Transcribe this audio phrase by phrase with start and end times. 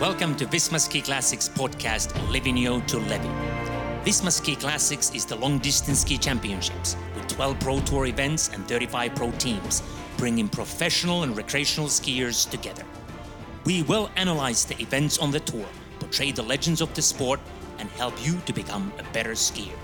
[0.00, 4.02] Welcome to Visma Ski Classics podcast, Livigno to Levi.
[4.04, 8.68] Visma Ski Classics is the long distance ski championships with 12 Pro Tour events and
[8.68, 9.82] 35 pro teams,
[10.18, 12.84] bringing professional and recreational skiers together.
[13.64, 15.64] We will analyze the events on the tour,
[15.98, 17.40] portray the legends of the sport,
[17.78, 19.78] and help you to become a better skier.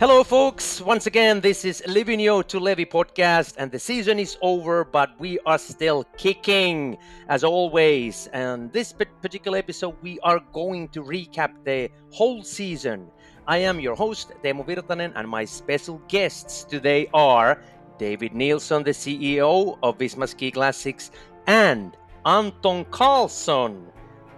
[0.00, 0.80] Hello, folks.
[0.80, 5.40] Once again, this is Livigno to Levi podcast, and the season is over, but we
[5.44, 6.96] are still kicking
[7.28, 8.28] as always.
[8.32, 13.10] And this particular episode, we are going to recap the whole season.
[13.48, 17.60] I am your host, Teemu Virtanen, and my special guests today are
[17.98, 21.10] David Nilsson, the CEO of Visma Ski Classics,
[21.48, 23.86] and Anton Karlsson,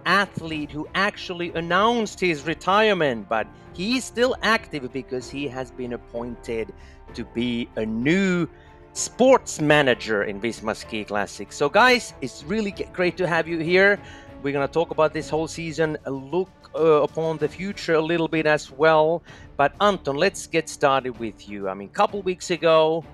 [0.07, 6.73] athlete who actually announced his retirement, but he's still active because he has been appointed
[7.13, 8.47] to be a new
[8.93, 11.51] sports manager in Visma Ski Classic.
[11.51, 13.99] So, guys, it's really great to have you here.
[14.43, 18.27] We're going to talk about this whole season, look uh, upon the future a little
[18.27, 19.23] bit as well.
[19.55, 21.69] But, Anton, let's get started with you.
[21.69, 23.05] I mean, a couple weeks ago,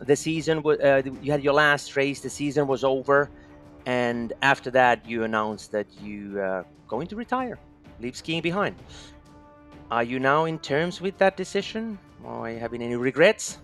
[0.00, 3.30] the season, uh, you had your last race, the season was over.
[3.86, 7.58] And after that, you announced that you uh, going to retire,
[8.00, 8.76] leave skiing behind.
[9.90, 11.98] Are you now in terms with that decision?
[12.22, 13.58] Or are you having any regrets?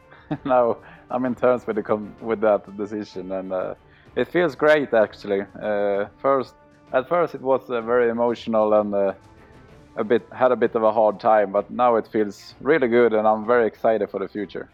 [0.44, 0.76] no,
[1.10, 3.74] I'm in terms with the with that decision, and uh,
[4.14, 5.42] it feels great actually.
[5.60, 6.54] Uh, first,
[6.92, 9.14] at first, it was uh, very emotional and uh,
[9.96, 13.14] a bit had a bit of a hard time, but now it feels really good,
[13.14, 14.68] and I'm very excited for the future.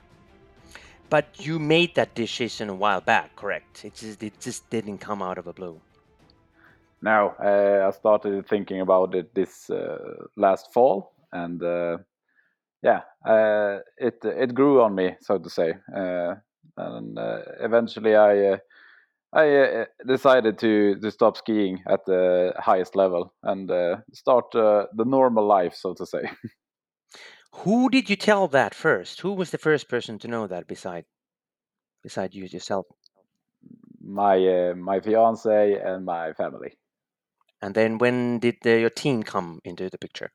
[1.08, 3.84] But you made that decision a while back, correct?
[3.84, 5.80] It just it just didn't come out of a blue.
[7.02, 9.98] No, uh, I started thinking about it this uh,
[10.36, 11.98] last fall, and uh,
[12.83, 16.34] yeah, uh, it it grew on me, so to say, uh,
[16.77, 18.61] and uh, eventually I
[19.33, 23.70] I decided to to stop skiing at the highest level and
[24.12, 26.31] start the normal life, so to say.
[27.65, 29.20] Who did you tell that first?
[29.22, 31.06] Who was the first person to know that beside
[32.03, 32.87] beside you yourself?
[34.00, 36.78] My uh, my fiance and my family.
[37.62, 40.31] And then when did the, your team come into the picture?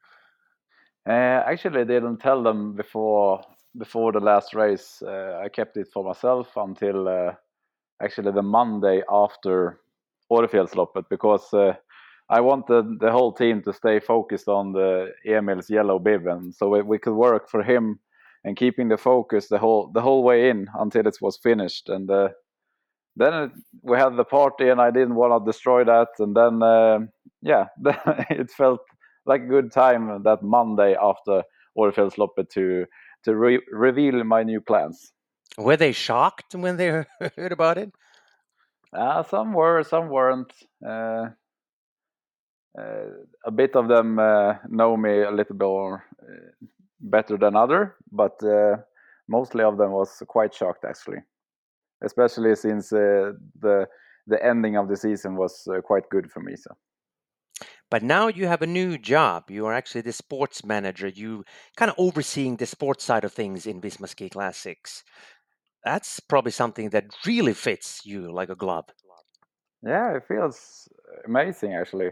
[1.08, 3.42] Uh, actually, I didn't tell them before
[3.78, 5.02] before the last race.
[5.02, 7.34] Uh, I kept it for myself until uh,
[8.04, 9.80] actually the Monday after
[10.32, 11.74] Årefjällsloppet because uh,
[12.30, 16.70] I wanted the whole team to stay focused on the Emil's yellow bib, and so
[16.70, 18.00] we, we could work for him
[18.44, 21.90] and keeping the focus the whole the whole way in until it was finished.
[21.90, 22.30] And uh,
[23.16, 23.52] then it,
[23.82, 26.10] we had the party, and I didn't want to destroy that.
[26.20, 27.00] And then uh,
[27.42, 27.66] yeah,
[28.30, 28.82] it felt
[29.26, 31.44] like a good time that Monday after
[31.78, 32.86] Årefjällsloppet to
[33.24, 35.14] to re reveal my new plans.
[35.58, 36.88] Were they shocked when they
[37.36, 37.92] heard about it?
[38.94, 40.52] Uh, some were, some weren't.
[40.86, 41.30] Uh,
[42.78, 43.08] uh,
[43.46, 46.66] a bit of them uh, know me a little bit more uh,
[47.02, 48.40] better than other, but
[49.28, 51.18] mostly of them was quite shocked actually,
[52.02, 53.38] especially since the
[54.28, 56.56] the ending of the season was quite good for me.
[56.56, 56.76] So.
[57.90, 59.52] But now you have a new job.
[59.52, 61.08] You are actually the sports manager.
[61.08, 61.44] You
[61.76, 65.04] kind of overseeing the sports side of things in Visma Ski Classics.
[65.84, 68.86] That's probably something that really fits you like a glove.
[69.84, 70.88] Yeah, it feels
[71.26, 72.12] amazing actually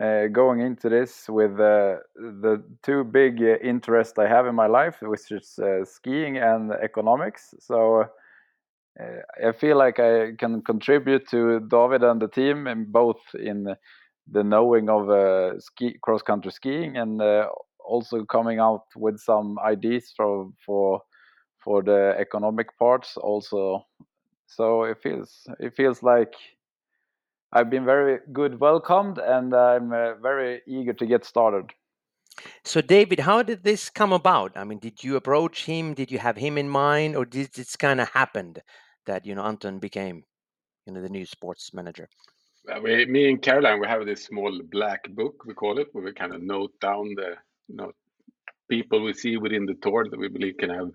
[0.00, 4.68] uh, going into this with uh, the two big uh, interests I have in my
[4.68, 7.54] life, which is uh, skiing and economics.
[7.58, 8.06] So uh,
[9.44, 13.74] I feel like I can contribute to David and the team, in both in
[14.30, 17.20] the knowing of uh, ski cross country skiing and
[17.84, 21.02] also coming out with some ideas for for
[21.64, 23.86] for the economic parts also.
[24.46, 26.34] So it feels it feels like
[27.52, 31.72] I've been very good welcomed, and I'm uh, very eager to get started.
[32.64, 34.52] So, David, how did this come about?
[34.56, 35.94] I mean, did you approach him?
[35.94, 38.62] Did you have him in mind, or did this kind of happened
[39.06, 40.24] that you know Anton became,
[40.86, 42.08] you know, the new sports manager?
[42.70, 46.04] Uh, we, me and Caroline, we have this small black book we call it, where
[46.04, 47.34] we kind of note down the
[47.68, 47.92] you know
[48.68, 50.90] people we see within the tour that we believe can have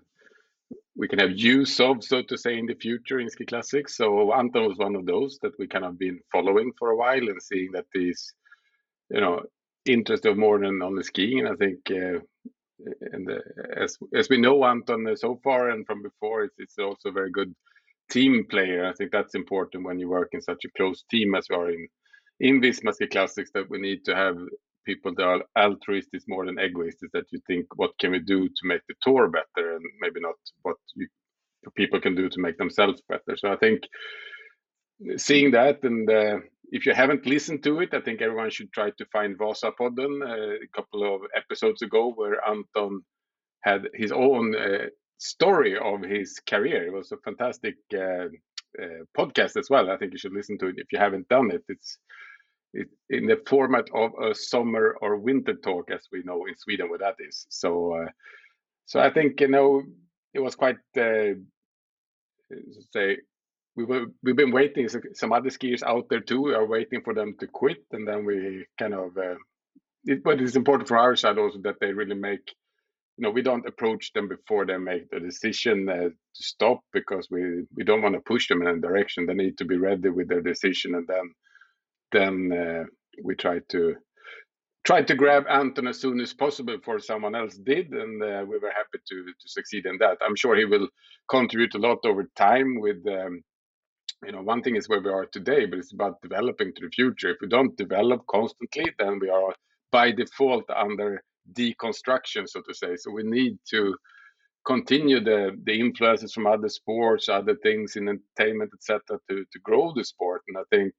[0.96, 3.96] we can have use of, so to say, in the future in Ski Classics.
[3.96, 7.28] So Anton was one of those that we kind of been following for a while
[7.28, 8.32] and seeing that he's,
[9.10, 9.42] you know,
[9.84, 11.40] interested more than only skiing.
[11.40, 12.20] And I think, uh,
[13.12, 13.30] and
[13.76, 17.30] as as we know Anton uh, so far and from before, it's, it's also very
[17.30, 17.54] good
[18.10, 18.86] team player.
[18.86, 21.70] I think that's important when you work in such a close team as we are
[21.70, 21.88] in
[22.40, 24.36] in Visma Ski Classics that we need to have
[24.84, 28.46] people that are altruistic more than egoist is that you think what can we do
[28.48, 31.08] to make the tour better and maybe not what you
[31.74, 33.36] people can do to make themselves better.
[33.36, 33.82] So I think
[35.16, 36.38] seeing that and uh,
[36.70, 40.54] if you haven't listened to it, I think everyone should try to find Vasapodden uh,
[40.64, 43.02] a couple of episodes ago where Anton
[43.62, 44.86] had his own uh,
[45.18, 46.86] story of his career.
[46.86, 48.28] It was a fantastic uh,
[48.80, 49.90] uh, podcast as well.
[49.90, 51.64] I think you should listen to it if you haven't done it.
[51.68, 51.98] It's
[52.72, 56.90] it, in the format of a summer or winter talk, as we know in Sweden
[56.90, 57.46] what that is.
[57.48, 58.08] So, uh,
[58.84, 59.82] so I think you know
[60.34, 61.34] it was quite uh,
[62.92, 63.18] say
[63.76, 64.88] we were we've been waiting.
[65.14, 68.66] Some other skiers out there too are waiting for them to quit, and then we
[68.78, 69.16] kind of.
[69.16, 69.36] Uh,
[70.04, 72.54] it, but it's important for our side also that they really make
[73.16, 77.28] you know we don't approach them before they make the decision uh, to stop because
[77.30, 79.26] we we don't want to push them in a direction.
[79.26, 81.34] They need to be ready with their decision and then
[82.12, 82.84] then uh,
[83.24, 83.94] we try to
[84.84, 88.58] try to grab Anton as soon as possible before someone else did and uh, we
[88.58, 90.18] were happy to to succeed in that.
[90.22, 90.88] I'm sure he will
[91.30, 93.42] contribute a lot over time with um,
[94.26, 96.90] you know one thing is where we are today but it's about developing to the
[96.90, 97.30] future.
[97.30, 99.54] If we don't develop constantly then we are
[99.90, 101.22] by default under
[101.52, 102.96] deconstruction, so to say.
[102.96, 103.96] So we need to
[104.66, 109.92] continue the the influences from other sports, other things in entertainment, etc., to to grow
[109.94, 110.42] the sport.
[110.48, 110.92] And I think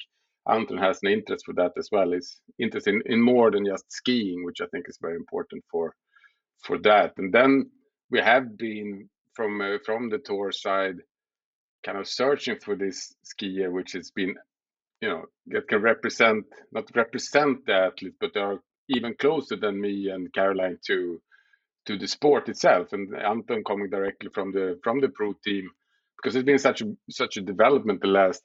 [0.49, 2.11] Anton has an interest for that as well.
[2.11, 5.93] He's interested in, in more than just skiing, which I think is very important for
[6.63, 7.13] for that.
[7.17, 7.69] And then
[8.09, 10.97] we have been from uh, from the tour side
[11.85, 14.35] kind of searching for this skier which has been
[15.01, 18.59] you know that can represent not represent the athlete but are
[18.89, 21.21] even closer than me and Caroline to
[21.85, 25.69] to the sport itself and Anton coming directly from the from the pro team
[26.17, 28.43] because it's been such a such a development the last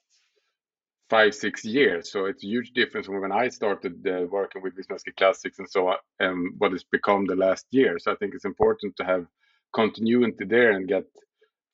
[1.09, 2.11] five six years.
[2.11, 5.69] So it's a huge difference from when I started uh, working with Visma Classics and
[5.69, 7.99] so on and what it's become the last year.
[7.99, 9.25] So I think it's important to have
[9.75, 11.05] continuity there and get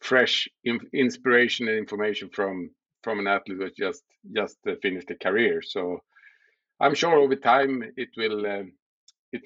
[0.01, 2.71] fresh in, inspiration and information from
[3.03, 4.03] from an athlete that just
[4.35, 5.61] just uh, finished a career.
[5.61, 6.01] So
[6.81, 8.63] I'm sure over time it will uh,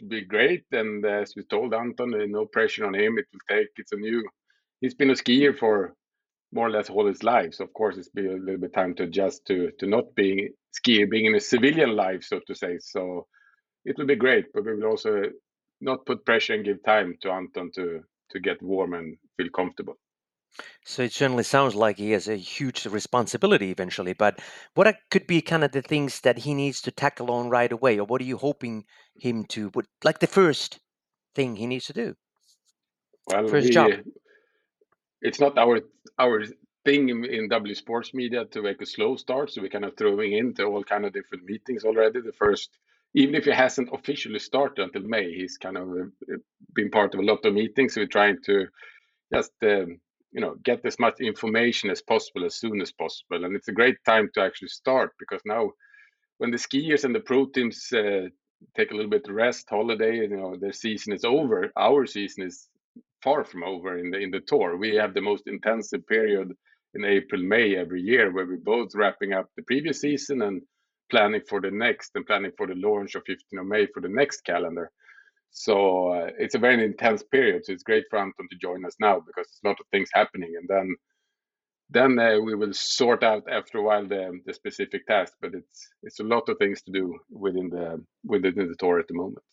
[0.01, 0.65] will be great.
[0.71, 3.17] And as we told Anton, uh, no pressure on him.
[3.19, 3.69] It will take.
[3.77, 4.23] It's a new.
[4.81, 5.95] He's been a skier for
[6.53, 7.55] more or less all his life.
[7.55, 10.49] So of course, it's been a little bit time to adjust to not being
[10.79, 12.77] skier, being in a civilian life, so to say.
[12.79, 13.27] So
[13.85, 15.23] it will be great, but we will also
[15.81, 18.01] not put pressure and give time to Anton to
[18.31, 19.97] to get warm and feel comfortable.
[20.85, 24.13] So it certainly sounds like he has a huge responsibility eventually.
[24.13, 24.39] But
[24.75, 27.99] what could be kind of the things that he needs to tackle on right away,
[27.99, 28.85] or what are you hoping
[29.15, 29.69] him to?
[29.69, 30.79] What like the first
[31.35, 32.15] thing he needs to do?
[33.27, 33.91] Well, first we, job.
[35.21, 35.81] It's not our
[36.19, 36.43] our
[36.85, 39.95] thing in, in W Sports Media to make a slow start, so we're kind of
[39.95, 42.19] throwing into all kind of different meetings already.
[42.19, 42.77] The first,
[43.15, 46.35] even if he hasn't officially started until May, he's kind of uh,
[46.73, 47.93] been part of a lot of meetings.
[47.93, 48.67] So we're trying to
[49.33, 49.53] just.
[49.63, 49.99] Um,
[50.33, 53.45] you know get as much information as possible as soon as possible.
[53.45, 55.71] And it's a great time to actually start because now
[56.39, 58.27] when the skiers and the pro teams uh,
[58.75, 62.43] take a little bit of rest holiday you know their season is over our season
[62.43, 62.69] is
[63.23, 64.77] far from over in the in the tour.
[64.77, 66.51] We have the most intensive period
[66.95, 70.61] in april may every year where we're both wrapping up the previous season and
[71.11, 74.09] planning for the next and planning for the launch of 15 of may for the
[74.09, 74.91] next calendar
[75.53, 77.63] so uh, it's a very intense period.
[77.63, 80.09] So it's great for Anton to join us now because there's a lot of things
[80.11, 80.95] happening, and then
[81.91, 85.33] then uh, we will sort out after a while the, the specific task.
[85.39, 89.07] But it's it's a lot of things to do within the within the tour at
[89.07, 89.43] the moment.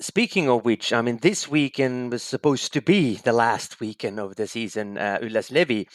[0.00, 4.34] Speaking of which, I mean, this weekend was supposed to be the last weekend of
[4.34, 5.86] the season, uh, Ylläslevi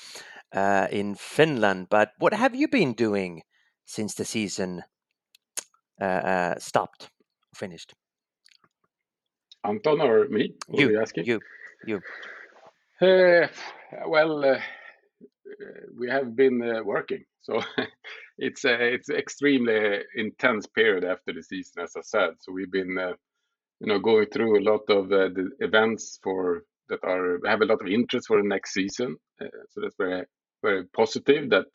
[0.55, 1.87] uh, in Finland.
[1.89, 3.41] But what have you been doing
[3.85, 4.83] since the season
[5.99, 7.09] uh, uh stopped,
[7.53, 7.93] finished?
[9.63, 10.53] Anton or me?
[10.67, 11.25] What you, asking?
[11.25, 11.39] You,
[11.85, 12.01] you.
[13.01, 13.47] Uh,
[14.07, 14.59] well, uh,
[15.97, 17.61] we have been uh, working, so
[18.37, 22.31] it's uh, it's extremely intense period after the season, as I said.
[22.39, 23.13] So we've been, uh,
[23.79, 27.65] you know, going through a lot of uh, the events for that are have a
[27.65, 29.15] lot of interest for the next season.
[29.39, 30.25] so that's very
[30.61, 31.67] very positive that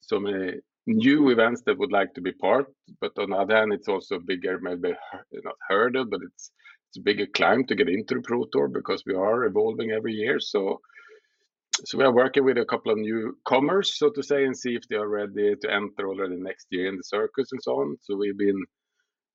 [0.00, 0.52] so many
[0.86, 2.66] new events that would like to be part.
[3.00, 4.94] But on the other hand, it's also bigger, maybe
[5.32, 6.50] not hurdle, but it's
[6.88, 10.14] it's a bigger climb to get into the Pro Tour because we are evolving every
[10.14, 10.40] year.
[10.40, 10.80] So
[11.84, 14.88] so we are working with a couple of newcomers, so to say, and see if
[14.88, 17.96] they are ready to enter already next year in the circus and so on.
[18.02, 18.64] So we've been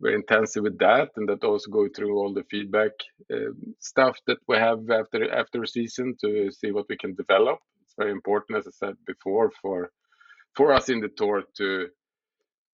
[0.01, 2.91] very intensive with that, and that also go through all the feedback
[3.33, 7.59] uh, stuff that we have after after season to see what we can develop.
[7.83, 9.89] It's very important, as I said before, for
[10.55, 11.87] for us in the tour to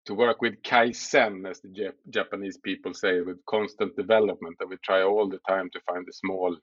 [0.09, 4.55] to work with kaizen, as the Jap- Japanese people say, with constant development.
[4.57, 6.57] That we try all the time to find the small,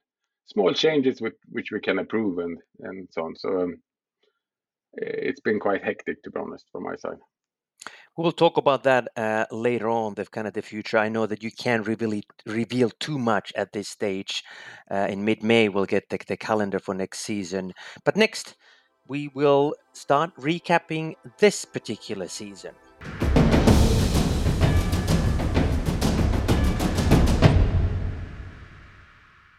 [0.46, 3.36] small changes with which we can approve and and so on.
[3.36, 3.78] So um,
[4.94, 7.20] it's been quite hectic to be honest from my side.
[8.16, 10.98] We'll talk about that uh, later on, the kind of the future.
[10.98, 14.42] I know that you can't reveal reveal too much at this stage.
[14.90, 17.74] Uh, in mid-May, we'll get the, the calendar for next season.
[18.04, 18.56] But next,
[19.06, 22.74] we will start recapping this particular season.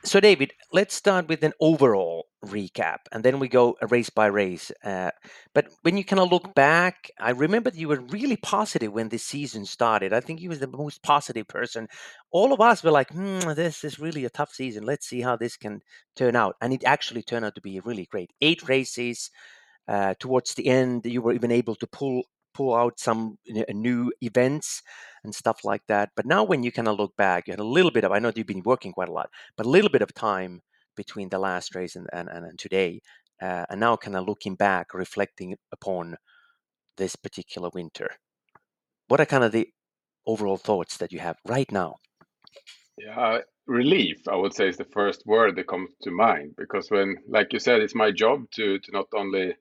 [0.08, 4.72] So, David, let's start with an overall recap and then we go race by race.
[4.82, 5.12] Uh,
[5.54, 9.26] but when you kind of look back, I remember you were really positive when this
[9.26, 10.14] season started.
[10.14, 11.90] I think you was the most positive person.
[12.32, 14.84] All of us were like, hmm, this is really a tough season.
[14.86, 15.82] Let's see how this can
[16.16, 16.56] turn out.
[16.62, 18.32] And it actually turned out to be really great.
[18.42, 19.30] Eight races.
[19.88, 22.24] Uh, towards the end, you were even able to pull
[22.58, 23.38] pull out some
[23.70, 24.82] new events
[25.24, 26.10] and stuff like that.
[26.16, 28.18] But now, when you kind of look back, you had a little bit of, I
[28.20, 30.62] know you've been working quite a lot, but a little bit of time
[30.96, 33.02] between the last race and, and, and today.
[33.40, 36.18] Uh, and now, kind of looking back, reflecting upon
[36.98, 38.10] this particular winter.
[39.08, 39.70] What are kind of the
[40.26, 41.98] overall thoughts that you have right now?
[42.98, 47.18] Yeah, relief, I would say, is the first word that comes to mind because when,
[47.30, 49.54] like you said, it's my job to to not only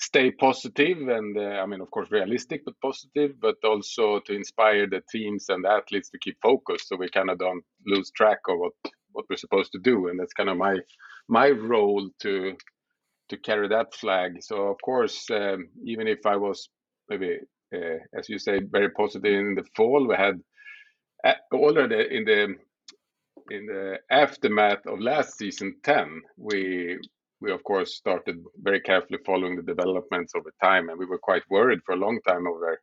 [0.00, 4.86] stay positive and uh, I mean, of course, realistic but positive, but also to inspire
[4.88, 8.38] the teams and the athletes to keep focused, so we kind of don't lose track
[8.48, 8.72] of what
[9.12, 10.76] what we're supposed to do, and that's kind of my
[11.28, 12.56] my role to
[13.28, 14.42] to carry that flag.
[14.42, 16.68] So of course, um, even if I was
[17.08, 17.38] maybe,
[17.74, 20.40] uh, as you say, very positive in the fall, we had
[21.24, 22.56] uh, already in the
[23.50, 26.98] in the aftermath of last season 10 we
[27.40, 31.42] we of course started very carefully following the developments over time, and we were quite
[31.50, 32.80] worried for a long time over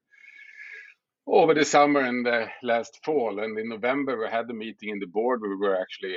[1.27, 3.39] over the summer and the last fall.
[3.39, 6.15] And in November, we had a meeting in the board where we were actually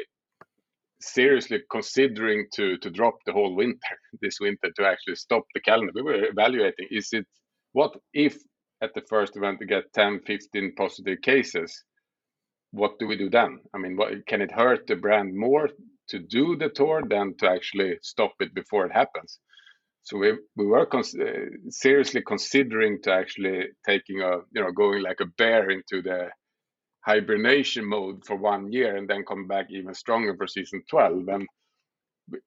[1.01, 5.93] seriously considering to to drop the whole winter this winter to actually stop the calendar.
[5.95, 7.27] We were evaluating: is it
[7.73, 8.37] what if
[8.83, 11.85] at the first event we get 10, 15 positive cases?
[12.73, 13.59] What do we do then?
[13.75, 15.69] I mean, what, can it hurt the brand more
[16.11, 19.39] to do the tour than to actually stop it before it happens.
[20.05, 21.03] So we we were uh,
[21.71, 26.31] seriously considering to actually taking a you know going like a bear into the
[27.07, 31.47] hibernation mode for one year and then come back even stronger for season 12 and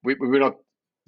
[0.03, 0.55] we, we were not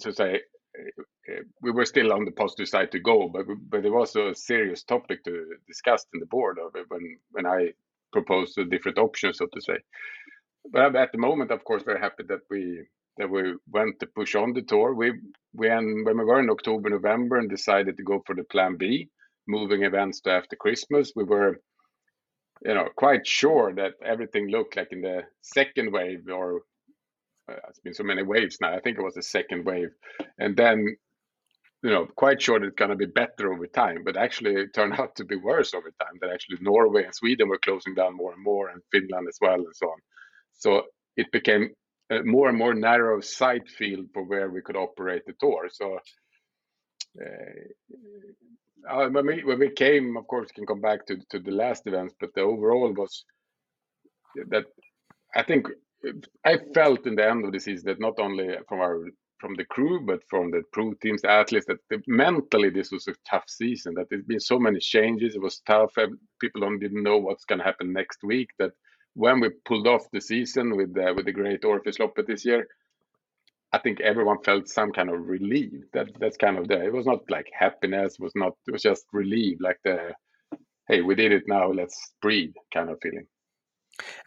[0.02, 3.86] to say uh, uh, we were still on the positive side to go but but
[3.86, 7.70] it was a serious topic to discuss in the board of it when when i
[8.12, 9.78] proposed the different options so to say
[10.72, 12.84] but at the moment, of course, very happy that we
[13.17, 14.93] that we went to push on the tour.
[14.93, 15.13] We
[15.53, 19.10] when when we were in October, November, and decided to go for the plan B,
[19.48, 21.62] moving events to after Christmas, we were,
[22.63, 26.62] you know, quite sure that everything looked like in the second wave, or
[27.51, 28.74] uh, it's been so many waves now.
[28.74, 29.89] I think it was the second wave,
[30.39, 30.98] and then.
[31.84, 34.93] You know, quite sure that it's to be better over time, but actually it turned
[35.00, 36.17] out to be worse over time.
[36.19, 39.53] That actually Norway and Sweden were closing down more and more, and Finland as well,
[39.53, 40.00] and so on.
[40.58, 40.84] So
[41.18, 41.70] it became
[42.12, 45.70] a more and more narrow sight field for where we could operate the tour.
[45.72, 46.00] So
[47.22, 51.88] uh, when we when we came, of course, can come back to to the last
[51.88, 53.26] events, but the overall was
[54.50, 54.66] that
[55.36, 55.68] I think
[56.46, 59.06] I felt in the end of the season that not only from our
[59.40, 63.08] from the crew, but from the pro teams, the athletes, that the, mentally this was
[63.08, 63.94] a tough season.
[63.96, 65.36] That there's been so many changes.
[65.36, 65.94] It was tough.
[66.40, 68.50] People don't didn't know what's going to happen next week.
[68.60, 68.72] That
[69.15, 72.67] when we pulled off the season with the, with the great Årefjällsloppet this year,
[73.74, 75.72] I think everyone felt some kind of relief.
[75.93, 76.84] That that's kind of the.
[76.84, 78.17] It was not like happiness.
[78.19, 78.53] Was not.
[78.67, 80.13] It was just relief, like the,
[80.88, 81.72] hey, we did it now.
[81.72, 83.27] Let's breathe, kind of feeling.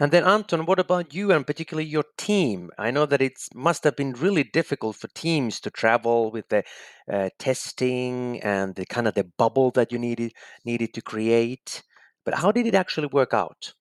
[0.00, 2.70] And then Anton, what about you and particularly your team?
[2.78, 6.64] I know that it must have been really difficult for teams to travel with the
[7.12, 10.32] uh, testing and the kind of the bubble that you needed
[10.64, 11.82] needed to create.
[12.24, 13.74] But how did it actually work out?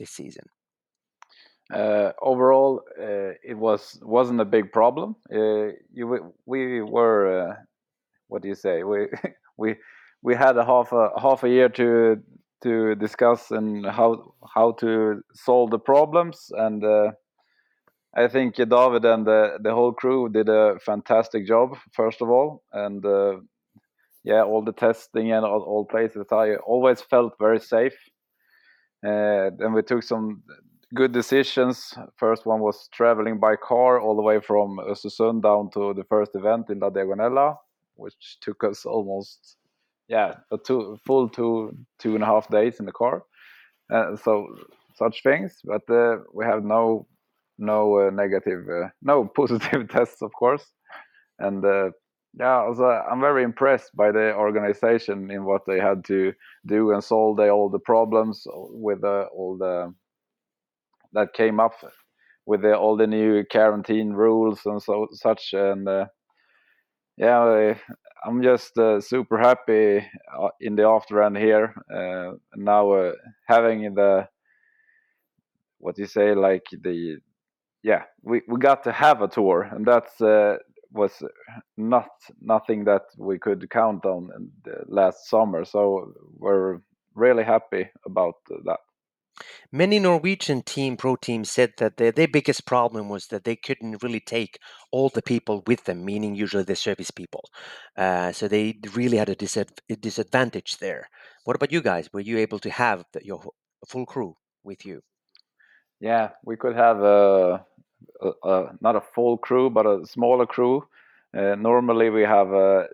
[0.00, 0.44] This season?
[1.72, 5.14] Uh, overall, uh, it was wasn't a big problem.
[5.32, 7.54] Uh, you, we were, uh,
[8.26, 8.82] what do you say?
[8.82, 9.06] We
[9.56, 9.76] we
[10.22, 12.16] we had a half a half a year to
[12.64, 17.12] to discuss and how how to solve the problems, and uh,
[18.16, 21.76] I think David and the the whole crew did a fantastic job.
[21.92, 23.36] First of all, and uh,
[24.24, 27.94] yeah, all the testing and all, all places, I always felt very safe
[29.06, 30.42] uh, then we took some
[30.94, 31.94] good decisions.
[32.16, 36.32] First one was traveling by car all the way from Östersund down to the first
[36.34, 37.56] event in La Diagonela,
[37.94, 39.56] which took us almost,
[40.08, 43.22] yeah, a two full two two and a half days in the car.
[43.92, 44.46] Uh, so
[44.96, 47.06] such things, but uh, we have no
[47.58, 48.66] no uh, negative,
[49.02, 50.72] no positive tests, of course.
[51.38, 51.64] And
[52.38, 56.32] yeah, also, I'm very impressed by the organization in what they had to
[56.66, 59.94] do and solve the, all the problems with all the
[61.12, 61.72] that came up
[62.46, 65.52] with the, all the new quarantine rules and so such.
[65.52, 66.06] And uh,
[67.16, 67.74] yeah,
[68.24, 73.12] I'm just uh, super happy uh, in the after end here uh, now uh,
[73.46, 74.28] having the
[75.78, 77.16] what you say like the
[77.82, 80.56] yeah we, we got to have a tour and that's uh,
[80.92, 81.22] was
[81.76, 84.30] not nothing that we could count on
[84.88, 86.78] last summer so we're
[87.14, 88.80] really happy about that
[89.72, 94.02] Many Norwegian team pro teams said that their, their biggest problem was that they couldn't
[94.02, 94.58] really take
[94.90, 97.48] all the people with them, meaning usually the service people.
[97.96, 101.08] Uh, so they really had a, a disadvantage there.
[101.44, 102.12] What about you guys?
[102.12, 103.42] Were you able to have the, your
[103.88, 105.00] full crew with you?
[106.00, 107.64] Yeah, we could have a,
[108.44, 110.82] a, not a full crew, but a smaller crew.
[111.36, 112.84] Uh, normally we have uh,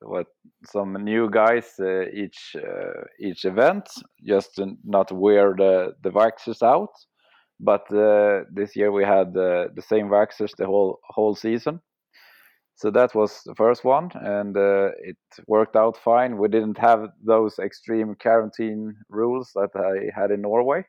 [0.00, 0.26] what
[0.66, 3.88] some new guys uh, each uh, each event,
[4.26, 6.92] just to not wear the the waxers out.
[7.60, 11.80] But uh, this year we had the same waxers the whole whole season.
[12.76, 16.36] So that was the first one, and uh, it worked out fine.
[16.38, 20.84] We didn't have those extreme quarantine rules that I had in Norway,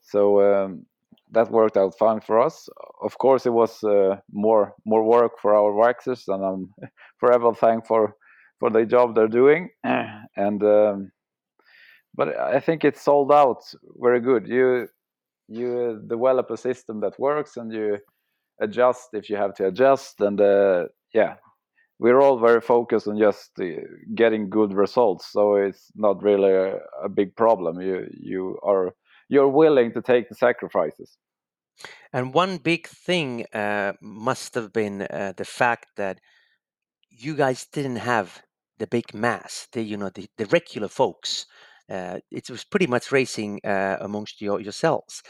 [0.00, 0.86] so um,
[1.34, 2.68] that worked out fine for us.
[3.02, 6.74] Of course, it was uh, more more work for our waxers, and I'm
[7.20, 8.08] forever thankful
[8.60, 9.70] for the job they're doing.
[9.84, 11.12] and um,
[12.14, 13.62] but I think it's sold out
[14.00, 14.48] very good.
[14.48, 14.88] You
[15.48, 17.98] you develop a system that works, and you
[18.60, 20.20] adjust if you have to adjust.
[20.20, 21.34] And uh, yeah,
[21.98, 23.64] we're all very focused on just uh,
[24.14, 25.30] getting good results.
[25.32, 27.80] So it's not really a, a big problem.
[27.80, 28.94] You you are
[29.28, 31.16] you're willing to take the sacrifices.
[32.12, 36.20] And one big thing uh, must have been uh, the fact that
[37.10, 38.42] you guys didn't have
[38.78, 41.46] the big mass, the you know the, the regular folks.
[41.88, 45.22] Uh, it was pretty much racing uh, amongst your, yourselves.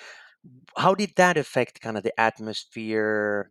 [0.76, 3.50] How did that affect kind of the atmosphere,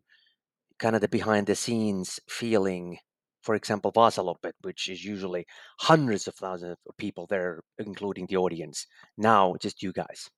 [0.79, 2.97] kind of the behind the scenes feeling?
[3.41, 5.45] For example, Vasaloppet, which is usually
[5.79, 8.87] hundreds of thousands of people there, including the audience.
[9.17, 10.29] Now, just you guys.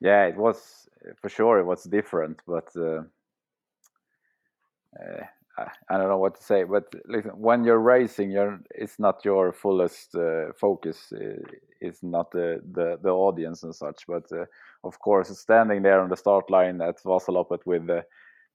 [0.00, 0.88] Yeah, it was
[1.20, 1.58] for sure.
[1.58, 3.02] It was different, but uh,
[4.98, 5.24] uh
[5.88, 9.52] I don't know what to say, but listen, when you're racing, you're it's not your
[9.52, 11.12] fullest uh, focus.
[11.12, 11.42] Uh,
[11.80, 14.06] it's not the, the, the audience and such.
[14.06, 14.44] But uh,
[14.84, 18.02] of course, standing there on the start line at Vasaloppet with uh,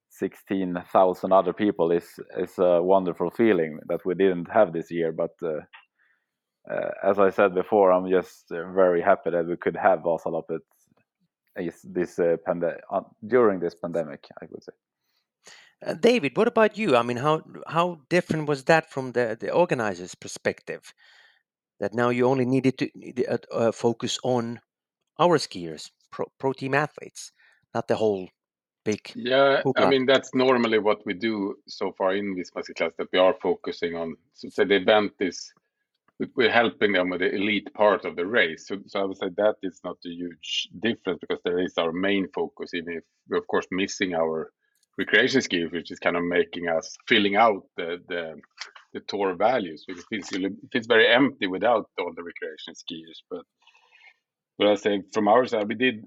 [0.09, 5.11] sixteen thousand other people is is a wonderful feeling that we didn't have this year.
[5.11, 5.61] But uh,
[6.71, 10.61] uh, as I said before, I'm just very happy that we could have Vasaloppet
[11.55, 12.79] this pande-
[13.25, 14.27] during this pandemic.
[14.41, 14.73] I would say.
[15.85, 16.95] Uh, David, what about you?
[16.95, 20.93] I mean, how how different was that from the the organizer's perspective?
[21.79, 24.61] That now you only needed to uh, uh, focus on
[25.19, 27.33] our skiers, pro, pro team athletes,
[27.73, 28.29] not the whole
[28.85, 29.11] big.
[29.15, 29.85] Yeah, hoopla.
[29.85, 32.67] I mean that's normally what we do so far in this class.
[32.77, 34.15] That we are focusing on.
[34.33, 35.51] So, so the event is
[36.35, 38.67] we're helping them with the elite part of the race.
[38.67, 41.91] So, so I would say that is not a huge difference because there is our
[41.91, 44.51] main focus, even if we're of course missing our
[44.97, 48.35] recreation skiers, which is kind of making us filling out the the,
[48.93, 49.83] the tour values.
[49.85, 53.19] Because it feels, it feels very empty without all the recreation skiers.
[53.29, 53.43] But
[54.57, 56.05] but I say from our side, we did.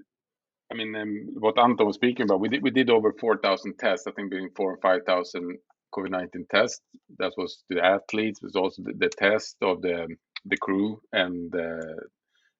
[0.71, 3.77] I mean, um, what Anton was speaking about, we did we did over four thousand
[3.79, 4.07] tests.
[4.07, 5.57] I think between four and five thousand
[5.95, 6.81] COVID nineteen test.
[7.17, 8.39] That was the athletes.
[8.41, 10.07] It was also the, the test of the
[10.45, 11.99] the crew and the,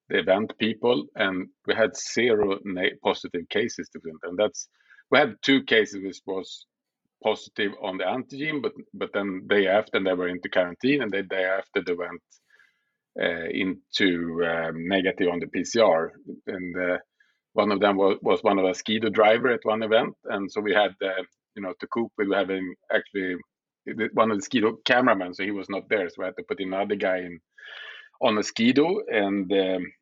[0.08, 2.58] the event people, and we had zero
[3.02, 4.68] positive cases to them, and that's
[5.10, 6.66] we had two cases which was
[7.22, 11.22] positive on the antigen, but but then day after they were into quarantine, and the
[11.22, 12.20] day after they went
[13.20, 16.10] uh, into um, negative on the PCR.
[16.46, 16.98] And uh,
[17.52, 20.60] one of them was, was one of a Ski-Doo driver at one event, and so
[20.60, 21.22] we had uh,
[21.54, 23.36] you know to cope with having actually
[24.12, 26.60] one of the Ski-Doo cameramen, so he was not there, so we had to put
[26.60, 27.40] another guy in
[28.20, 29.92] on a Ski-Doo, and um,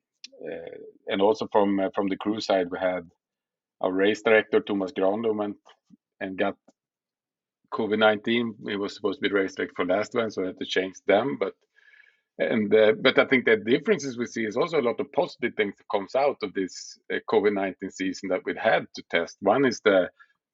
[0.45, 3.05] uh, and also from uh, from the crew side we had
[3.81, 5.57] our race director Thomas Granlund went
[6.21, 6.57] and got
[7.73, 8.55] COVID nineteen.
[8.67, 10.97] He was supposed to be race director for last one, so I had to change
[11.07, 11.37] them.
[11.39, 11.55] But
[12.39, 15.55] and uh, but I think the differences we see is also a lot of positive
[15.57, 19.37] things that comes out of this uh, COVID nineteen season that we had to test.
[19.41, 20.09] One is the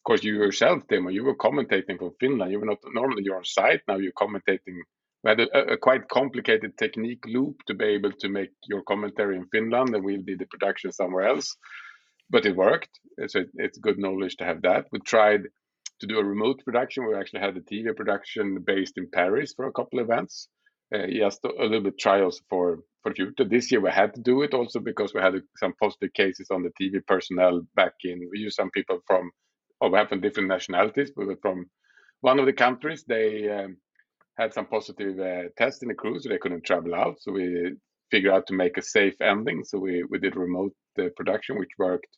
[0.05, 2.53] course you yourself, Teemu, you were commentating from Finland.
[2.53, 3.97] You were not normally you're on site now.
[3.97, 4.77] You're commentating.
[5.23, 9.37] We had a, a, quite complicated technique loop to be able to make your commentary
[9.37, 11.57] in Finland, and we did the production somewhere else
[12.31, 12.99] but it worked.
[13.29, 14.87] So it's good knowledge to have that.
[14.93, 15.43] We tried
[16.01, 17.07] to do a remote production.
[17.07, 20.49] We actually had a TV production based in Paris for a couple events.
[20.95, 23.45] Uh, a little bit trials for for future.
[23.45, 26.63] This year we had to do it also because we had some positive cases on
[26.63, 28.29] the TV personnel back in.
[28.31, 29.31] We used some people from,
[29.85, 31.67] or we have from different nationalities, but from
[32.23, 33.05] one of the countries.
[33.07, 33.77] They um,
[34.39, 37.17] had some positive uh, tests in the crew, so they couldn't travel out.
[37.21, 37.75] So we
[38.11, 39.65] figured out to make a safe ending.
[39.65, 42.13] So we we did remote uh, production, which worked.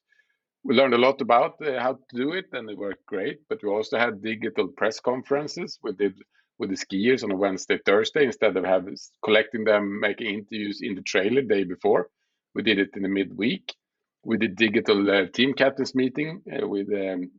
[0.64, 3.38] We learned a lot about uh, how to do it, and it worked great.
[3.48, 5.78] But we also had digital press conferences.
[5.82, 6.14] We did
[6.58, 10.94] with the skiers on a Wednesday, Thursday, instead of having collecting them, making interviews in
[10.94, 12.08] the trailer day before.
[12.54, 13.74] We did it in the midweek.
[14.24, 17.30] We did digital uh, team captains meeting uh, with, um,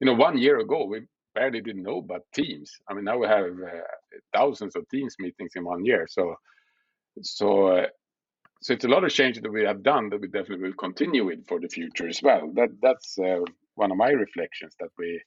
[0.00, 1.02] you know, one year ago we
[1.34, 2.72] barely didn't know about teams.
[2.88, 3.80] I mean, now we have uh,
[4.34, 6.06] thousands of teams meetings in one year.
[6.08, 6.34] So,
[7.22, 7.86] so, uh,
[8.62, 11.24] so it's a lot of changes that we have done that we definitely will continue
[11.26, 12.50] with for the future as well.
[12.54, 13.40] That that's uh,
[13.74, 15.20] one of my reflections that we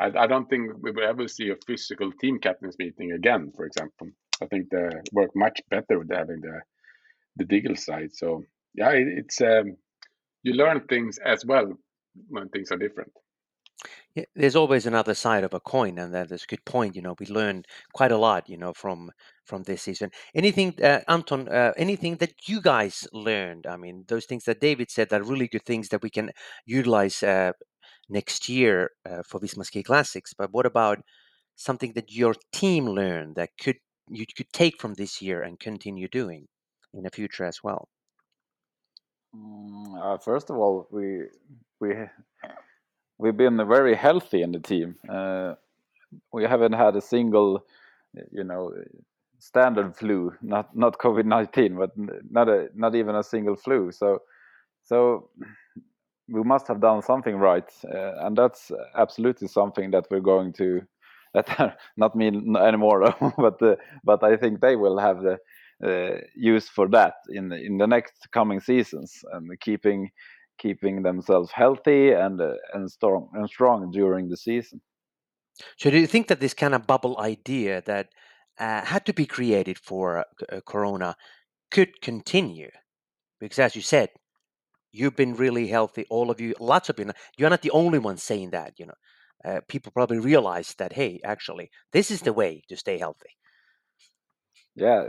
[0.00, 3.52] I, I, don't think we will ever see a physical team captains meeting again.
[3.54, 4.08] For example,
[4.42, 6.60] I think they work much better with having the
[7.36, 8.10] the digital side.
[8.12, 8.42] So
[8.74, 9.76] yeah, it, it's um,
[10.42, 11.72] you learn things as well
[12.28, 13.12] when things are different.
[14.14, 16.94] Yeah, there's always another side of a coin, and that's a good point.
[16.96, 18.48] You know, we learned quite a lot.
[18.48, 19.10] You know, from
[19.44, 20.10] from this season.
[20.34, 21.48] Anything, uh, Anton?
[21.48, 23.66] Uh, anything that you guys learned?
[23.66, 26.30] I mean, those things that David said are really good things that we can
[26.66, 27.52] utilize uh,
[28.08, 30.34] next year uh, for Visma Ski Classics.
[30.34, 31.00] But what about
[31.56, 36.08] something that your team learned that could you could take from this year and continue
[36.08, 36.46] doing
[36.94, 37.88] in the future as well?
[39.34, 41.24] Mm, uh, first of all, we
[41.80, 41.94] we
[43.18, 44.96] we've been very healthy in the team.
[45.08, 45.54] Uh,
[46.32, 47.64] we haven't had a single,
[48.30, 48.72] you know,
[49.38, 51.90] standard flu, not not COVID nineteen, but
[52.30, 53.90] not a not even a single flu.
[53.92, 54.22] So
[54.84, 55.30] so
[56.28, 60.82] we must have done something right, uh, and that's absolutely something that we're going to.
[61.34, 63.74] That not me anymore, but uh,
[64.04, 65.38] but I think they will have the
[65.84, 70.12] uh, use for that in the, in the next coming seasons and keeping
[70.58, 74.80] keeping themselves healthy and uh, and strong and strong during the season.
[75.78, 78.08] So, do you think that this kind of bubble idea that
[78.58, 81.16] uh, had to be created for uh, Corona
[81.70, 82.70] could continue?
[83.40, 84.10] Because, as you said,
[84.94, 88.16] you've been really healthy all of you lots of you you're not the only one
[88.16, 88.94] saying that you know
[89.44, 93.30] uh, people probably realize that hey actually this is the way to stay healthy
[94.76, 95.08] yeah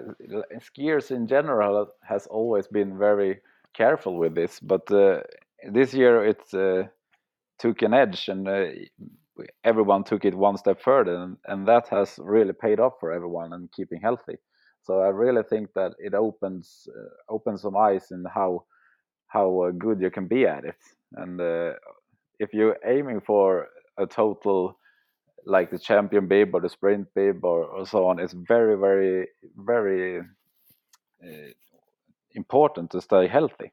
[0.60, 3.40] skiers in general has always been very
[3.76, 5.20] careful with this but uh,
[5.72, 6.84] this year it uh,
[7.60, 8.66] took an edge and uh,
[9.64, 13.54] everyone took it one step further and, and that has really paid off for everyone
[13.54, 14.38] and keeping healthy
[14.82, 18.64] so i really think that it opens uh, opens some eyes in how
[19.28, 20.78] how uh, good you can be at it.
[21.16, 21.42] And
[22.40, 24.78] if you're aiming for a total
[25.46, 29.28] like the champion bib or the sprint bib or, or so on, it's very, very,
[29.58, 30.22] very
[32.36, 33.72] important to stay healthy.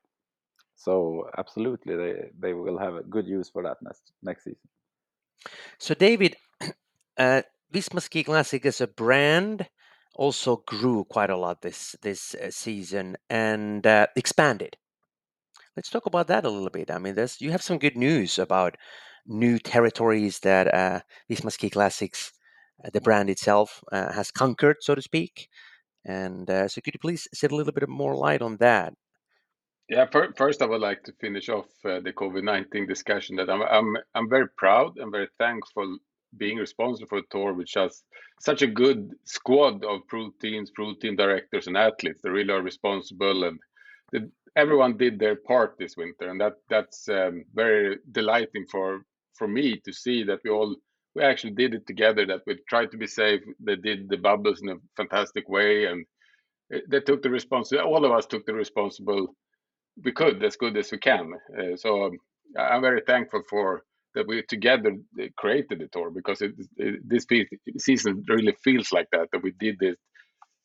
[0.75, 4.69] So absolutely, they, they will have a good use for that next next season.
[5.79, 6.37] So David,
[7.19, 9.69] uh, Visma Ski Classic as a brand
[10.15, 14.77] also grew quite a lot this this uh, season and uh, expanded.
[15.77, 16.91] Let's talk about that a little bit.
[16.91, 18.77] I mean, there's you have some good news about
[19.27, 21.01] new territories that uh,
[21.49, 22.33] Ski Classics,
[22.85, 25.49] uh, the brand itself, uh, has conquered, so to speak.
[26.05, 28.95] And uh, so, could you please shed a little bit more light on that?
[29.89, 33.37] Yeah, first I would like to finish off uh, the COVID nineteen discussion.
[33.37, 35.99] That I'm, I'm I'm very proud and very thankful
[36.39, 38.03] being responsible for a tour which has
[38.41, 42.21] such a good squad of pro teams, pro team directors, and athletes.
[42.23, 43.59] They really are responsible and
[44.13, 49.49] the, everyone did their part this winter, and that that's um, very delighting for for
[49.49, 50.77] me to see that we all
[51.15, 52.27] we actually did it together.
[52.27, 53.43] That we tried to be safe.
[53.61, 56.07] They did the bubbles in a fantastic way, and
[56.89, 57.89] they took the responsibility.
[57.89, 59.35] All of us took the responsible.
[60.05, 61.33] We could as good as we can.
[61.59, 62.19] Uh, so um,
[62.59, 63.83] I'm very thankful for
[64.15, 64.97] that we together
[65.39, 67.27] created the tour because it, it, this
[67.79, 69.29] season really feels like that.
[69.33, 69.97] That we did this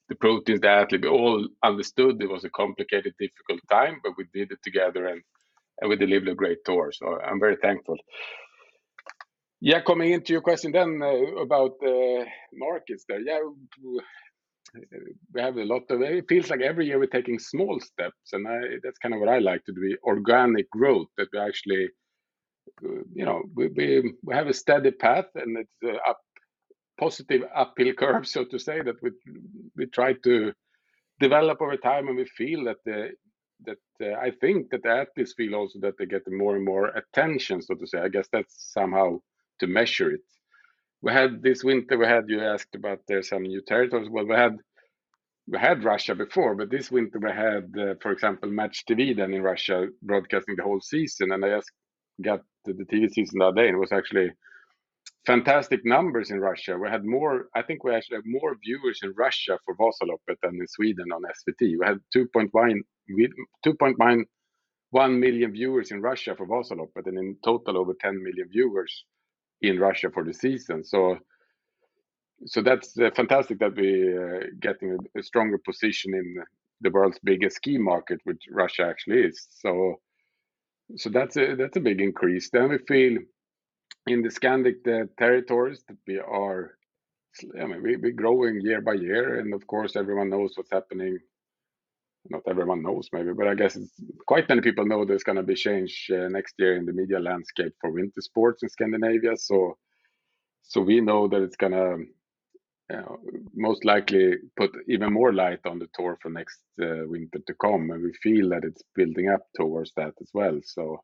[0.09, 4.13] the pro teams, the athlete, we all understood it was a complicated, difficult time, but
[4.17, 5.21] we did it together and,
[5.81, 6.91] and we delivered a great tour.
[6.93, 7.97] So I'm very thankful.
[9.59, 13.21] Yeah, coming into your question then uh, about uh, markets there.
[13.21, 13.39] Yeah,
[15.33, 18.45] we have a lot of it feels like every year we're taking small steps and
[18.83, 21.87] that's kind of what i like to do organic growth that we actually
[23.13, 26.19] you know we, have a steady path and it's up
[26.99, 29.11] positive uphill curve, so to say, that we
[29.75, 30.53] we try to
[31.19, 35.79] develop over time, and we feel that uh, I think that the athletes feel also
[35.79, 37.99] that they get more and more attention, so to say.
[37.99, 39.19] I guess that's somehow
[39.59, 40.21] to measure it.
[41.01, 41.97] We had this winter.
[41.97, 44.09] We had you asked about there's some new territories.
[44.09, 44.57] Well, we had
[45.47, 49.33] we had Russia before, but this winter we had, uh, for example, Match TV then
[49.33, 51.71] in Russia broadcasting the whole season, and I just
[52.21, 54.31] got the, TV season that day, and it was actually
[55.25, 56.77] fantastic numbers in Russia.
[56.77, 60.55] We had more, I think we actually have more viewers in Russia for Vasaloppet than
[60.55, 61.77] in Sweden on SVT.
[61.79, 62.81] We had 2.1
[63.65, 69.05] 2.1 million viewers in Russia for Vasaloppet, and in total over 10 million viewers
[69.61, 70.83] in Russia for the season.
[70.83, 71.17] So
[72.45, 76.35] so that's uh, fantastic that we uh, getting a, a, stronger position in
[76.81, 79.47] the world's biggest ski market, which Russia actually is.
[79.49, 79.95] So,
[80.95, 82.49] so that's a that's a big increase.
[82.51, 83.17] Then we feel
[84.05, 86.77] in the Scandic the territories that we are,
[87.59, 91.17] I mean, we, we're growing year by year, and of course everyone knows what's happening.
[92.29, 93.77] Not everyone knows maybe, but I guess
[94.27, 97.19] quite many people know there's going to be change uh, next year in the media
[97.19, 99.37] landscape for winter sports in Scandinavia.
[99.37, 99.77] So,
[100.63, 102.05] so we know that it's going to
[102.93, 103.15] uh,
[103.53, 107.91] most likely put even more light on the tour for next uh, winter to come,
[107.91, 110.59] and we feel that it's building up towards that as well.
[110.63, 111.03] So,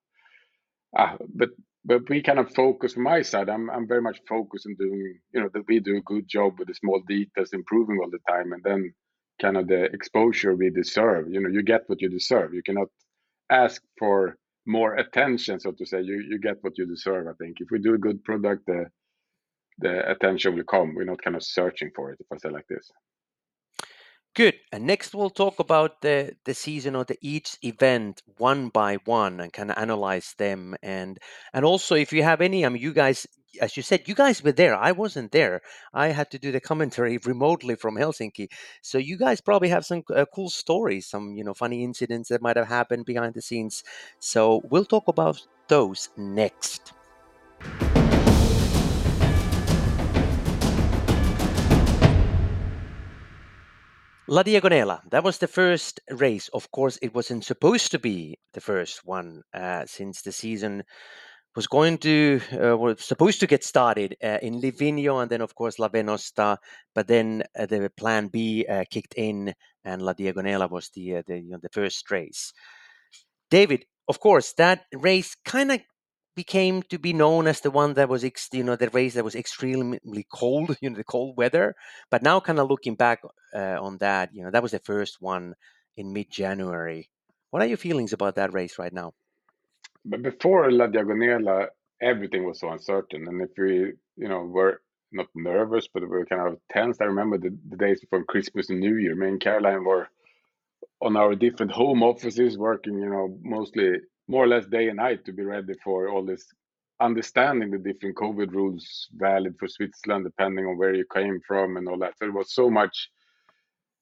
[0.98, 1.50] uh, but
[1.86, 3.50] but we kind of focus from my side.
[3.50, 6.60] I'm I'm very much focused on doing you know that we do a good job
[6.60, 8.94] with the small details, improving all the time, and then
[9.42, 11.30] kind of the exposure we deserve.
[11.30, 12.54] You know, you get what you deserve.
[12.54, 12.88] You cannot
[13.50, 16.02] ask for more attention, so to say.
[16.02, 17.28] You you get what you deserve.
[17.28, 18.86] I think if we do a good product, the
[19.80, 20.96] the attention will come.
[20.96, 22.92] We're not kind of searching for it, if I say like this.
[24.36, 24.56] Good.
[24.72, 29.40] And next we'll talk about the the season or the each event one by one
[29.40, 31.20] and kind of analyze them and
[31.54, 33.28] and also if you have any, I mean you guys
[33.62, 34.76] as you said, you guys were there.
[34.76, 35.62] I wasn't there.
[35.94, 38.50] I had to do the commentary remotely from Helsinki.
[38.82, 42.42] So you guys probably have some uh, cool stories, some you know funny incidents that
[42.42, 43.84] might have happened behind the scenes.
[44.20, 46.94] So we'll talk about those next.
[54.28, 56.48] La Diagonela, that was the first race.
[56.54, 60.86] Of course, it wasn't supposed to be the first one uh, since the season
[61.56, 65.56] was going to, uh, was supposed to get started uh, in Livigno and then, of
[65.56, 66.58] course, La Venosta.
[66.96, 69.54] But then uh, the plan B uh, kicked in
[69.86, 72.54] and La Diagonela was the, uh, the, you know, the first race.
[73.50, 75.82] David, of course, that race kind of
[76.36, 79.24] became to be known as the one that was, ex- you know, the race that
[79.24, 81.76] was extremely cold, you know, the cold weather.
[82.10, 83.22] But now, kind of looking back
[83.54, 85.54] uh, on that, you know, that was the first one
[85.96, 87.10] in mid-January.
[87.52, 89.14] What are your feelings about that race right now?
[90.06, 91.68] But before La Diagonela,
[92.02, 96.26] everything was so uncertain, and if we, you know, were not nervous, but we were
[96.26, 96.98] kind of tense.
[97.00, 99.16] I remember the, the days before Christmas and New Year.
[99.16, 100.10] Me and Caroline were
[101.02, 103.94] on our different home offices, working, you know, mostly
[104.28, 106.46] more or less day and night to be ready for all this
[107.00, 111.88] understanding the different COVID rules valid for Switzerland, depending on where you came from and
[111.88, 112.18] all that.
[112.18, 113.10] So it was so much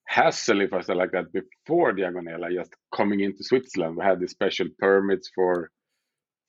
[0.06, 3.98] hassle, if I say like that, before Diagonela, just coming into Switzerland.
[3.98, 5.72] We had the special permits for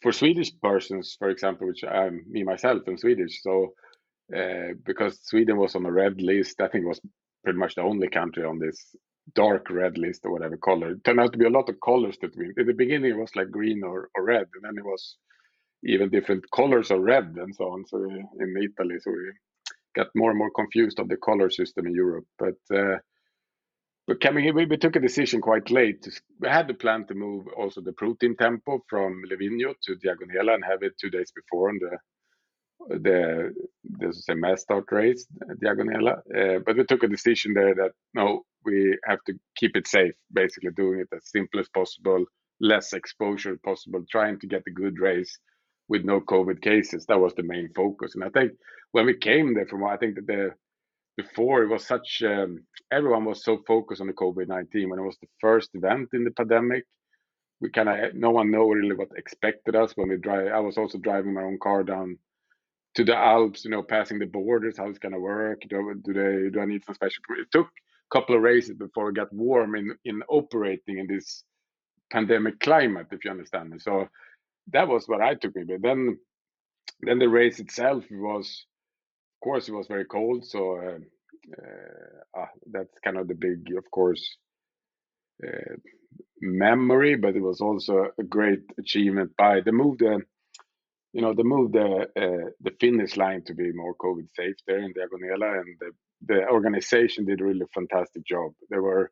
[0.02, 3.42] for Swedish persons, for example, which I'm me myself am Swedish.
[3.42, 3.74] So
[4.36, 7.00] uh, because Sweden was on a red list, I think it was
[7.44, 8.94] pretty much the only country on this
[9.34, 10.92] dark red list or whatever color.
[10.92, 13.16] It turned out to be a lot of colors that we in the beginning it
[13.16, 15.16] was like green or, or red, and then it was
[15.84, 17.84] even different colors of red and so on.
[17.86, 19.32] So in Italy, so we
[19.94, 22.24] got more and more confused of the color system in Europe.
[22.38, 22.98] But uh,
[24.06, 26.06] but coming here, we, took a decision quite late.
[26.40, 30.54] we had the plan to move also the pro team tempo from Livigno to Diagonela
[30.54, 31.96] and have it two days before on the
[32.88, 33.54] the
[33.98, 35.24] the say mass start race
[35.62, 36.18] Diagonela.
[36.36, 40.14] Uh, but we took a decision there that no, we have to keep it safe,
[40.32, 42.24] basically doing it as simple as possible,
[42.60, 45.38] less exposure possible, trying to get a good race
[45.88, 47.06] with no COVID cases.
[47.06, 48.14] That was the main focus.
[48.14, 48.52] And I think
[48.92, 50.50] when we came there from, I think that the
[51.16, 55.04] before it was such um, everyone was so focused on the COVID nineteen when it
[55.04, 56.84] was the first event in the pandemic.
[57.60, 60.52] We kind of no one know really what expected us when we drive.
[60.52, 62.18] I was also driving my own car down
[62.94, 65.62] to the Alps, you know, passing the borders, how it's gonna work.
[65.68, 67.22] Do, do they do I need some special?
[67.38, 71.44] It took a couple of races before it got warm in in operating in this
[72.10, 73.78] pandemic climate, if you understand me.
[73.78, 74.08] So
[74.72, 75.64] that was what I took me.
[75.64, 76.18] But then
[77.00, 78.66] then the race itself was,
[79.42, 80.46] course, it was very cold.
[80.46, 84.24] So uh, uh, that's kind of the big, of course,
[85.46, 85.74] uh,
[86.40, 87.16] memory.
[87.16, 90.20] But it was also a great achievement by the move the
[91.12, 94.78] you know, the move the uh, the finish line to be more COVID safe there
[94.80, 95.90] in Diagonela, and the
[96.26, 98.52] the organization did a really fantastic job.
[98.70, 99.10] They were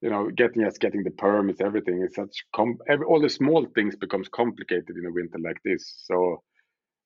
[0.00, 2.78] you know, getting us getting the permits, everything is such com.
[2.88, 5.94] Every, all the small things becomes complicated in a winter like this.
[6.06, 6.42] So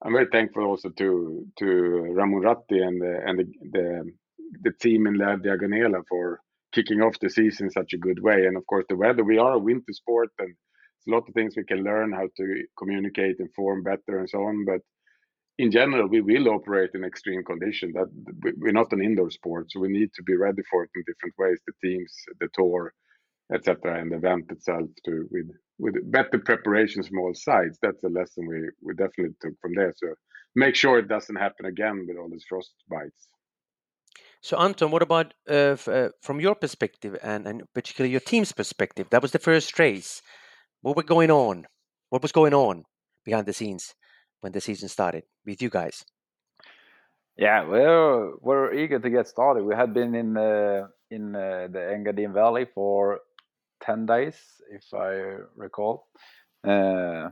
[0.05, 4.13] I'm very thankful also to to Ramon Ratti and the and the the,
[4.63, 6.41] the team in La Diagonela for
[6.73, 8.47] kicking off the season in such a good way.
[8.47, 9.25] And of course, the weather.
[9.25, 12.29] We are a winter sport, and it's a lot of things we can learn how
[12.37, 14.67] to communicate and form better and so on.
[14.67, 14.83] But
[15.59, 17.95] in general, we will operate in extreme conditions.
[17.95, 18.09] That
[18.59, 21.35] we're not an indoor sport, so we need to be ready for it in different
[21.39, 21.61] ways.
[21.67, 22.93] The teams, the tour,
[23.53, 27.79] etc., and the event itself, to with with better preparations from all sides.
[27.83, 29.93] That's a lesson we we definitely took from there.
[29.97, 30.15] So
[30.55, 33.29] make sure it doesn't happen again with all these frost bites.
[34.41, 39.09] So Anton, what about uh, uh, from your perspective and, and particularly your team's perspective?
[39.11, 40.21] That was the first race.
[40.83, 41.67] What was going on?
[42.11, 42.85] What was going on
[43.25, 43.95] behind the scenes
[44.43, 46.05] when the season started with you guys?
[47.39, 49.65] Yeah, we're we're eager to get started.
[49.65, 53.21] We had been in uh, in uh, the Engadine Valley for
[53.81, 54.37] ten days,
[54.71, 56.09] if I recall.
[56.67, 57.31] Uh,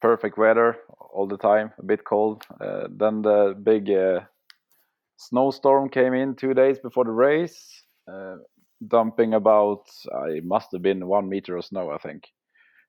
[0.00, 0.76] perfect weather
[1.12, 2.44] all the time, a bit cold.
[2.60, 4.20] Uh, then the big uh,
[5.16, 8.36] snowstorm came in two days before the race, uh,
[8.86, 9.84] dumping about
[10.28, 12.24] it must have been one meter of snow, I think.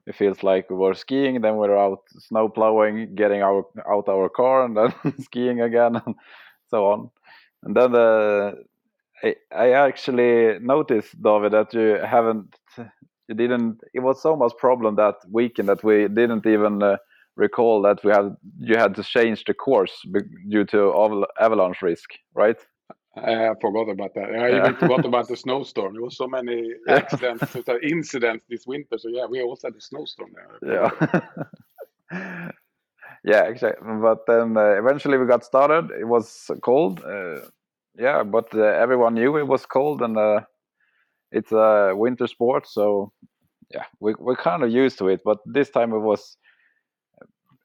[0.06, 4.08] It feels like we were skiing, then we are out snow plowing, getting our out
[4.08, 6.15] our car, and then skiing again, and
[6.69, 7.10] so on.
[7.63, 8.63] And then the
[9.23, 13.82] I, I actually noticed, David, that you haven't, you didn't.
[13.93, 16.97] It was so much problem that weekend that we didn't even uh,
[17.36, 20.06] recall that we had you had to change the course
[20.49, 22.58] due to avalanche risk, right?
[23.15, 24.30] I forgot about that.
[24.30, 24.58] I yeah.
[24.58, 25.93] even forgot about the snowstorm.
[25.93, 28.97] There was so many accidents, incidents this winter.
[28.97, 30.91] So yeah, we also had a snowstorm there.
[32.12, 32.51] Yeah.
[33.23, 33.88] yeah, exactly.
[34.01, 35.89] But then uh, eventually we got started.
[35.99, 37.03] It was cold.
[37.03, 37.41] Uh,
[37.97, 40.41] yeah, but uh, everyone knew it was cold, and uh,
[41.31, 43.12] it's a winter sport, so
[43.73, 45.21] yeah, we we're kind of used to it.
[45.25, 46.38] But this time it was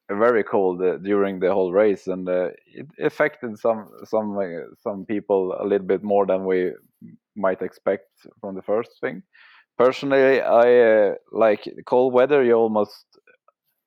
[0.09, 5.05] very cold uh, during the whole race, and uh, it affected some some uh, some
[5.05, 6.71] people a little bit more than we
[7.35, 8.07] might expect
[8.39, 9.23] from the first thing.
[9.77, 12.43] Personally, I uh, like cold weather.
[12.43, 13.05] You almost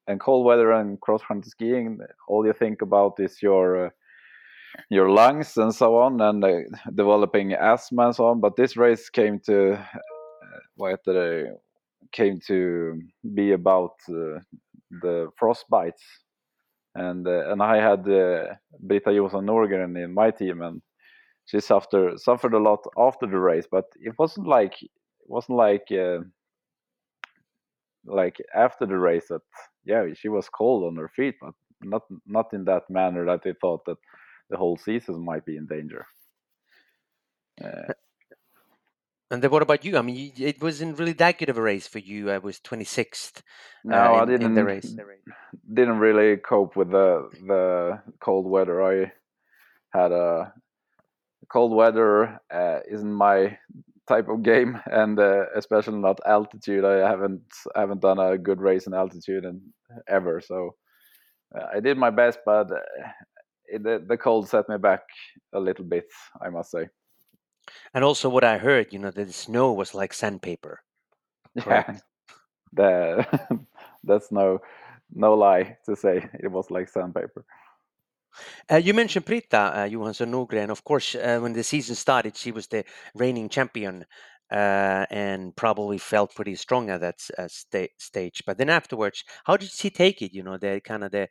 [0.08, 1.98] and cold weather and cross country skiing.
[2.28, 3.92] All you think about is your
[4.90, 6.60] your lungs and so on, and uh,
[6.94, 8.40] developing asthma and so on.
[8.40, 9.78] But this race came to
[10.76, 11.00] what
[12.12, 13.00] came to
[13.34, 16.02] be about the frostbites,
[16.94, 20.82] and uh, and I had uh, Britta Johansson Norgren in my team, and
[21.46, 24.90] she suffered suffered a lot after the race, but it wasn't like it
[25.26, 26.18] wasn't like uh,
[28.04, 29.42] like after the race that
[29.84, 33.54] yeah she was cold on her feet, but not not in that manner that they
[33.60, 33.98] thought that
[34.50, 36.06] the whole season might be in danger.
[37.62, 37.92] Uh,
[39.30, 39.96] and then what about you?
[39.98, 42.30] I mean, it wasn't really that good of a race for you.
[42.30, 43.42] I was 26th.
[43.84, 44.54] No, uh, in, I didn't.
[44.54, 44.96] The race.
[45.72, 48.82] Didn't really cope with the the cold weather.
[48.82, 49.12] I
[49.90, 50.52] had a
[51.48, 53.58] cold weather uh, isn't my
[54.08, 56.84] type of game, and uh, especially not altitude.
[56.84, 57.42] I haven't
[57.74, 59.60] haven't done a good race in altitude and
[60.08, 60.40] ever.
[60.40, 60.76] So
[61.56, 62.76] uh, I did my best, but uh,
[63.72, 65.02] the, the cold set me back
[65.52, 66.06] a little bit.
[66.40, 66.88] I must say.
[67.94, 70.82] And also, what I heard, you know, that the snow was like sandpaper.
[71.66, 71.98] Yeah,
[72.72, 73.26] the,
[74.04, 74.60] that's no
[75.14, 77.44] no lie to say it was like sandpaper.
[78.70, 80.70] Uh, you mentioned Britta uh, Johansson Norgren.
[80.70, 84.04] Of course, uh, when the season started, she was the reigning champion
[84.50, 88.42] uh, and probably felt pretty strong at that uh, sta- stage.
[88.46, 90.34] But then afterwards, how did she take it?
[90.34, 91.28] You know, the kind of the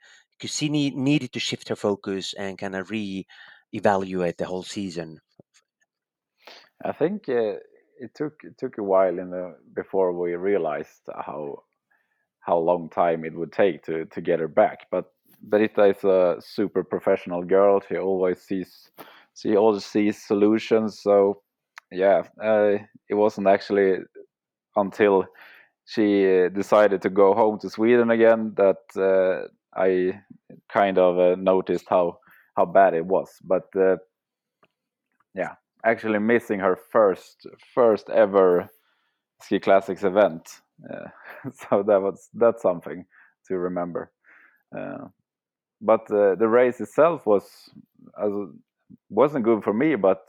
[0.61, 5.19] need, needed to shift her focus and kind of re-evaluate the whole season.
[6.83, 7.57] I think uh,
[7.99, 11.63] it took it took a while in the before we realized how
[12.39, 14.87] how long time it would take to to get her back.
[14.91, 15.05] But
[15.41, 17.81] Britta is a super professional girl.
[17.87, 18.89] She always sees
[19.35, 21.01] she always sees solutions.
[21.01, 21.41] So
[21.91, 22.77] yeah, uh,
[23.09, 23.99] it wasn't actually
[24.75, 25.25] until
[25.85, 30.21] she uh, decided to go home to Sweden again that uh, I
[30.71, 32.19] kind of uh, noticed how
[32.55, 33.29] how bad it was.
[33.43, 33.97] But uh,
[35.35, 35.55] yeah,
[35.85, 38.67] actually missing her first first ever
[39.41, 40.49] ski classics event
[40.91, 41.07] uh,
[41.69, 43.05] so that was that's something
[43.47, 44.11] to remember
[44.77, 45.05] uh,
[45.81, 47.45] but uh, the race itself was
[49.09, 50.21] wasn't good for me but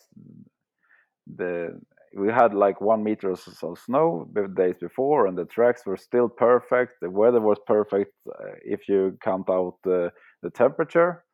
[1.37, 1.81] the
[2.17, 6.29] we had like one meter of snow the days before and the tracks were still
[6.29, 6.95] perfect.
[7.01, 10.11] The weather was perfect uh, if you count out the
[10.55, 11.25] temperature.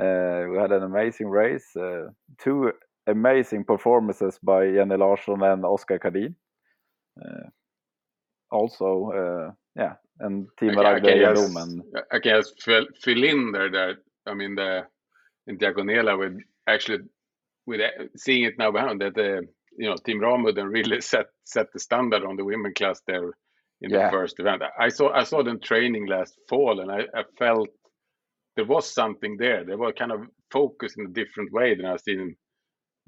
[0.00, 2.06] Uh, we had an amazing race uh,
[2.38, 2.72] two
[3.08, 6.34] amazing performances by Jenny Larsson and Oskar Kardin.
[7.20, 7.48] Uh,
[8.50, 13.24] also, uh, yeah, and Team I, I can just, and I can just fill, fill
[13.24, 13.96] in there that
[14.26, 14.86] I mean the
[15.46, 17.04] in Diagonela with actually
[17.66, 19.48] with uh, seeing it now behind that the
[19.78, 23.32] you know Team Ramudden really set set the standard on the women class there
[23.80, 24.06] in yeah.
[24.06, 24.62] the first event.
[24.78, 27.68] I saw I saw them training last fall and I, I felt
[28.56, 29.64] there was something there.
[29.64, 32.34] They were kind of focused in a different way than I've seen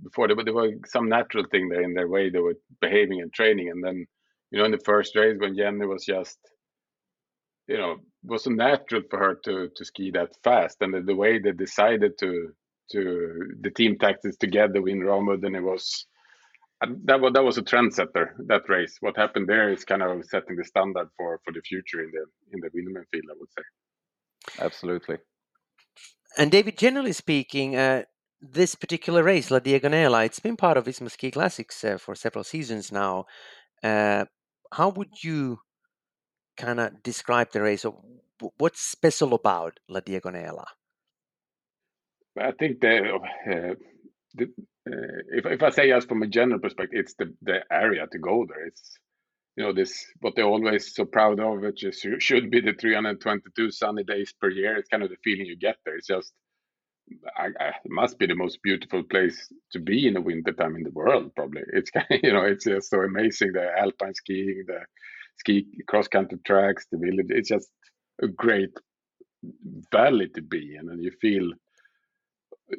[0.03, 0.29] before.
[0.29, 3.69] There, there were some natural thing there in their way they were behaving and training.
[3.69, 4.07] And then,
[4.53, 6.39] you know, in the first race when Jenny was just,
[7.67, 10.77] you know, it was so natural for her to to ski that fast.
[10.83, 12.53] And the, the way they decided to
[12.93, 16.07] to the team tactics together in Ramudden, it was
[16.81, 18.97] that was that was a trendsetter that race.
[19.01, 22.25] What happened there is kind of setting the standard for for the future in the
[22.53, 24.65] in the women field, I would say.
[24.65, 25.19] Absolutely.
[26.39, 28.05] And David, generally speaking, uh,
[28.41, 32.45] this particular race, La Diagonela, it's been part of Visma Ski Classics uh, for several
[32.45, 33.27] seasons now.
[33.83, 34.25] Uh,
[34.73, 35.59] how would you
[36.57, 37.85] kind of describe the race?
[37.85, 38.01] Or
[38.57, 40.65] What's special about La Diagonela?
[42.41, 43.19] I think the,
[43.51, 43.75] uh,
[44.35, 44.45] the
[44.91, 48.19] uh, if if I say just from a general perspective, it's the the area to
[48.19, 48.67] go there.
[48.67, 48.99] It's
[49.57, 53.71] you know this what they're always so proud of, which is should be the 322
[53.71, 54.77] sunny days per year.
[54.77, 55.97] It's kind of the feeling you get there.
[55.97, 56.33] It's just
[57.37, 60.85] I, I, must be the most beautiful place to be in the winter time in
[60.85, 61.35] the world.
[61.35, 64.81] Probably it's kind of, you know it's just so amazing the alpine skiing, the
[65.39, 67.27] ski cross country tracks, the village.
[67.31, 67.71] It's just
[68.23, 68.71] a great
[69.93, 71.51] valley to be in, and you feel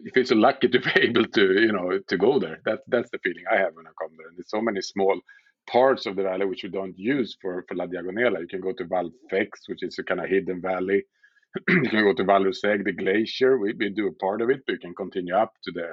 [0.03, 2.59] you feel so lucky to be able to you know to go there.
[2.65, 4.27] That's that's the feeling I have when I come there.
[4.27, 5.19] And there's so many small
[5.67, 8.39] parts of the valley which we don't use for, for La Diagonela.
[8.39, 11.03] You can go to Val Fex, which is a kind of hidden valley.
[11.67, 13.57] you can go to Val Roseg, the glacier.
[13.57, 15.89] We, we do a part of it, but you can continue up to the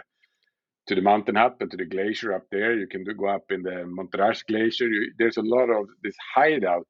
[0.86, 2.72] to the mountain hut and to the glacier up there.
[2.72, 4.88] You can do, go up in the Morteratsch Glacier.
[4.88, 6.86] You, there's a lot of this hideout,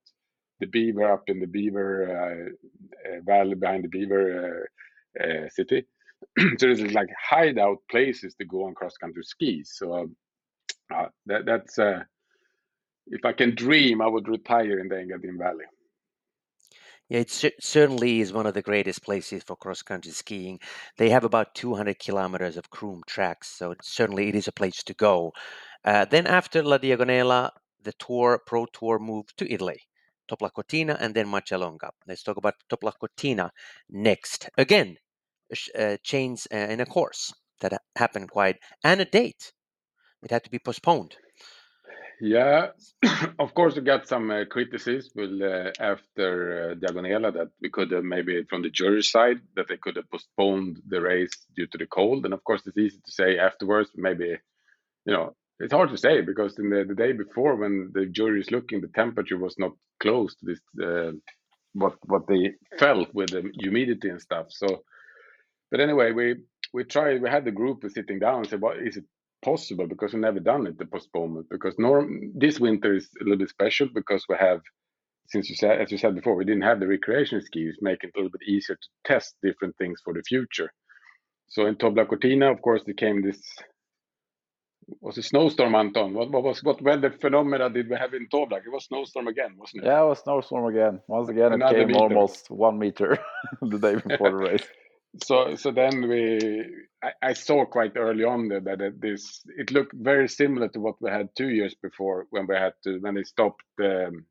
[0.60, 4.68] the Bever up in the Bever uh, uh, valley behind the Bever
[5.20, 5.84] uh, uh city.
[6.58, 9.72] so like hideout places to go on cross country skis.
[9.74, 10.10] So
[10.94, 12.02] uh, that, that's uh,
[13.06, 15.64] if I can dream, I would retire in the Engadin Valley.
[17.08, 20.60] Yeah, it certainly is one of the greatest places for cross country skiing.
[20.98, 24.92] They have about 200 kilometers of Croom tracks, so certainly it is a place to
[24.92, 25.32] go.
[25.84, 27.50] Uh, then after La Diagonela,
[27.82, 29.80] the tour pro tour moved to Italy,
[30.30, 31.88] Toblach Cortina, and then Marcialonga.
[32.06, 33.52] Let's talk about Toblach Cortina
[33.88, 34.50] next.
[34.58, 34.98] Again,
[35.78, 39.52] uh, chains uh, in a course that happened quite, and a date.
[40.22, 41.16] It had to be postponed.
[42.20, 42.70] Yeah,
[43.38, 48.02] of course, we got some uh, criticism uh, after uh, Diagonela that we could have
[48.02, 51.86] maybe from the jury side that they could have postponed the race due to the
[51.86, 52.24] cold.
[52.24, 53.90] And of course, it's easy to say afterwards.
[53.94, 54.36] Maybe
[55.06, 58.40] you know it's hard to say because in the, the day before when the jury
[58.40, 61.12] is looking, the temperature was not close to this uh,
[61.72, 64.46] what what they felt with the humidity and stuff.
[64.50, 64.82] So,
[65.70, 66.36] but anyway, we
[66.72, 67.22] we tried.
[67.22, 69.04] We had the group sitting down and said, "What is it
[69.42, 69.86] possible?
[69.86, 73.48] Because we've never done it the postponement because norm this winter is a little bit
[73.50, 74.60] special because we have
[75.28, 78.16] since you said as you said before we didn't have the recreation skis making it
[78.16, 80.72] a little bit easier to test different things for the future.
[81.48, 83.40] So in Toblach Cortina of course there came this
[85.00, 86.14] was a snowstorm Anton?
[86.14, 89.54] What, what was what weather phenomena did we have in Toblach it was snowstorm again
[89.56, 89.86] wasn't it?
[89.86, 91.00] Yeah it was snowstorm again.
[91.06, 92.00] Once again Another it came meter.
[92.00, 93.18] almost one meter
[93.62, 94.66] the day before the race
[95.22, 96.66] so so then we
[97.02, 101.10] I, I, saw quite early on that, this it looked very similar to what we
[101.10, 104.24] had two years before when we had to when they stopped um,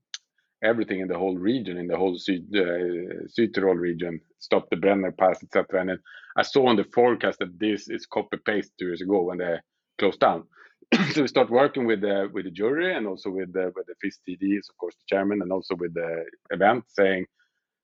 [0.63, 5.11] everything in the whole region in the whole Syd, uh, Südtirol region stopped the Brenner
[5.11, 5.99] Pass etc and
[6.35, 9.57] I saw on the forecast that this is copy paste two years ago when they
[9.97, 10.43] closed down.
[11.13, 13.95] So we start working with the with the jury and also with the with the
[14.01, 17.25] FIS TDs of course the chairman and also with the event saying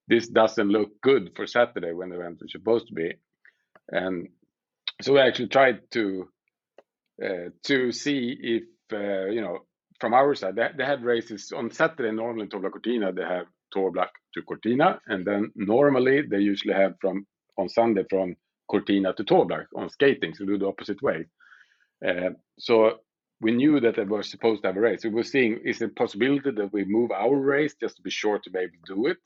[0.07, 3.13] this doesn't look good for Saturday when the event was supposed to be.
[3.89, 4.29] And
[5.01, 6.29] so we actually tried to
[7.23, 9.59] uh, to see if uh, you know
[9.99, 12.11] from our side they, they had races on Saturday.
[12.11, 17.25] Normally Toblach Cortina they have Toblach to Cortina, and then normally they usually have from
[17.57, 18.35] on Sunday from
[18.69, 20.33] Cortina to Toblach on skating.
[20.33, 21.25] So do the opposite way.
[22.05, 22.99] Uh, so
[23.41, 25.03] we knew that they were supposed to have a race.
[25.03, 28.39] We were seeing is it possibility that we move our race just to be sure
[28.39, 29.17] to be able to do it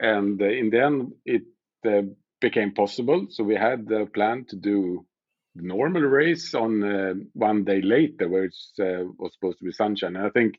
[0.00, 1.42] and uh, in the end it
[1.86, 2.02] uh,
[2.40, 5.06] became possible so we had the plan to do
[5.54, 8.54] the normal race on uh, one day later where it
[9.18, 10.54] was supposed to be sunshine and i think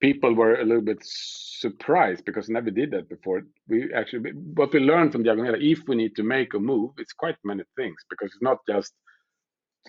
[0.00, 3.42] people were a little bit surprised because I never did that before.
[3.68, 7.12] We actually, what we learned from Diagonela, if we need to make a move, it's
[7.12, 8.92] quite many things because it's not just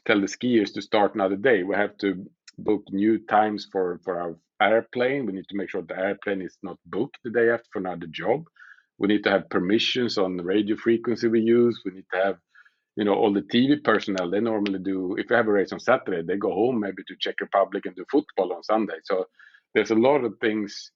[0.05, 1.63] tell the skiers to start another day.
[1.63, 2.25] We have to
[2.57, 5.25] book new times for for our airplane.
[5.25, 8.07] We need to make sure the airplane is not booked the day after for another
[8.07, 8.45] job.
[8.99, 11.81] We need to have permissions on the radio frequency we use.
[11.85, 12.37] We need to have,
[12.95, 14.29] you know, all the TV personnel.
[14.29, 15.15] They normally do.
[15.17, 17.95] If you have a race on Saturday, they go home maybe to Czech Republic and
[17.95, 18.99] do football on Sunday.
[19.03, 19.25] So
[19.75, 20.91] there's a lot of things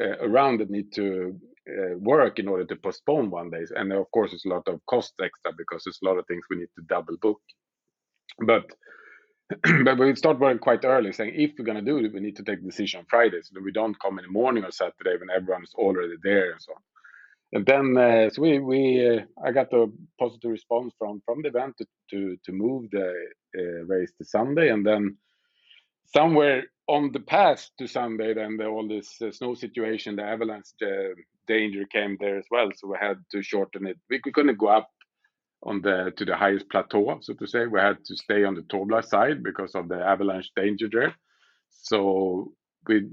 [0.00, 1.40] uh, around that need to
[1.70, 3.72] uh, work in order to postpone one days.
[3.74, 6.44] And of course, it's a lot of cost extra because there's a lot of things
[6.50, 7.40] we need to double book.
[8.46, 8.66] But
[9.84, 12.36] but we start working quite early, saying if we're going to do it, we need
[12.36, 15.16] to take decision on Friday, so that we don't come in the morning or Saturday
[15.18, 16.82] when everyone is already there and so on.
[17.52, 19.86] And then, uh, so we we uh, I got a
[20.18, 23.12] positive response from from the event to to, to move the
[23.56, 25.16] uh, race to Sunday, and then
[26.06, 30.68] somewhere on the path to Sunday, then the, all this uh, snow situation, the avalanche
[30.82, 31.14] uh,
[31.46, 33.98] danger came there as well, so we had to shorten it.
[34.08, 34.88] We, we couldn't go up
[35.66, 37.66] to the highest plateau, so to say.
[37.66, 41.14] We had to stay on the Toblach side because of the avalanche danger there.
[41.70, 42.52] So
[42.88, 43.08] we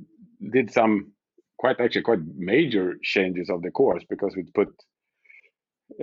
[0.52, 1.14] did some
[1.58, 4.70] quite actually quite major changes of the course because we put.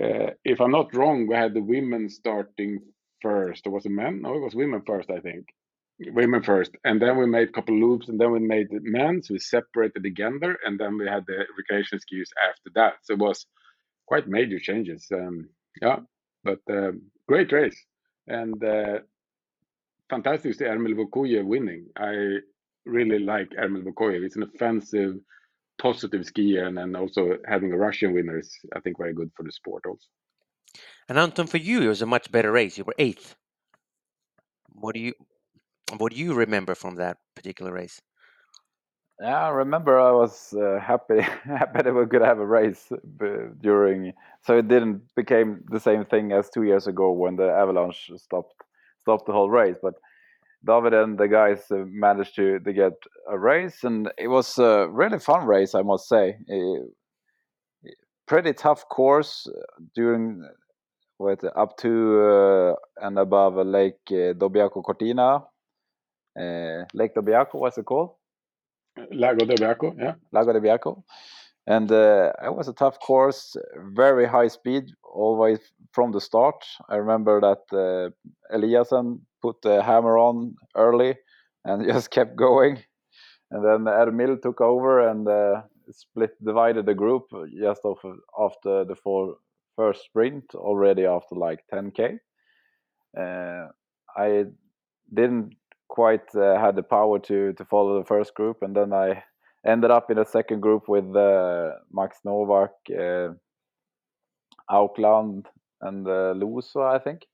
[0.01, 2.81] Uh, if I'm not wrong, we had the women starting
[3.23, 3.67] first.
[3.67, 4.23] Or was it men?
[4.23, 5.47] No, it was women first, I think.
[6.13, 9.23] Women first, and then we made a couple loops, and then we made the men.
[9.23, 12.95] So we separated again there, and then we had the recreation skis after that.
[13.03, 13.45] So it was
[14.07, 15.07] quite major changes.
[15.13, 15.51] Um,
[15.83, 15.99] yeah,
[16.45, 16.93] but uh,
[17.29, 17.79] great race
[18.27, 18.99] and uh,
[20.09, 21.87] fantastic to see Ermil Vokuev winning.
[21.97, 22.39] I
[22.85, 24.23] really like Ermil Vokuev.
[24.25, 25.17] It's an offensive,
[25.81, 29.43] positive skier, and then also having a Russian winner is, I think, very good for
[29.43, 30.07] the sport also.
[31.09, 32.79] And Anton, for you, it was a much better race.
[32.79, 33.35] You were eighth.
[34.73, 35.15] What do you
[35.97, 38.01] what do you remember from that particular race?
[39.21, 42.91] Yeah, I remember I was uh, happy happy that we could have a race
[43.61, 48.11] during, so it didn't became the same thing as two years ago when the avalanche
[48.17, 48.55] stopped
[49.01, 49.77] stopped the whole race.
[49.83, 49.95] But
[50.65, 52.95] David and the guys uh, managed to to get
[53.29, 56.39] a race, and it was a really fun race, I must say.
[56.51, 56.79] A
[58.27, 60.49] pretty tough course uh, during
[61.19, 62.75] with up to uh,
[63.07, 65.45] and above Lake uh, Dobbiaco Cortina.
[66.39, 68.15] Uh, Lake Dobbiaco, what's it called?
[69.11, 70.15] Lago de Biaco, yeah.
[70.33, 71.03] Lago de Biaco.
[71.67, 73.57] And uh, it was a tough course,
[73.95, 75.61] very high speed, always
[75.93, 76.65] from the start.
[76.89, 78.11] I remember that uh,
[78.57, 81.17] Eliassen put the hammer on early
[81.65, 82.83] and just kept going.
[83.51, 87.25] And then Ermil took over and uh, split, divided the group
[87.61, 88.05] just off,
[88.39, 89.37] after the four,
[89.77, 92.19] first sprint, already after like 10k.
[93.17, 93.69] Uh,
[94.17, 94.45] I
[95.13, 95.55] didn't
[95.91, 99.23] quite uh, had the power to to follow the first group, and then I
[99.67, 103.35] ended up in a second group with uh, Max Novak, uh,
[104.71, 105.47] Aukland,
[105.81, 107.27] and uh, Luso, I think.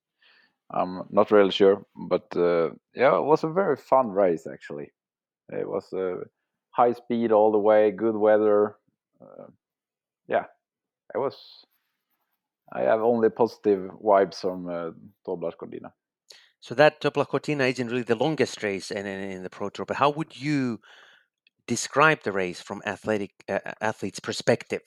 [0.71, 4.91] I'm not really sure, but uh, yeah, it was a very fun race actually.
[5.49, 6.25] It was uh,
[6.71, 8.77] high speed all the way, good weather.
[9.21, 9.47] Uh,
[10.27, 10.47] yeah,
[11.15, 11.37] it was.
[12.73, 14.91] I have only positive vibes from uh,
[15.25, 15.93] Toblach Cortina.
[16.67, 19.87] So that Toblach Cortina isn't really the longest race in, in, in, the Pro Tour,
[19.87, 20.81] but how would you
[21.69, 24.83] describe the race from athletic uh, athletes' perspective?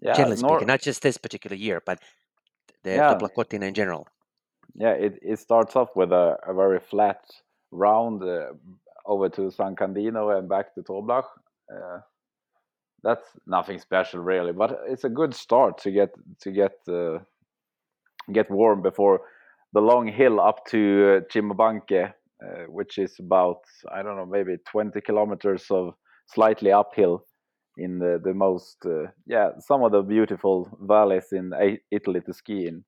[0.00, 1.98] Yeah, generally nor- speaking, not just this particular year, but
[2.82, 3.12] the yeah.
[3.12, 4.08] Toblach Cortina in general.
[4.74, 7.22] Yeah, it, it starts off with a, a very flat
[7.72, 8.54] round uh,
[9.04, 11.26] over to San Candido and back to Toblach.
[11.70, 11.98] Uh,
[13.02, 17.18] that's nothing special really, but it's a good start to get to get uh,
[18.32, 19.20] get warm before
[19.72, 22.08] the long hill up to uh,
[22.42, 23.58] uh, which is about
[23.92, 25.94] I don't know maybe 20 kilometers of
[26.26, 27.24] slightly uphill
[27.78, 31.52] in the, the most uh, yeah some of the beautiful valleys in
[31.90, 32.84] Italy to ski in.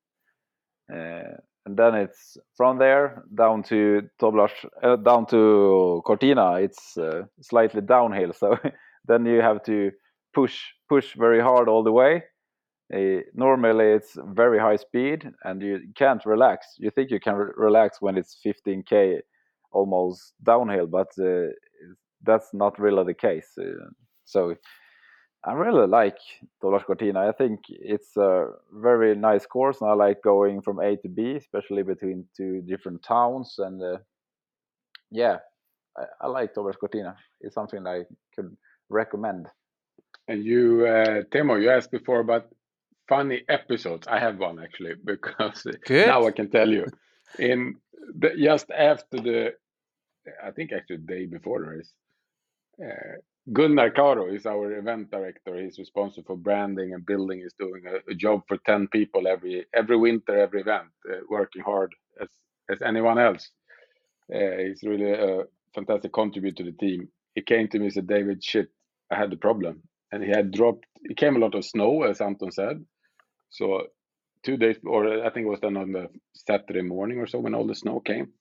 [0.92, 6.56] Uh, and then it's from there down to Toblach, uh, down to Cortina.
[6.56, 8.58] It's uh, slightly downhill, so
[9.06, 9.90] then you have to
[10.34, 12.24] push push very hard all the way
[13.34, 16.74] normally it's very high speed and you can't relax.
[16.78, 19.20] You think you can re relax when it's 15k
[19.72, 21.48] almost downhill, but uh,
[22.22, 23.50] that's not really the case.
[23.58, 23.90] Uh,
[24.24, 24.54] so
[25.44, 26.16] I really like
[26.62, 27.28] Toblach Cortina.
[27.28, 31.32] I think it's a very nice course, and I like going from A to B,
[31.32, 33.56] especially between two different towns.
[33.58, 33.98] And uh,
[35.10, 35.38] yeah,
[35.98, 37.16] I, I like Toblach Cortina.
[37.40, 38.56] It's something I could
[38.88, 39.48] recommend.
[40.28, 42.46] And you, uh, you asked before about
[43.08, 44.06] funny episodes.
[44.06, 46.06] I have one actually because Good.
[46.06, 46.86] now I can tell you.
[47.38, 47.76] In
[48.18, 49.54] the, just after the,
[50.42, 51.92] I think actually the day before the race,
[52.82, 53.18] uh,
[53.52, 55.56] Gunnar Caro is our event director.
[55.56, 57.40] He's responsible for branding and building.
[57.40, 61.62] He's doing a, a job for 10 people every every winter, every event, uh, working
[61.62, 62.28] hard as,
[62.70, 63.50] as anyone else.
[64.34, 65.42] Uh, he's really a
[65.74, 67.08] fantastic contributor to the team.
[67.34, 68.68] He came to me and said, David, shit,
[69.10, 69.82] I had the problem.
[70.12, 72.84] And he had dropped, it came a lot of snow, as Anton said.
[73.54, 73.86] So
[74.44, 77.54] two days, or I think it was then on the Saturday morning or so when
[77.54, 78.32] all the snow came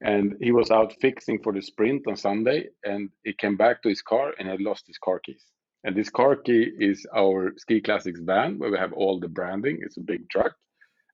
[0.00, 3.88] and he was out fixing for the sprint on Sunday, and he came back to
[3.88, 5.42] his car and had lost his car keys.
[5.84, 9.78] And this car key is our Ski Classics van, where we have all the branding.
[9.80, 10.52] It's a big truck,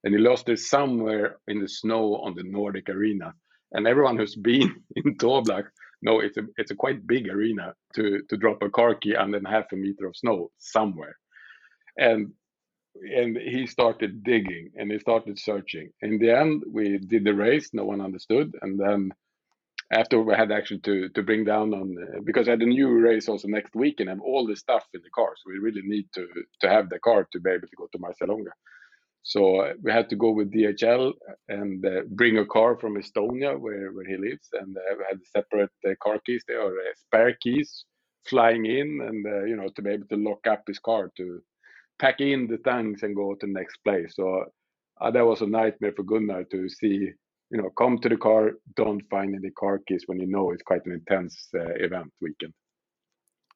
[0.03, 3.33] and he lost it somewhere in the snow on the Nordic Arena.
[3.71, 5.67] And everyone who's been in Toblach
[6.01, 9.33] know it's a it's a quite big arena to to drop a car key and
[9.33, 11.15] then half a meter of snow somewhere.
[11.97, 12.33] And
[12.95, 15.89] and he started digging and he started searching.
[16.01, 17.69] In the end, we did the race.
[17.73, 19.11] No one understood, and then
[19.91, 22.89] after we had actually to to bring down on uh, because I had a new
[22.99, 25.33] race also next week and have all the stuff in the car.
[25.37, 26.27] So we really need to
[26.61, 28.53] to have the car to be able to go to Marcialonga.
[29.23, 31.13] So uh, we had to go with DHL
[31.47, 35.19] and uh, bring a car from Estonia where, where he lives, and uh, we had
[35.25, 37.85] separate uh, car keys there or spare keys
[38.25, 41.41] flying in, and you know to be able to lock up his car to
[41.99, 44.13] pack in the tanks and go to the next place.
[44.15, 44.45] So
[45.01, 47.11] uh, that was a nightmare for Gunnar to see,
[47.49, 50.63] you know, come to the car, don't find any car keys when you know it's
[50.63, 52.53] quite an intense uh, event weekend.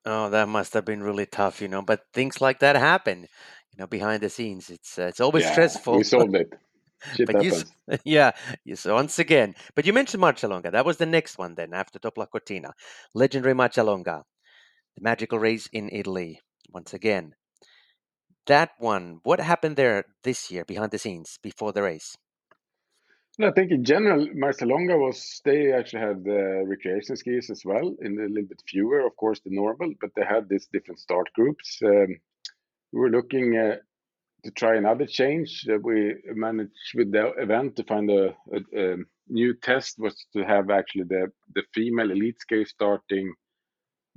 [0.06, 1.82] Oh, that must have been really tough, you know.
[1.82, 4.70] But things like that happen, you know, behind the scenes.
[4.70, 5.98] It's uh, it's always yeah, stressful.
[5.98, 6.54] We solved it.
[7.16, 7.74] Shit but happens.
[7.88, 8.32] you, yeah,
[8.66, 9.56] yes, once again.
[9.76, 10.72] But you mentioned Marcialonga.
[10.72, 12.74] That was the next one then after Toblach Cortina.
[13.14, 14.24] Legendary Marcialonga,
[14.96, 16.42] the magical race in Italy.
[16.72, 17.34] Once again,
[18.48, 22.18] that one, what happened there this year behind the scenes before the race?
[23.40, 27.96] No, I think in general, Marcialonga was they actually had the recreation skis as well,
[28.02, 31.28] in a little bit fewer, of course, the normal, but they had these different start
[31.36, 31.80] groups.
[31.84, 32.18] Um,
[32.92, 33.76] we were looking uh,
[34.44, 35.68] to try another change.
[35.70, 38.96] Uh, we managed with the event to find a, a, a,
[39.30, 43.34] new test was to have actually the the female elite ski starting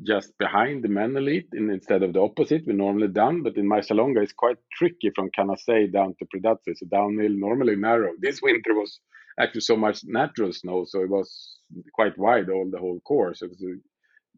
[0.03, 3.42] just behind the men elite in, instead of the opposite we normally done.
[3.42, 6.76] But in Marcialonga, it's quite tricky from Canazei down to Predazzo.
[6.76, 8.12] So downhill, normally narrow.
[8.18, 9.01] This winter was
[9.38, 11.59] actually so much natural snow, so it was
[11.94, 13.42] quite wide all the whole course.
[13.42, 13.76] It was a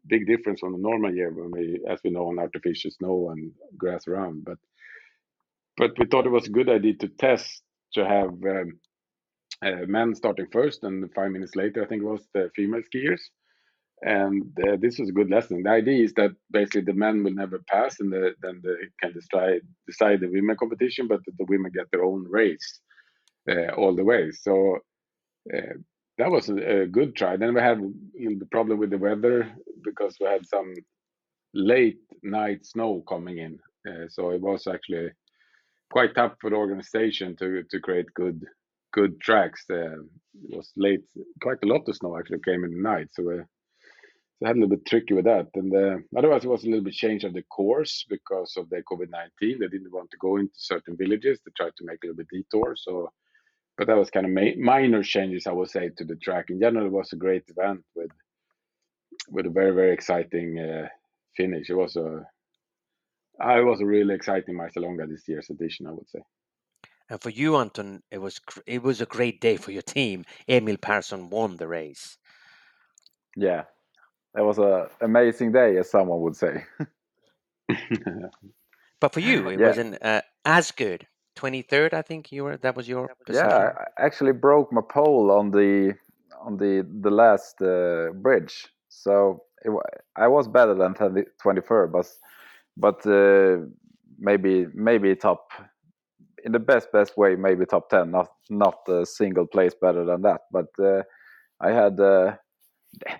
[0.07, 3.51] big difference from the normal year when we, as we know, on artificial snow and
[3.77, 4.43] grass around.
[4.45, 4.57] But
[5.77, 8.79] but we thought it was a good idea to test to have um,
[9.65, 13.21] uh, men starting first, and five minutes later, I think it was the female skiers
[14.05, 15.63] and uh, this was a good lesson.
[15.63, 19.13] The idea is that basically the men will never pass, and the, then they can
[19.13, 22.81] decide decide the women competition, but the women get their own race
[23.49, 24.31] uh, all the way.
[24.31, 24.79] So
[25.53, 25.75] uh,
[26.17, 27.37] that was a, a, good try.
[27.37, 29.49] Then we had the problem with the weather
[29.83, 30.73] because we had some
[31.53, 35.11] late night snow coming in, uh, so it was actually
[35.91, 38.43] quite tough for the organization to to create good
[38.91, 39.63] good tracks.
[39.69, 40.01] Uh,
[40.49, 41.05] it was late,
[41.41, 43.45] quite a lot of snow actually came in the night, so.
[44.41, 45.47] Uh, so I had a little bit tricky with that.
[45.55, 48.83] And uh, otherwise, it was a little bit change of the course because of the
[48.91, 49.59] COVID 19.
[49.59, 51.39] They didn't want to go into certain villages.
[51.45, 52.75] They tried to make a little bit detour.
[52.77, 53.11] So,
[53.77, 56.45] but that was kind of ma- minor changes, I would say, to the track.
[56.49, 58.11] In general, it was a great event with
[59.29, 60.87] with a very, very exciting uh,
[61.37, 61.69] finish.
[61.69, 62.25] It was a
[63.39, 66.19] I was a really exciting Marcialonga this year's edition, I would say.
[67.09, 70.25] And for you, Anton, it was it was a great day for your team.
[70.47, 72.17] Emil Persson won the race.
[73.35, 73.63] Yeah,
[74.35, 76.63] it was an amazing day, as someone would say.
[78.99, 79.67] but for you, it yeah.
[79.67, 81.07] wasn't uh, as good.
[81.35, 82.57] 23rd, I think you were.
[82.57, 83.49] That was your position.
[83.49, 85.95] Yeah, I actually broke my pole on the
[86.39, 88.67] on the the last uh, bridge.
[88.89, 89.71] So it,
[90.15, 92.07] I was better than 23rd, but
[92.77, 93.65] but uh,
[94.19, 95.51] maybe maybe top
[96.43, 98.11] in the best best way, maybe top 10.
[98.11, 100.41] Not not a single place better than that.
[100.51, 101.03] But uh,
[101.59, 102.35] I had uh,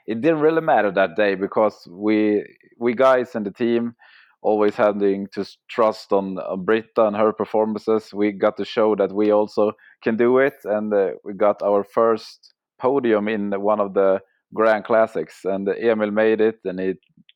[0.08, 2.44] it didn't really matter that day because we
[2.78, 3.96] we guys in the team
[4.42, 8.14] always having to trust on, on Britta and her performances.
[8.14, 9.72] We got to show that we also
[10.04, 14.22] can do it, and uh, we got our first podium in one of the
[14.54, 15.46] Grand Classics.
[15.46, 16.94] And Emil made it, and he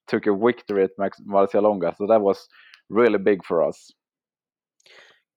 [0.08, 1.96] took a victory at Max Marcialonga.
[1.98, 2.48] So that was
[2.90, 3.92] really big for us.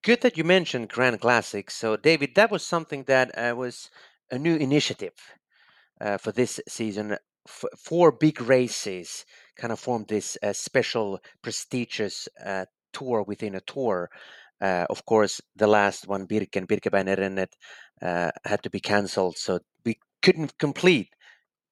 [0.03, 1.75] Good that you mentioned Grand Classics.
[1.75, 3.91] So, David, that was something that uh, was
[4.31, 5.13] a new initiative
[6.01, 7.17] uh, for this season.
[7.47, 9.25] F- four big races
[9.55, 14.09] kind of formed this uh, special, prestigious uh, tour within a tour.
[14.61, 17.47] Uh, of course, the last one, Birken, Birkebeiner
[18.01, 21.09] uh, had to be cancelled, so we couldn't complete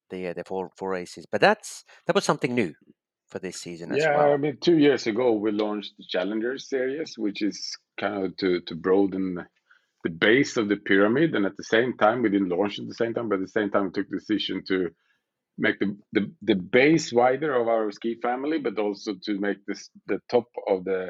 [0.09, 1.25] the uh, the four four races.
[1.31, 2.73] But that's that was something new.
[3.29, 4.33] for this season yeah, as well.
[4.33, 8.61] I mean, two years ago we launched the Challenger Series, which is kind of to
[8.61, 9.45] to broaden
[10.03, 12.93] the base of the pyramid, and at the same time we didn't launch at the
[12.93, 14.89] same time, but at the same time we took the decision to
[15.57, 19.89] make the, the, the base wider of our ski family, but also to make this
[20.07, 21.09] the top of the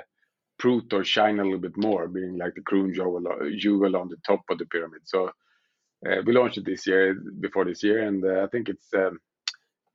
[0.58, 3.22] Pro or shine a little bit more, being like the crown jewel,
[3.58, 5.00] jewel on the top of the pyramid.
[5.06, 5.32] So
[6.06, 9.20] uh, we launched it this year, before this year, and uh, I think it's um,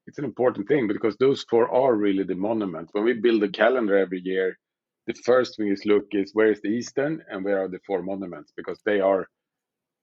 [0.07, 2.88] it's an important thing because those four are really the monument.
[2.92, 4.59] When we build a calendar every year,
[5.07, 8.03] the first thing is look is where is the Eastern and where are the four
[8.03, 9.27] monuments because they are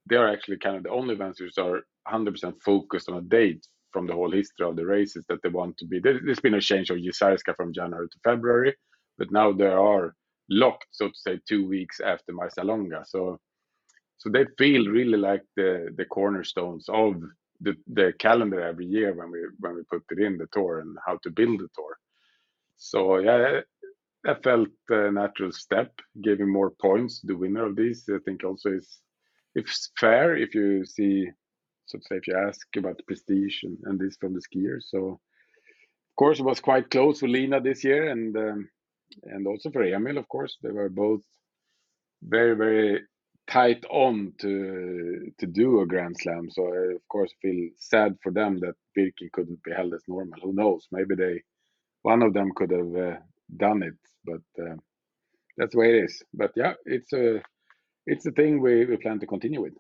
[0.10, 3.66] they are actually kind of the only ones which are 100% focused on a date
[3.94, 6.00] from the whole history of the races that they want to be.
[6.00, 8.76] There's been a change of Jizerska from January to February,
[9.18, 10.16] but now they are
[10.50, 13.06] locked, so to say, two weeks after Marcialonga.
[13.06, 13.40] So,
[14.18, 17.16] so they feel really like the the cornerstones of
[17.60, 20.98] the the calendar every year when we when we put it in the tour and
[21.06, 21.98] how to build the tour.
[22.78, 23.62] So yeah,
[24.24, 25.92] that felt a natural step,
[26.24, 27.22] giving more points.
[27.24, 29.00] The winner of this, I think, also is
[29.56, 29.66] if
[30.00, 31.28] fair if you see
[31.88, 34.84] so to say if you ask about the prestige and, and this from the skiers
[34.84, 38.70] so of course it was quite close with lina this year and um,
[39.24, 40.58] and also for emil of course.
[40.62, 41.22] They were both
[42.24, 43.02] very very
[43.50, 46.50] tight on to to do a grand slam.
[46.50, 50.40] So i of course feel sad for them that Birken couldn't be held as normal.
[50.42, 50.88] Who knows?
[50.92, 51.42] Maybe they
[52.04, 53.18] one of them could have uh,
[53.58, 54.76] done it but uh,
[55.58, 56.24] that's the way it is.
[56.34, 57.42] But yeah it's a
[58.08, 59.74] it's a thing we, we plan to continue with.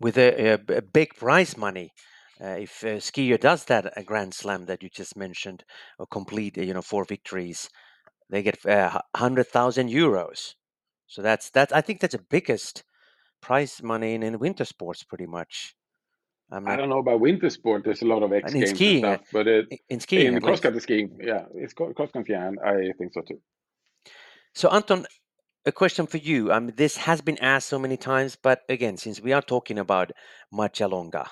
[0.00, 1.92] With a, a, a big prize money.
[2.40, 5.64] Uh, if a skier does that a grand slam that you just mentioned
[5.98, 7.70] or complete you know four victories
[8.30, 10.54] they get uh, 100000 euros.
[11.06, 12.84] So that's that's i think that's the biggest
[13.42, 15.76] prize money in, in winter sports pretty much
[16.50, 19.20] not, i don't know about winter sport there's a lot of x games skiing, and
[19.20, 22.92] stuff but it, in skiing in cross country skiing yeah it's cross country and i
[22.98, 23.40] think so too
[24.52, 25.06] so anton
[25.66, 26.52] a question for you.
[26.52, 30.12] Um, this has been asked so many times, but again, since we are talking about
[30.52, 31.26] Marcialonga,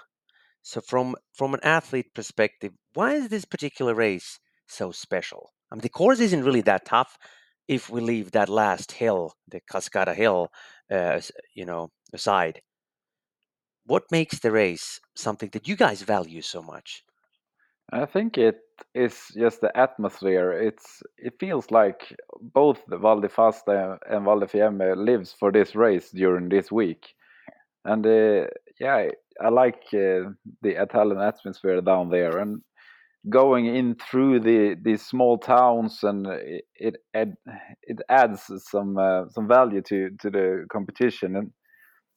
[0.63, 5.53] so from from an athlete perspective, why is this particular race so special?
[5.71, 7.19] I mean, the course isn't really that tough
[7.69, 10.49] if we leave that last hill, the Cascata Hill,
[10.91, 11.21] uh,
[11.55, 12.61] you know, aside.
[13.85, 17.05] What makes the race something that you guys value so much?
[17.93, 18.61] I think it
[18.95, 20.53] is just the atmosphere.
[20.53, 25.53] It's it feels like both the Val di Fassa and Val di Fiemme lives for
[25.53, 27.15] this race during this week,
[27.85, 28.47] and uh,
[28.81, 29.09] yeah,
[29.41, 30.31] I like uh,
[30.63, 32.63] the Italian atmosphere down there and
[33.29, 37.29] going in through the these small towns and it it,
[37.83, 41.53] it adds some uh, some value to to the competition and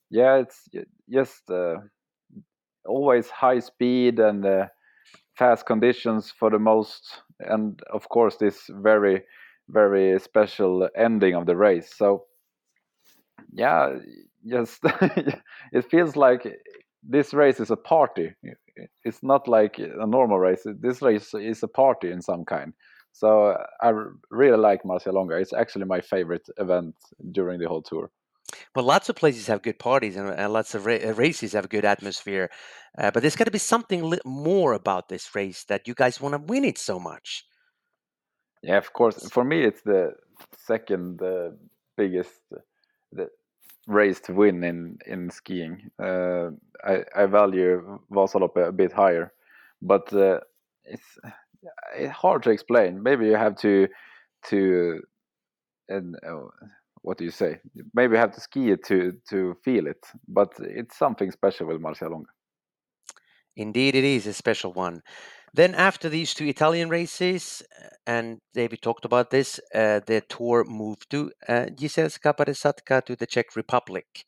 [0.09, 0.67] yeah, it's
[1.09, 1.75] just uh,
[2.85, 4.67] always high speed and uh,
[5.37, 9.23] fast conditions for the most, and of course this very
[9.69, 11.93] very special ending of the race.
[11.95, 12.25] So
[13.53, 13.95] yeah,
[14.47, 14.79] just
[15.71, 16.45] it feels like
[17.03, 18.33] this race is a party.
[19.03, 20.65] It's not like a normal race.
[20.65, 22.73] This race is a party in some kind.
[23.13, 23.93] So I
[24.29, 25.41] really like Marcialonga.
[25.41, 26.95] It's actually my favorite event
[27.31, 28.09] during the whole tour.
[28.75, 31.65] Well, lots of places have good parties and, and lots of ra- uh, races have
[31.65, 32.49] a good atmosphere.
[32.97, 36.21] Uh, but there's got to be something li- more about this race that you guys
[36.21, 37.45] want to win it so much.
[38.61, 39.29] Yeah, of course.
[39.29, 40.13] For me, it's the
[40.57, 41.51] second uh,
[41.97, 42.59] biggest uh,
[43.11, 43.29] the
[43.87, 45.91] race to win in in skiing.
[45.99, 46.49] Uh,
[46.83, 49.33] I, I value Vasaloppet a bit higher,
[49.81, 50.39] but uh,
[50.83, 51.19] it's,
[51.95, 53.03] it's hard to explain.
[53.03, 53.87] Maybe you have to
[54.49, 55.01] to
[55.89, 56.15] and
[57.05, 57.59] what do you say?
[57.93, 62.31] Maybe have to ski it to to feel it, but it's something special with Marcialonga.
[63.55, 65.01] Indeed, it is a special one.
[65.53, 70.65] Then after these two Italian races, uh, and David talked about this, uh, the tour
[70.67, 74.25] moved to uh, Jizerska Padesatka to the Czech Republic.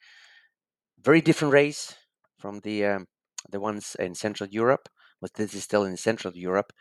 [1.04, 1.96] Very different race
[2.40, 3.08] from the um,
[3.50, 4.88] the ones in Central Europe,
[5.20, 6.72] but this is still in Central Europe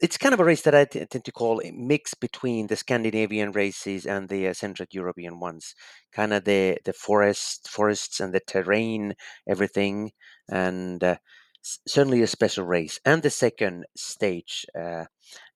[0.00, 2.76] it's kind of a race that I t- tend to call a mix between the
[2.76, 5.74] Scandinavian races and the uh, Central European ones.
[6.12, 9.14] Kind of the the forest forests and the terrain,
[9.48, 10.12] everything,
[10.48, 11.16] and uh,
[11.64, 13.00] s- certainly a special race.
[13.04, 15.04] And the second stage uh,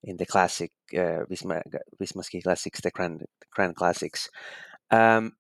[0.05, 1.63] in the classic uh, Visma
[2.01, 4.29] Visma Ski Classics, the Grand Grand Classics.
[4.91, 5.33] Um,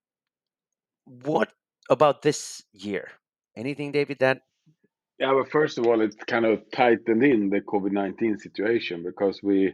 [1.05, 1.51] what
[1.91, 3.09] about this year?
[3.57, 4.43] Anything, David, that
[5.23, 9.41] yeah, but first of all, it's kind of tightened in the COVID nineteen situation because
[9.41, 9.73] we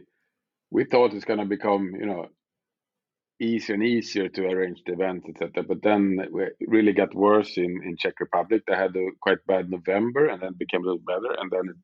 [0.69, 2.27] we thought it's going to become you know
[3.41, 5.63] easier and easier to arrange the events, etc.
[5.63, 8.61] But then it really got worse in in Czech Republic.
[8.67, 11.77] They had a quite bad November, and then became a little better, and then it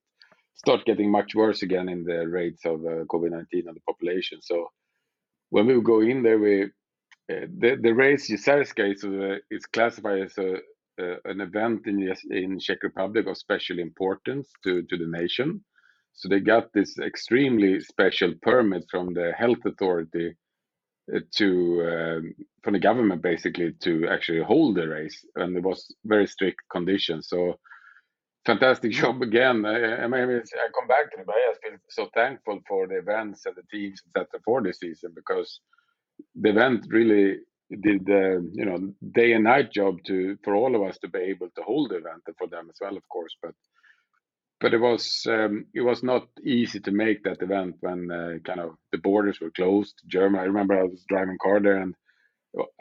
[0.53, 4.43] start getting much worse again in the rates of uh, COVID-19 on the population.
[4.43, 4.67] So
[5.49, 6.65] when we go in there, we
[7.31, 10.57] uh, the the race Jizerska is uh, is classified as a
[10.97, 15.63] an event in in Czech Republic of special importance to to the nation.
[16.13, 20.35] So they got this extremely special permit from the health authority
[21.13, 21.47] uh, to
[21.91, 26.61] um, from the government basically to actually hold the race, and there was very strict
[26.71, 27.27] conditions.
[27.29, 27.59] So
[28.45, 29.65] fantastic job again.
[29.65, 32.97] I, I mean, I come back to it, but I feel so thankful for the
[32.97, 34.39] events and the teams etc.
[34.45, 35.59] for this season because
[36.35, 37.39] the event really
[37.81, 41.19] did the you know day and night job to for all of us to be
[41.19, 43.35] able to hold the event and for them as well, of course.
[43.41, 43.55] But
[44.61, 48.59] but it was um, it was not easy to make that event when uh, kind
[48.59, 49.95] of the borders were closed.
[50.07, 50.43] Germany.
[50.43, 51.95] I remember I was driving car there and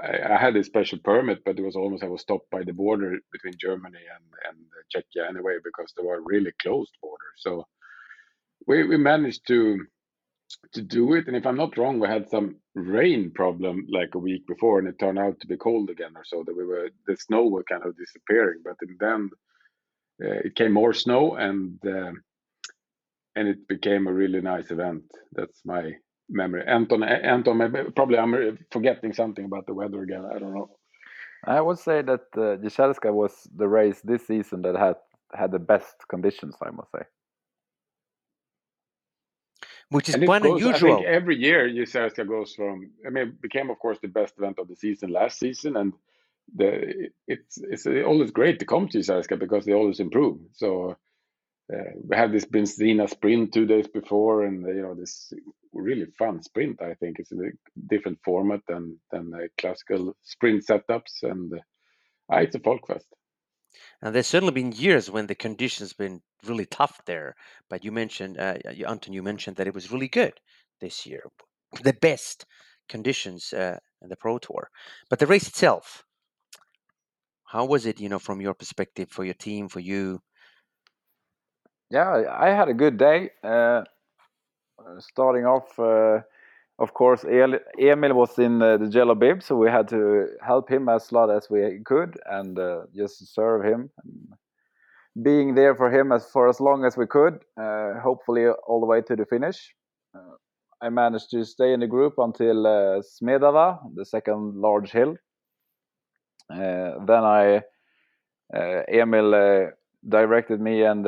[0.00, 2.72] I, I, had a special permit, but it was almost I was stopped by the
[2.72, 4.58] border between Germany and and
[4.94, 7.36] Czechia anyway because they were really closed borders.
[7.38, 7.66] So
[8.66, 9.84] we we managed to
[10.72, 11.26] to do it.
[11.26, 14.88] And if I'm not wrong, we had some rain problem like a week before, and
[14.88, 16.42] it turned out to be cold again or so.
[16.44, 19.30] That we were the snow was kind of disappearing, but in then
[20.24, 22.12] uh, it came more snow, and uh,
[23.36, 25.04] and it became a really nice event.
[25.32, 25.92] That's my
[26.28, 26.64] memory.
[26.66, 30.24] Anton, Anton, probably I'm forgetting something about the weather again.
[30.24, 30.70] I don't know.
[31.46, 34.96] I would say that uh, was the race this season that had
[35.34, 36.56] had the best conditions.
[36.62, 37.02] I must say
[39.94, 40.94] which is quite goes, unusual.
[40.94, 42.90] I think every year Jizerska goes from.
[43.06, 45.92] I mean, it became of course the best event of the season last season, and
[46.52, 50.38] the it's it's always great to come to Jizerska because they always improve.
[50.54, 50.96] So
[51.72, 55.32] uh, we had this Benzina sprint two days before, and you know this
[55.72, 56.82] really fun sprint.
[56.82, 57.52] I think it's a
[57.92, 63.10] different format than than classical sprint setups, and uh, it's a folkfest.
[64.04, 67.34] And there's certainly been years when the conditions been really tough there.
[67.70, 70.34] But you mentioned, uh, Anton, you mentioned that it was really good
[70.82, 71.22] this year,
[71.82, 72.44] the best
[72.86, 74.68] conditions uh, in the Pro Tour.
[75.08, 76.04] But the race itself,
[77.46, 77.98] how was it?
[77.98, 80.20] You know, from your perspective, for your team, for you.
[81.88, 83.30] Yeah, I had a good day.
[83.42, 83.84] Uh,
[84.98, 86.20] starting off, uh,
[86.78, 90.88] of course, Emil was in uh, the yellow bib, so we had to help him
[90.88, 93.90] as lot as we could and uh, just serve him.
[95.22, 98.86] Being there for him as for as long as we could, uh, hopefully all the
[98.86, 99.72] way to the finish.
[100.12, 100.34] Uh,
[100.82, 105.16] I managed to stay in the group until uh, Smedava, the second large hill.
[106.50, 107.62] Uh, then I,
[108.88, 109.70] Emil
[110.08, 111.04] directed me and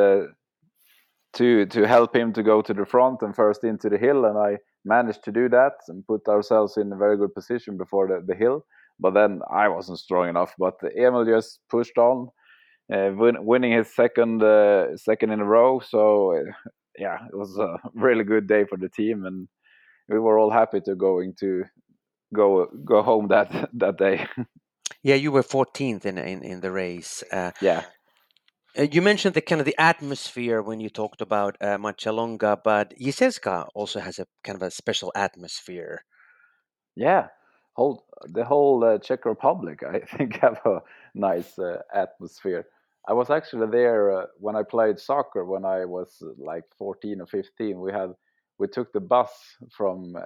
[1.37, 4.39] to to help him to go to the front and first into the hill, and
[4.39, 8.25] I managed to do that and put ourselves in a very good position before the,
[8.27, 8.65] the hill.
[8.99, 10.55] But then I wasn't strong enough.
[10.59, 12.29] But Emil just pushed on,
[12.93, 15.81] uh, win, winning his second uh, second in a row.
[15.81, 19.49] So uh, yeah, it was a really good day for the team, and
[20.09, 21.65] we were all happy to going to
[22.35, 24.27] go go home that that day.
[25.03, 27.23] yeah, you were 14th in in, in the race.
[27.33, 27.85] Uh, yeah.
[28.79, 32.93] Uh, you mentioned the kind of the atmosphere when you talked about uh, Marcialonga, but
[32.99, 36.05] Jizerska also has a kind of a special atmosphere.
[36.95, 37.29] Yeah,
[37.75, 40.81] whole the whole uh, Czech Republic, I think, have a
[41.15, 42.67] nice uh, atmosphere.
[43.09, 47.21] I was actually there uh, when I played soccer when I was uh, like 14
[47.21, 47.81] or 15.
[47.81, 48.13] We had
[48.59, 49.31] we took the bus
[49.71, 50.17] from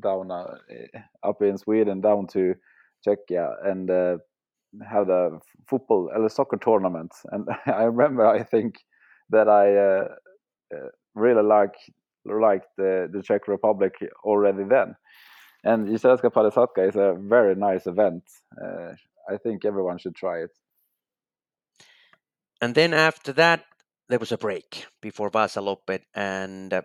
[0.00, 2.54] down up in Sweden down to
[3.04, 4.20] Czechia, and
[4.88, 8.76] had a football or soccer tournament, and I remember I think
[9.30, 10.08] that I uh,
[10.74, 11.74] uh, really like
[12.24, 14.96] liked the, the Czech Republic already then.
[15.64, 18.22] And Jizerska Padesatka is a very nice event.
[18.60, 18.92] Uh,
[19.28, 20.50] I think everyone should try it.
[22.60, 23.64] And then after that,
[24.08, 26.82] there was a break before Vasaloppet, and uh,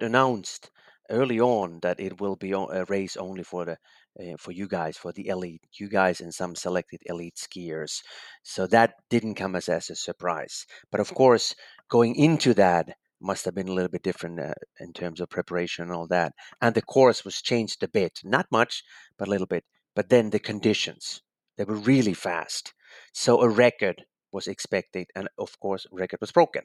[0.00, 0.70] announced
[1.10, 3.78] early on that it will be a race only for the
[4.20, 8.02] uh, for you guys for the elite you guys and some selected elite skiers.
[8.42, 10.66] So that didn't come as, as a surprise.
[10.90, 11.54] But of course
[11.88, 15.84] going into that must have been a little bit different uh, in terms of preparation
[15.84, 16.32] and all that.
[16.60, 18.82] And the course was changed a bit not much
[19.18, 19.64] but a little bit.
[19.94, 21.22] But then the conditions
[21.56, 22.74] they were really fast.
[23.12, 26.62] So a record was expected and of course record was broken.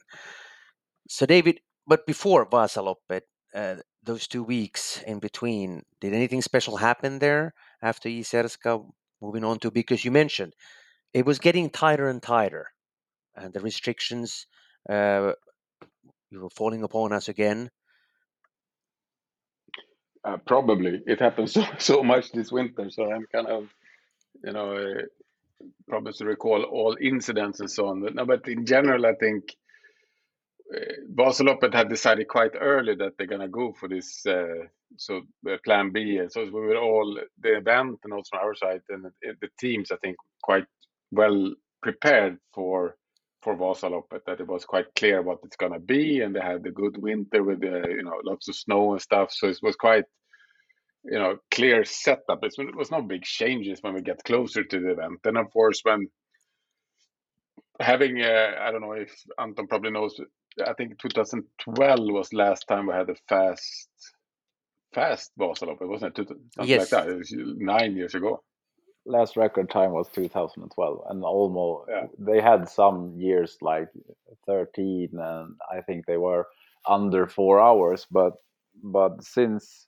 [1.07, 3.21] So david but before Vasaloppet,
[3.55, 3.77] uh,
[4.09, 8.83] those two weeks in between, did anything special happen there after Jizerska
[9.21, 9.69] moving on to?
[9.69, 10.53] Because you mentioned
[11.13, 12.71] it was getting tighter and tighter,
[13.35, 14.47] and the restrictions
[14.89, 15.33] uh,
[16.31, 17.69] were falling upon us again.
[20.25, 23.69] Uh, probably it happened so so much this winter, so I'm kind of,
[24.43, 25.01] you know, uh,
[25.87, 28.01] probably to recall all incidents and so on.
[28.01, 29.55] But no, but in general, I think
[31.15, 34.65] Vasaloppet had decided quite early that they're gonna go for this, uh,
[34.97, 36.21] so uh, plan B.
[36.29, 39.11] So we were all the event and also our side and the,
[39.41, 40.65] the teams, I think, quite
[41.11, 42.95] well prepared for
[43.41, 44.25] for Vasaloppet.
[44.27, 47.43] That it was quite clear what it's gonna be, and they had a good winter
[47.43, 49.31] with the you know lots of snow and stuff.
[49.31, 50.05] So it was quite
[51.03, 52.43] you know clear setup.
[52.43, 55.19] It was no big changes when we get closer to the event.
[55.23, 56.09] And of course, when
[57.79, 60.19] having uh, I don't know if Anton probably knows
[60.65, 63.89] I think 2012 was last time we had a fast
[64.93, 66.27] fast Vasaloppet, wasn't it?
[66.27, 66.91] Something yes.
[66.91, 67.11] like that.
[67.11, 68.41] It was nine years ago.
[69.05, 72.05] Last record time was 2012, and almost yeah.
[72.17, 73.87] they had some years like
[74.45, 76.47] 13, and I think they were
[76.87, 78.05] under four hours.
[78.11, 78.33] But
[78.83, 79.87] but since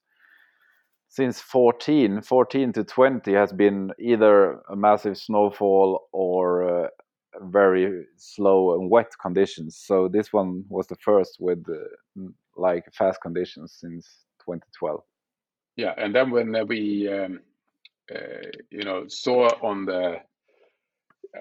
[1.09, 6.87] since 14, 14 to 20 has been either a massive snowfall or uh,
[7.39, 9.77] very slow and wet conditions.
[9.77, 12.21] So this one was the first with uh,
[12.55, 14.05] like fast conditions since
[14.45, 15.01] 2012.
[15.77, 17.39] Yeah, and then when we, um,
[18.13, 20.17] uh, you know, saw on the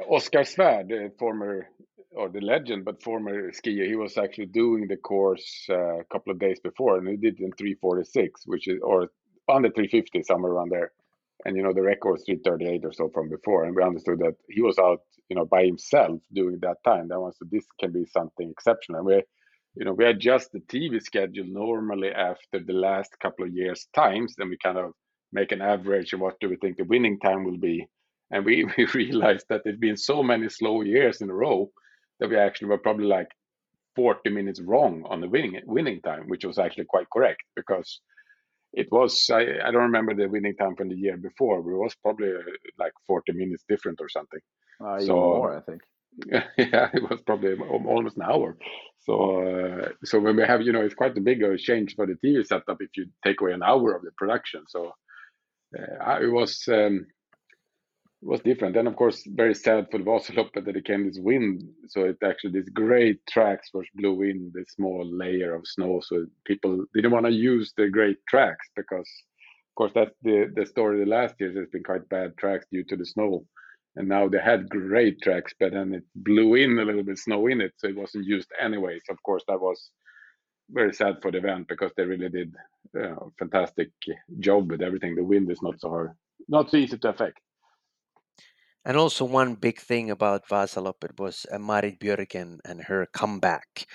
[0.09, 1.68] Oskar Svärd, former
[2.12, 6.32] or the legend, but former skier, he was actually doing the course uh, a couple
[6.32, 9.11] of days before, and he did in 346, which is or
[9.49, 10.93] under 350, somewhere around there.
[11.45, 14.36] And you know, the record was 338 or so from before, and we understood that
[14.49, 17.09] he was out you know by himself during that time.
[17.09, 19.01] That was this can be something exceptional.
[19.01, 19.22] And we
[19.76, 24.34] you know we adjust the TV schedule normally after the last couple of years times,
[24.36, 24.93] then we kind of
[25.32, 27.86] make an average of what do we think the winning time will be.
[28.30, 31.70] And we, we realized that there's been so many slow years in a row
[32.18, 33.28] that we actually were probably like
[33.97, 38.01] 40 minutes wrong on the winning winning time, which was actually quite correct because
[38.73, 41.77] it was I, I don't remember the winning time from the year before, but it
[41.77, 42.43] was probably uh,
[42.79, 44.41] like 40 minutes different or something.
[44.85, 45.83] Uh, so more, I think.
[46.59, 48.57] Yeah, it was probably almost an hour.
[49.01, 52.16] So, uh, so when we have, you know, it's quite a big change for the
[52.23, 54.64] TV setup if you take away an hour of the production.
[54.68, 54.93] So,
[55.79, 57.07] uh, it was um,
[58.23, 58.77] it was different.
[58.77, 61.62] And of course, very sad for the Vasaloppet that it came this wind.
[61.89, 66.01] So it actually these great tracks was blew in this small layer of snow.
[66.05, 69.09] So people didn't want to use the great tracks because,
[69.71, 71.01] of course, that's the the story.
[71.01, 73.45] The last years has been quite bad tracks due to the snow
[73.97, 77.47] and now they had great tracks, but then it blew in a little bit snow
[77.49, 79.03] in it, so it wasn't used anyways.
[79.11, 79.91] Of course, that was
[80.71, 82.55] very sad for the event because they really did
[82.97, 83.91] a fantastic
[84.39, 85.16] job with everything.
[85.16, 86.12] The wind is not so hard,
[86.49, 87.41] not so easy to affect.
[88.85, 93.87] And also one big thing about Vasaloppet was uh, Marit Björgen and her comeback,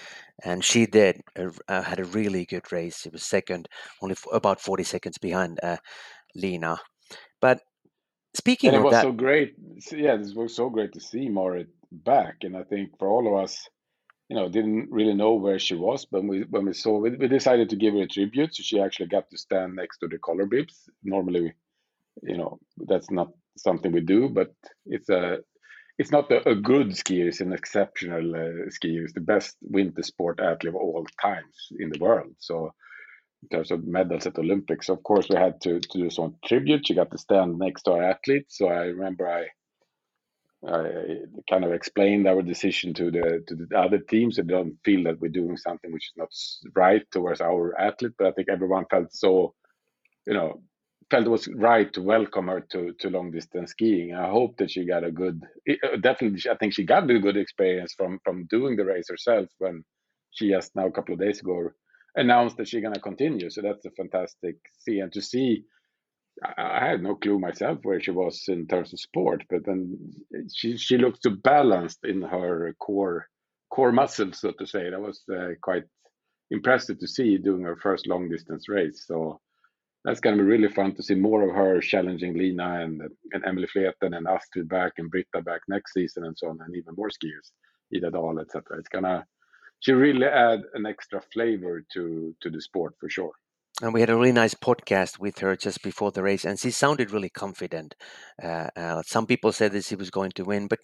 [0.44, 3.06] and she did uh, had a really good race.
[3.06, 3.68] It was second,
[4.02, 5.78] only about forty seconds behind uh,
[6.36, 6.78] Lina.
[7.42, 7.62] But
[8.36, 8.76] Speaking of.
[8.76, 9.56] and it was that, so great.
[9.92, 13.42] Yeah, this was so great to see Marit back, and I think for all of
[13.42, 13.68] us,
[14.28, 17.28] you know, didn't really know where she was, but we when we saw, we, we
[17.30, 18.54] decided to give her a tribute.
[18.54, 20.90] So she actually got to stand next to the color bibs.
[21.02, 21.54] Normally,
[22.22, 24.54] you know, that's not something we do, but
[24.86, 25.40] it's a
[25.98, 29.04] it's not a, a good skier; it's an exceptional uh, skier.
[29.04, 32.36] It's the best winter sport athlete of all times in the world.
[32.40, 32.72] So
[33.46, 34.90] in terms of medals at Olympics.
[34.90, 36.88] Of course, we had to, to do some tribute.
[36.88, 38.58] She got to stand next to our athletes.
[38.58, 39.46] So I remember I
[40.68, 44.38] I kind of explained our decision to the to the other teams.
[44.38, 46.32] They don't feel that we're doing something which is not
[46.76, 49.54] right towards our athlete, but I think everyone felt so,
[50.26, 50.62] you know,
[51.12, 54.14] felt it was right to welcome her to to long distance skiing.
[54.14, 56.40] I hope that she got a good, uh, definitely.
[56.52, 59.84] I think she got a good experience from from doing the race herself when
[60.32, 61.70] she just now a couple of days ago
[62.16, 63.50] announced that she's going to continue.
[63.50, 65.64] So that's a fantastic see and to see.
[66.58, 69.98] I had no clue myself where she was in terms of sport, but then
[70.54, 73.28] she she looked so balanced in her core
[73.72, 74.90] core muscles, so to say.
[74.90, 75.84] That was uh, quite
[76.52, 79.06] impressive to see doing her first long distance race.
[79.08, 79.40] So
[80.06, 83.02] that's going to be really fun to see more of her challenging Lina and
[83.34, 86.76] and Emilie Fleten and Astrid back and Britta back next season and so on, and
[86.76, 87.52] even more skiers,
[87.94, 88.78] Ida Dahl, etc.
[88.78, 89.26] It's gonna
[89.80, 93.32] she really add an extra flavor to to the sport for sure.
[93.82, 96.72] And we had a really nice podcast with her just before the race, and she
[96.72, 97.96] sounded really confident.
[98.42, 100.80] Uh, uh, some people said that she was going to win, but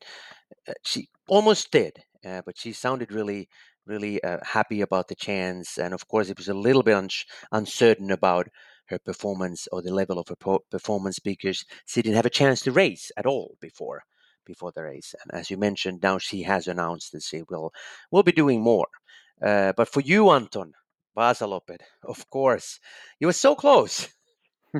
[0.67, 1.93] uh, she almost did.
[2.25, 3.47] Uh, but she sounded really,
[3.85, 7.09] really uh, happy about the chance, and of course, it was a little bit un-
[7.53, 8.49] uncertain about
[8.91, 12.71] her performance or the level of her performance because she didn't have a chance to
[12.71, 14.03] race at all before
[14.45, 15.13] before the race.
[15.21, 17.73] And as you mentioned, now she has announced that she will
[18.11, 18.87] will be doing more.
[19.41, 20.73] Uh, but for you, Anton
[21.17, 22.79] Vasaloppet, of course,
[23.19, 24.07] you were so close.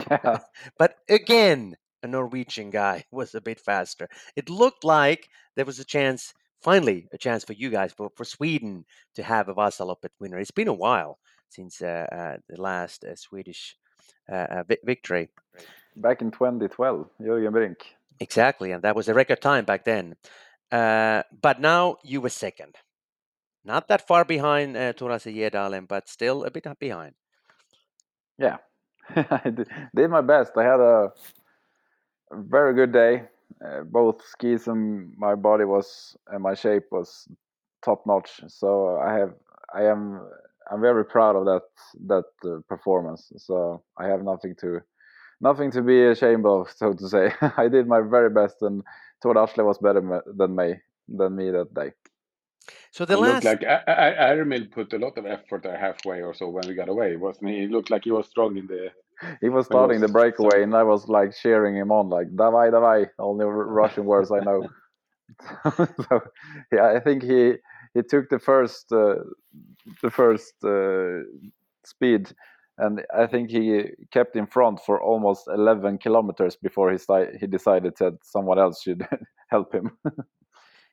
[0.09, 0.39] Yeah.
[0.79, 4.07] but again, a Norwegian guy was a bit faster.
[4.37, 8.23] It looked like there was a chance finally a chance for you guys for, for
[8.23, 8.85] Sweden
[9.15, 10.39] to have a Vasaloppet winner.
[10.39, 13.75] It's been a while since uh, uh, the last uh, Swedish
[14.31, 15.29] uh, vi- victory.
[15.95, 17.95] Back in 2012, Jörgen Brink.
[18.19, 20.15] Exactly, and that was a record time back then.
[20.71, 22.75] Uh, but now you were second,
[23.65, 27.13] not that far behind uh, Tord Asle Gjerdalen, but still a bit behind.
[28.37, 28.57] Yeah,
[29.15, 30.53] I did, did my best.
[30.57, 31.11] I had a
[32.31, 33.23] very good day.
[33.63, 37.27] Uh, both skis and my body was and my shape was
[37.83, 38.41] top notch.
[38.47, 39.33] So I have
[39.73, 40.21] I am
[40.71, 41.63] I'm very proud of that
[42.07, 43.31] that uh, performance.
[43.37, 44.81] So I have nothing to
[45.41, 47.33] nothing to be ashamed of, so to say.
[47.57, 48.83] I did my very best, and
[49.21, 50.75] Tord Asle was better than me
[51.07, 51.91] than me that day.
[52.91, 56.33] So the it last, looked like Ermil put a lot of effort there halfway or
[56.33, 57.63] so when we got away, wasn't he?
[57.63, 58.91] It looked like he was strong in the.
[59.39, 60.63] He was starting was, the breakaway, so...
[60.63, 64.67] and I was like cheering him on, like "Davai, davai!" Only Russian words I know.
[65.77, 66.21] so,
[66.71, 67.55] yeah, I think he
[67.93, 69.15] he took the first uh,
[70.01, 71.23] the first uh,
[71.83, 72.33] speed
[72.77, 76.97] and I think he kept in front for almost 11 kilometers before he
[77.39, 79.07] he decided that someone else should
[79.49, 79.97] help him.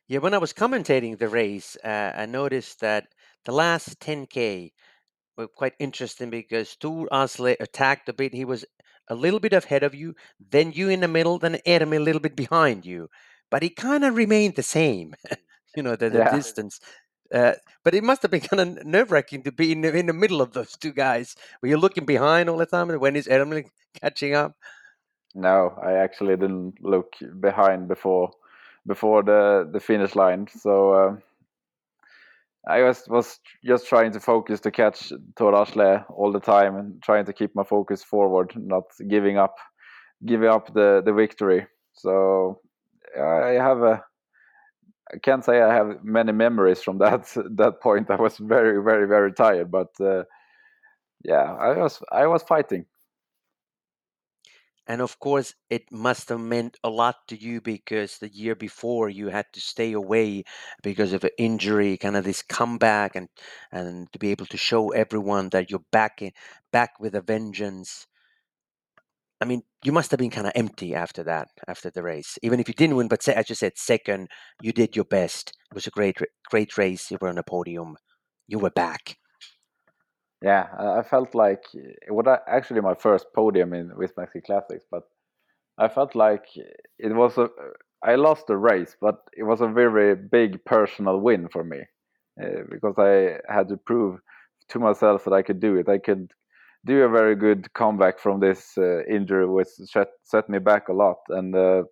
[0.07, 3.07] yeah, when I was commentating the race, uh, I noticed that
[3.45, 4.71] the last 10k
[5.37, 8.33] were quite interesting because Tord Asle attacked a bit.
[8.33, 8.65] He was
[9.07, 12.21] a little bit ahead of you, then you in the middle, then Ermi a little
[12.21, 13.09] bit behind you,
[13.49, 15.15] but he kind of remained the same.
[15.75, 16.35] you know the, the yeah.
[16.35, 16.79] distance
[17.33, 17.53] uh,
[17.83, 20.13] but it must have been kind of nerve wracking to be in the, in the
[20.13, 21.35] middle of those two guys.
[21.61, 22.89] Were you looking behind all the time?
[22.89, 23.65] When is Ermi
[24.01, 24.55] catching up?
[25.35, 28.31] No, I actually didn't look behind before
[28.87, 30.47] before the the finish line.
[30.47, 31.15] So uh,
[32.67, 37.01] I was was just trying to focus to catch Tord Asle all the time and
[37.03, 39.55] trying to keep my focus forward, not giving up
[40.25, 41.67] giving up the the victory.
[41.93, 42.59] So
[43.15, 44.03] I have a
[45.13, 47.25] I can't say I have many memories from that
[47.57, 48.09] that point.
[48.11, 50.23] I was very, very, very tired, but uh,
[51.23, 52.85] yeah, I was I was fighting.
[54.87, 59.07] And of course, it must have meant a lot to you because the year before
[59.09, 60.43] you had to stay away
[60.83, 63.29] because of an injury, kind of this comeback, and
[63.71, 66.33] and to be able to show everyone that you're back in,
[66.73, 68.07] back with a vengeance.
[69.41, 72.37] I mean, you must have been kind of empty after that, after the race.
[72.43, 74.27] Even if you didn't win, but say, as you said, second,
[74.61, 75.53] you did your best.
[75.71, 76.17] It was a great,
[76.49, 77.09] great race.
[77.09, 77.95] You were on the podium.
[78.47, 79.17] You were back.
[80.41, 85.03] Yeah, I felt like it was actually my first podium in Visma Ski Classics, but
[85.77, 87.49] I felt like it was a.
[88.01, 91.81] I lost the race, but it was a very big personal win for me
[92.41, 94.21] uh, because I had to prove
[94.69, 95.89] to myself that I could do it.
[95.89, 96.31] I could
[96.85, 100.93] do a very good comeback from this uh, injury, which set, set me back a
[100.93, 101.83] lot, and uh,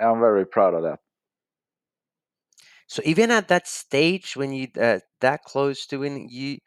[0.00, 1.00] I'm very proud of that.
[2.86, 6.58] So even at that stage, when you uh, that close to winning, you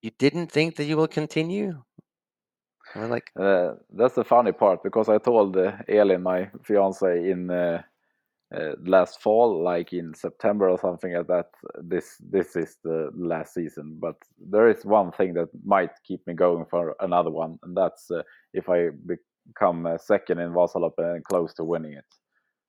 [0.00, 1.82] you didn't think that you will continue.
[2.96, 7.50] Or like uh, that's the funny part because I told uh, Elin, my fiance, in
[7.50, 7.82] uh,
[8.84, 11.50] last fall, like in September or something like that.
[11.82, 16.34] This this is the last season, but there is one thing that might keep me
[16.34, 18.90] going for another one, and that's uh, if I
[19.46, 22.04] become uh, second in Vasaloppet and close to winning it.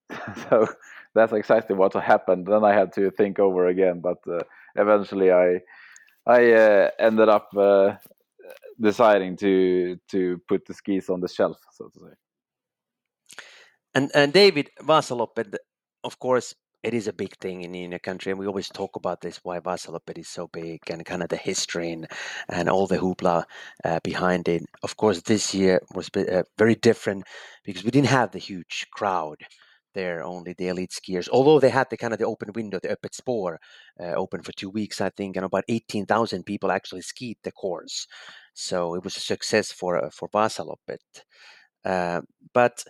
[0.49, 0.67] so
[1.13, 2.47] that's exactly what happened.
[2.47, 4.43] Then I had to think over again, but uh,
[4.75, 5.61] eventually I
[6.25, 7.95] I uh, ended up uh,
[8.79, 12.15] deciding to to put the skis on the shelf, so to say.
[13.93, 15.55] And and David Vasaloppet,
[16.05, 16.53] of course,
[16.83, 19.39] it is a big thing in, in a country, and we always talk about this
[19.43, 22.07] why Vasaloppet is so big and kind of the history and,
[22.47, 23.43] and all the hoopla
[23.83, 24.63] uh, behind it.
[24.83, 27.25] Of course, this year was uh, very different
[27.63, 29.37] because we didn't have the huge crowd
[29.95, 31.27] there, only the elite skiers.
[31.27, 33.57] Although they had the kind of the open window, the Öppet Spår,
[33.99, 38.05] uh, open for two weeks, I think, and about 18,000 people actually skied the course.
[38.53, 40.99] So it was a success for uh, for Vasaloppet.
[41.83, 42.21] Uh,
[42.53, 42.83] but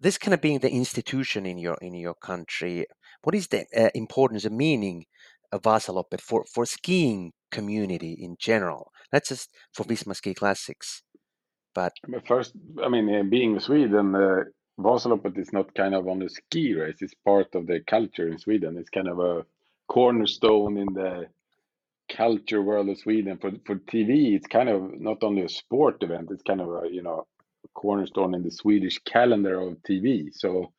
[0.00, 2.86] this kind of being the institution in your in your country,
[3.22, 5.04] what is the uh, importance and meaning
[5.52, 8.90] of Vasaloppet for for skiing community in general?
[9.12, 11.02] Not just for Visma Ski Classics,
[11.74, 11.92] but,
[12.26, 12.52] first,
[12.82, 14.44] I mean, uh, being Sweden, uh,
[14.78, 18.38] Vasaloppet is not kind of on a ski race; it's part of the culture in
[18.38, 18.76] Sweden.
[18.78, 19.44] It's kind of a
[19.88, 21.28] cornerstone in the
[22.08, 23.38] culture world of Sweden.
[23.38, 26.88] For for TV, it's kind of not only a sport event; it's kind of a
[26.90, 27.26] you know
[27.74, 30.28] cornerstone in the Swedish calendar of TV.
[30.32, 30.72] So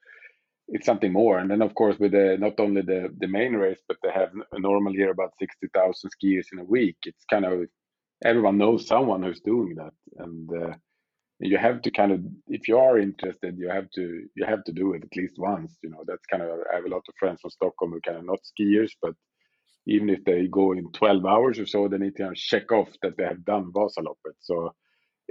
[0.67, 1.39] it's something more.
[1.39, 4.31] And then, of course, with the, not only the, the main race, but they have
[4.51, 6.97] a normal year about 60,000 skiers in a week.
[7.05, 7.67] It's kind of
[8.23, 9.93] everyone knows someone who's doing that.
[10.17, 10.73] And uh,
[11.41, 14.71] you have to kind of if you are interested you have to you have to
[14.71, 17.15] do it at least once you know that's kind of i have a lot of
[17.19, 19.13] friends from stockholm who kind of not skiers but
[19.87, 23.17] even if they go in 12 hours or so they need to check off that
[23.17, 24.73] they have done vasaloppet so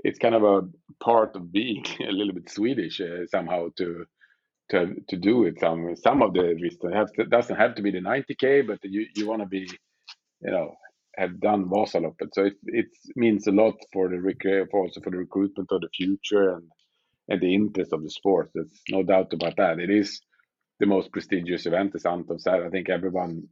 [0.04, 0.62] it's kind of a
[1.02, 4.04] part of being a little bit swedish uh, somehow to
[4.70, 8.66] to to do it some some of the reasons doesn't have to be the 90k
[8.66, 9.66] but you you want to be
[10.42, 10.74] you know
[11.16, 12.30] have done Vasaloppet.
[12.32, 12.86] So it, it
[13.16, 16.68] means a lot for the recre- for also for the recruitment of the future and
[17.28, 18.50] and the interest of the sport.
[18.54, 19.78] There's no doubt about that.
[19.78, 20.20] It is
[20.80, 22.62] the most prestigious event, as Anton said.
[22.62, 23.48] I think everyone,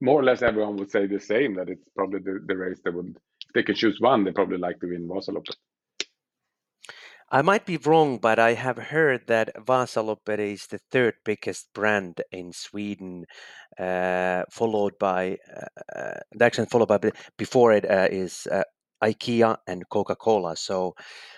[0.00, 2.94] more or less everyone would say the same, that it's probably the, the race that
[2.94, 5.56] would, if they could choose one, they probably like to win Vasaloppet.
[7.30, 12.20] I might be wrong, but I have heard that Vasaloppet is the third biggest brand
[12.30, 13.24] in Sweden,
[13.78, 16.98] uh, followed by uh, uh actually followed by
[17.36, 18.62] before it uh, is uh,
[19.02, 20.56] IKEA and Coca Cola.
[20.56, 20.94] So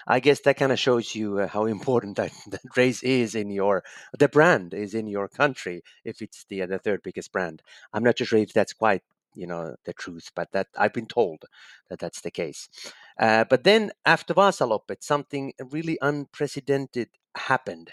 [0.07, 3.51] I guess that kind of shows you uh, how important that, that race is in
[3.51, 3.83] your
[4.19, 7.63] the brand is in your country if it's the the third biggest brand.
[7.93, 9.03] I'm not sure if that's quite
[9.35, 11.45] you know the truth, but that I've been told
[11.91, 12.69] that that's the case.
[13.18, 17.90] Uh, but then after Vasaloppet, something really unprecedented happened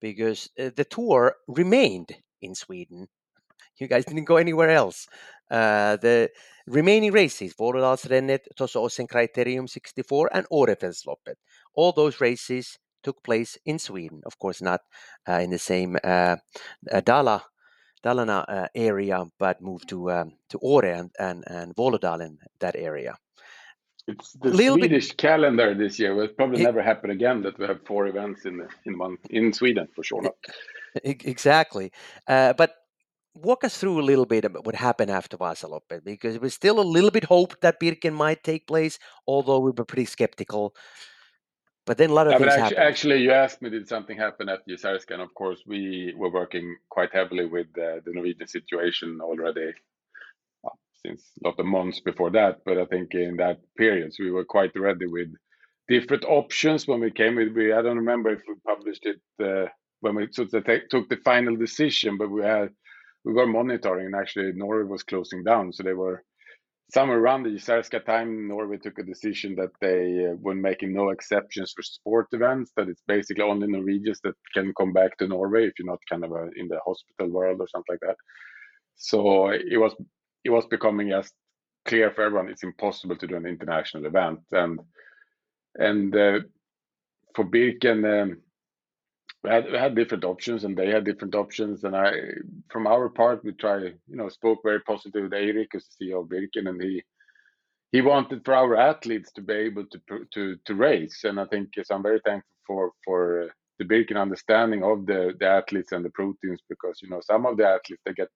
[0.00, 3.06] because uh, the tour remained in Sweden.
[3.78, 5.06] You guys didn't go anywhere else.
[5.50, 6.30] Uh, the
[6.66, 11.36] remaining races, Vålådalsrennet, Tåssåsen Criterium 64, and Årefjällsloppet,
[11.74, 14.22] all those races took place in Sweden.
[14.26, 14.80] Of course, not
[15.28, 16.36] uh, in the same uh,
[17.04, 17.42] Dala
[18.04, 21.74] Dalarna uh, area, but moved to um, to Åre and and, and
[22.60, 23.16] that area.
[24.06, 25.16] It's the Swedish bit...
[25.16, 26.14] calendar this year.
[26.14, 26.64] Will probably it...
[26.64, 30.22] never happen again that we have four events in in one in Sweden for sure.
[30.22, 30.36] Not.
[31.02, 31.90] Exactly,
[32.28, 32.76] uh, but
[33.34, 36.78] walk us through a little bit about what happened after Vasaloppet because it was still
[36.78, 40.74] a little bit hope that Birken might take place, although we were pretty skeptical.
[41.84, 42.78] But then a lot of things actually, happened.
[42.78, 45.14] Actually, you asked me, did something happen at Jizerská?
[45.14, 49.72] And of course, we were working quite heavily with uh, the Norwegian situation already
[51.06, 52.58] since a lot of months before that.
[52.64, 55.28] But I think in that period, so we were quite ready with
[55.88, 57.52] different options when we came with.
[57.54, 59.68] We I don't remember if we published it uh,
[60.00, 62.70] when we took the, took the final decision, but we had
[63.24, 66.22] we were monitoring, and actually Norway was closing down, so they were
[66.92, 71.08] somewhere around the Jizerská time, Norway took a decision that they uh, were making no
[71.10, 75.66] exceptions for sport events, that it's basically only Norwegians that can come back to Norway
[75.66, 78.16] if you're not kind of a, in the hospital world or something like that.
[78.96, 79.94] So it was
[80.44, 81.34] it was becoming just
[81.86, 84.80] clear for everyone it's impossible to do an international event, and
[85.76, 86.40] and uh,
[87.34, 88.22] for Birken.
[88.22, 88.38] Um,
[89.44, 92.12] we had, we had different options and they had different options and i
[92.70, 96.22] from our part we try you know spoke very positive with Eric as the ceo
[96.22, 97.02] of birken and he
[97.92, 100.00] he wanted for our athletes to be able to
[100.32, 104.82] to to race and i think yes, i'm very thankful for for the birken understanding
[104.82, 108.02] of the the athletes and the pro teams because you know some of the athletes
[108.06, 108.28] they get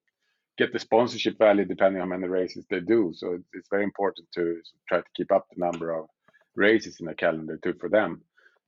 [0.58, 3.84] get the sponsorship value depending on how many races they do so it's, it's very
[3.84, 6.06] important to try to keep up the number of
[6.56, 8.20] races in the calendar too for them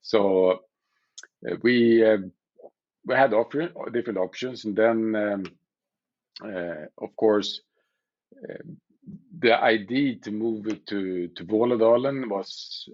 [0.03, 0.61] so
[1.47, 2.19] uh, we uh,
[3.07, 5.45] we had option, different options, and then um,
[6.45, 7.61] uh, of course
[8.49, 8.77] um,
[9.39, 12.89] the idea to move it to to Vålådalen was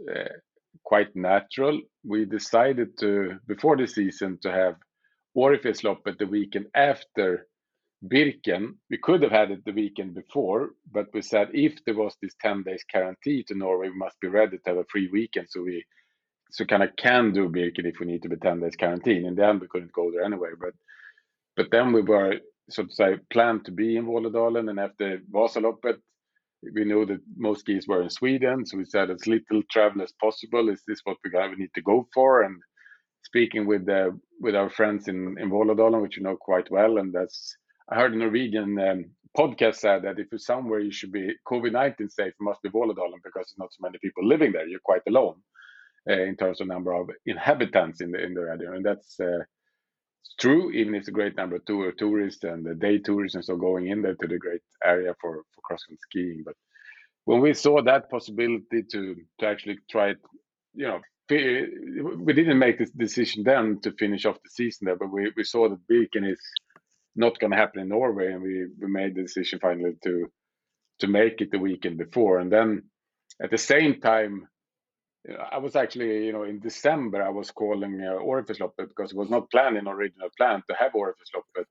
[0.85, 1.81] quite natural.
[2.05, 4.77] We decided to before the season to have
[5.37, 7.47] Årefjällsloppet the weekend after
[8.05, 8.75] Birken.
[8.91, 12.35] We could have had it the weekend before, but we said if there was this
[12.41, 15.49] 10 days guarantee to Norway, we must be ready to have a free weekend.
[15.51, 15.85] So we
[16.51, 19.27] so kind of can do Birken if we need to be 10 days quarantine.
[19.27, 20.51] In the end, we couldn't go there anyway.
[20.61, 20.75] But
[21.57, 22.35] but then we were,
[22.69, 24.69] so to say, planned to be in Vålådalen.
[24.69, 25.97] And after Vasaloppet,
[26.75, 28.67] we knew that most skis were in Sweden.
[28.67, 30.69] So we said as little travel as possible.
[30.69, 32.43] Is this what we need to go for?
[32.43, 32.61] And
[33.23, 37.13] speaking with the, with our friends in, in Vålådalen, which you know quite well, and
[37.15, 37.57] that's,
[37.89, 39.05] I heard a Norwegian um,
[39.37, 42.69] podcast said that if you're somewhere you should be COVID 19 safe, it must be
[42.69, 44.67] Vålådalen because there's not so many people living there.
[44.67, 45.37] You're quite alone.
[46.09, 49.43] Uh, in terms of number of inhabitants in the in the area, and that's uh,
[50.39, 50.71] true.
[50.71, 53.89] Even if a great number of tour tourists and the day tourists and so going
[53.89, 56.55] in there to the great area for for cross country skiing, but
[57.25, 60.19] when we saw that possibility to to actually try it,
[60.75, 65.11] you know, we didn't make this decision then to finish off the season there, but
[65.11, 66.41] we, we saw that Birken is
[67.17, 70.27] not going to happen in Norway, and we, we made the decision finally to
[71.01, 72.83] to make it the weekend before, and then
[73.43, 74.49] at the same time
[75.53, 79.31] I was actually, you know, in December, I was calling uh, Årefjällsloppet because it was
[79.31, 81.67] not planned in original plan to have Årefjällsloppet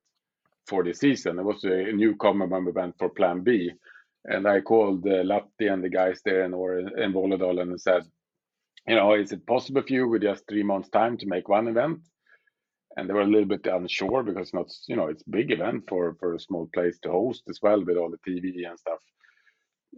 [0.68, 1.40] for the season.
[1.40, 3.72] It was a newcomer when we went for Plan B,
[4.26, 8.04] and I called uh, Latti and the guys there in or in Vålådalen and said,
[8.88, 11.68] you know, is it possible for you with just three months' time to make one
[11.68, 12.00] event?
[12.98, 16.16] And they were a little bit unsure because not, you know, it's big event for
[16.20, 19.00] for a small place to host as well with all the TV and stuff.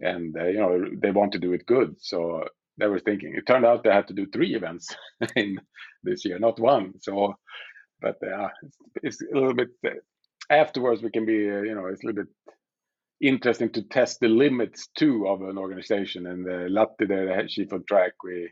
[0.00, 2.44] And uh, you know, they want to do it good, so
[2.78, 3.34] they were thinking.
[3.34, 4.94] It turned out they had to do three events
[5.36, 5.60] in
[6.02, 6.94] this year, not one.
[7.00, 7.34] So,
[8.00, 9.68] but uh, it's, it's a little bit.
[9.84, 9.90] Uh,
[10.50, 12.32] afterwards, we can be, uh, you know, it's a little bit
[13.20, 16.26] interesting to test the limits too of an organization.
[16.26, 18.50] And uh, Latti, the head chief of track, we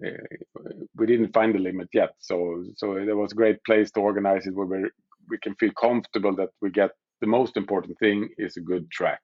[0.00, 2.10] we didn't find the limit yet.
[2.18, 4.90] So so it was a great place to organize it where we
[5.28, 9.20] we can feel comfortable that we get the most important thing is a good track.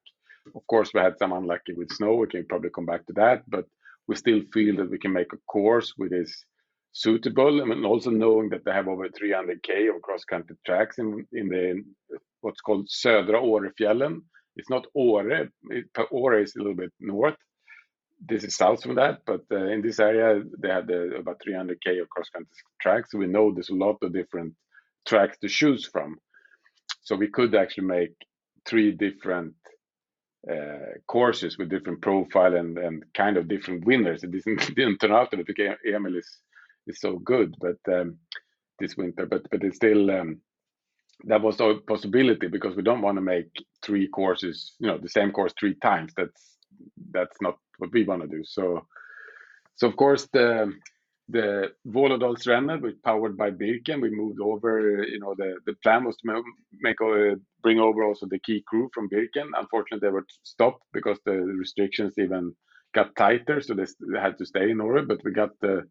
[0.55, 2.15] Of course, we had some unlucky with snow.
[2.17, 3.65] We can probably come back to that, but
[4.09, 6.45] we still feel that we can make a course which is
[6.93, 11.49] suitable and also knowing that they have over 300k of cross country tracks in in
[11.49, 11.83] the
[12.41, 14.23] what's called Södra Årefjällen
[14.57, 15.49] it's not Åre.
[16.11, 17.37] Åre is a little bit north.
[18.27, 22.09] This is south from that, but uh, in this area they had about 300k of
[22.09, 23.11] cross country tracks.
[23.11, 24.55] So we know there's a lot of different
[25.07, 26.17] tracks to choose from.
[27.03, 28.15] So we could actually make
[28.67, 29.55] three different
[30.51, 34.25] uh, courses with different profile and, and kind of different winners.
[34.25, 36.29] It didn't, didn't turn out that because Emil is
[36.87, 38.19] is so good, but um,
[38.79, 40.41] this winter, but but it's still um,
[41.25, 43.51] that was a possibility because we don't want to make
[43.83, 46.13] three courses, you know, the same course three times.
[46.17, 46.54] That's
[47.11, 48.43] that's not what we want to do.
[48.45, 48.87] So,
[49.77, 50.73] so of course the
[51.29, 55.03] the Vålådalsrennet, which powered by Birken, we moved over.
[55.05, 56.43] You know, the the plan was to
[56.81, 59.49] make a, bring over also the key crew from Birken.
[59.57, 62.55] Unfortunately, they were stopped because the restrictions even
[62.95, 63.87] got tighter, so they,
[64.21, 65.03] had to stay in Norway.
[65.07, 65.85] But we got the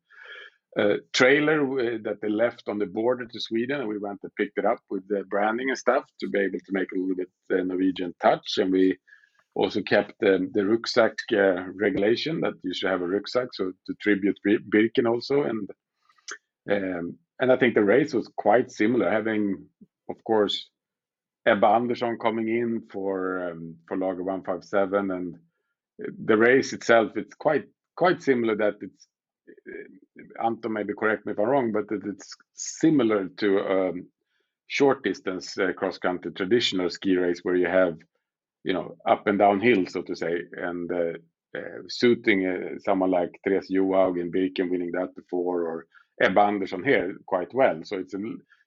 [0.80, 4.58] uh, trailer that they left on the border to Sweden, and we went and picked
[4.60, 7.30] it up with the branding and stuff to be able to make a little bit
[7.52, 8.58] uh, Norwegian touch.
[8.58, 8.98] And we
[9.56, 14.38] also kept the, rucksack uh, regulation that you should have a rucksack, so to tribute
[14.46, 15.44] Birken also.
[15.44, 15.70] And
[16.72, 19.66] um, and I think the race was quite similar, having
[20.10, 20.70] of course
[21.46, 25.38] Ebba Andersson coming in for um, for Lager 157, and
[26.26, 27.66] the race itself it's quite
[27.96, 29.08] quite similar that it's
[30.44, 34.08] Anton maybe correct me if I'm wrong, but that it's similar to um,
[34.68, 37.98] short distance uh, cross country traditional ski race where you have,
[38.64, 41.14] you know, up and down hills, so to say, and uh,
[41.58, 45.86] uh, suiting uh, someone like Therese Johaug and Birken winning that before, or
[46.22, 47.82] Ebba Andersson here quite well.
[47.84, 48.20] So it's a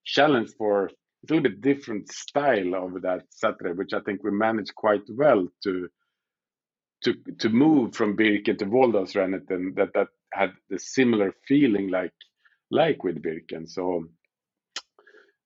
[0.05, 0.91] challenge for
[1.23, 5.03] it's a little bit different style of that Saturday, which I think we managed quite
[5.09, 5.89] well to
[7.05, 12.13] to to move from Birken to Vålådalsrennet, and that that had the similar feeling like
[12.71, 13.69] like with Birken.
[13.69, 14.05] So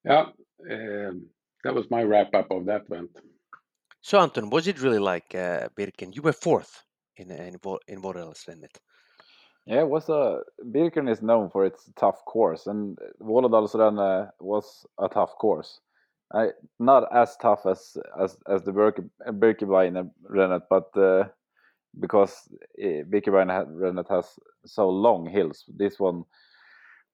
[0.04, 0.26] yeah,
[0.70, 1.26] um,
[1.64, 3.10] that was my wrap up of that event.
[4.02, 6.14] So Anton, was it really like uh, Birken?
[6.14, 6.84] You were fourth
[7.16, 7.58] in in
[7.88, 8.80] in Vålådalsrennet.
[9.66, 15.08] Yeah, it was a Birken is known for its tough course, and Vålådalsrennet was a
[15.08, 15.80] tough course.
[16.32, 16.48] I,
[16.78, 21.24] not as tough as as as the Birkebeiner Rennet, but uh,
[21.98, 22.48] because
[22.78, 25.64] Birkebeiner has so long hills.
[25.68, 26.24] This one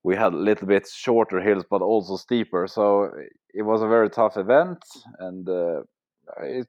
[0.03, 2.69] we had a little bit shorter hills, but also steeper.
[2.69, 3.11] So
[3.53, 4.79] it was a very tough event,
[5.19, 5.83] and uh,
[6.43, 6.69] it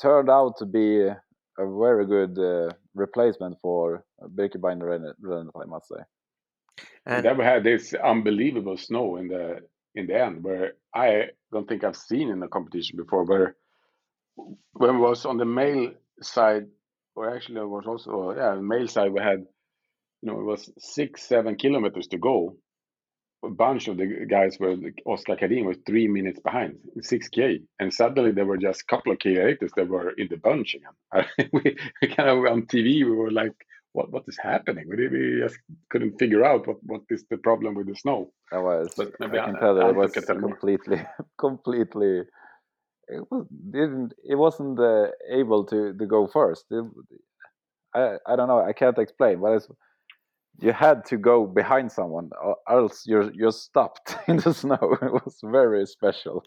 [0.00, 1.16] turned out to be a
[1.58, 6.02] very good uh, replacement for Birkebeiner Rennet, I must say.
[7.06, 9.60] And then we had this unbelievable snow in the
[9.94, 13.24] in the end, where I don't think I've seen in a competition before.
[13.24, 13.56] Where
[14.72, 16.66] when it was on the male side,
[17.14, 19.46] or actually it was also yeah, male side, we had
[20.22, 22.56] you know, it was six, seven kilometers to go.
[23.44, 27.92] A bunch of the guys were Oskar Kardin was three minutes behind, six k, and
[27.92, 31.26] suddenly there were just a couple of k later that were in the bunch again.
[31.52, 31.76] we,
[32.08, 33.52] kind of on TV, we were like,
[33.92, 34.10] "What?
[34.10, 35.58] What is happening?" We, we just
[35.90, 38.32] couldn't figure out what what is the problem with the snow.
[38.50, 41.06] That was, but maybe I can tell that it was completely,
[41.38, 42.22] completely.
[43.08, 44.14] It was didn't.
[44.24, 46.64] It wasn't uh, able to to go first.
[46.70, 46.84] It,
[47.94, 48.60] I I don't know.
[48.60, 49.68] I can't explain, but it's
[50.60, 54.96] you had to go behind someone, or else you're you're stopped in the snow.
[55.02, 56.42] It was very special.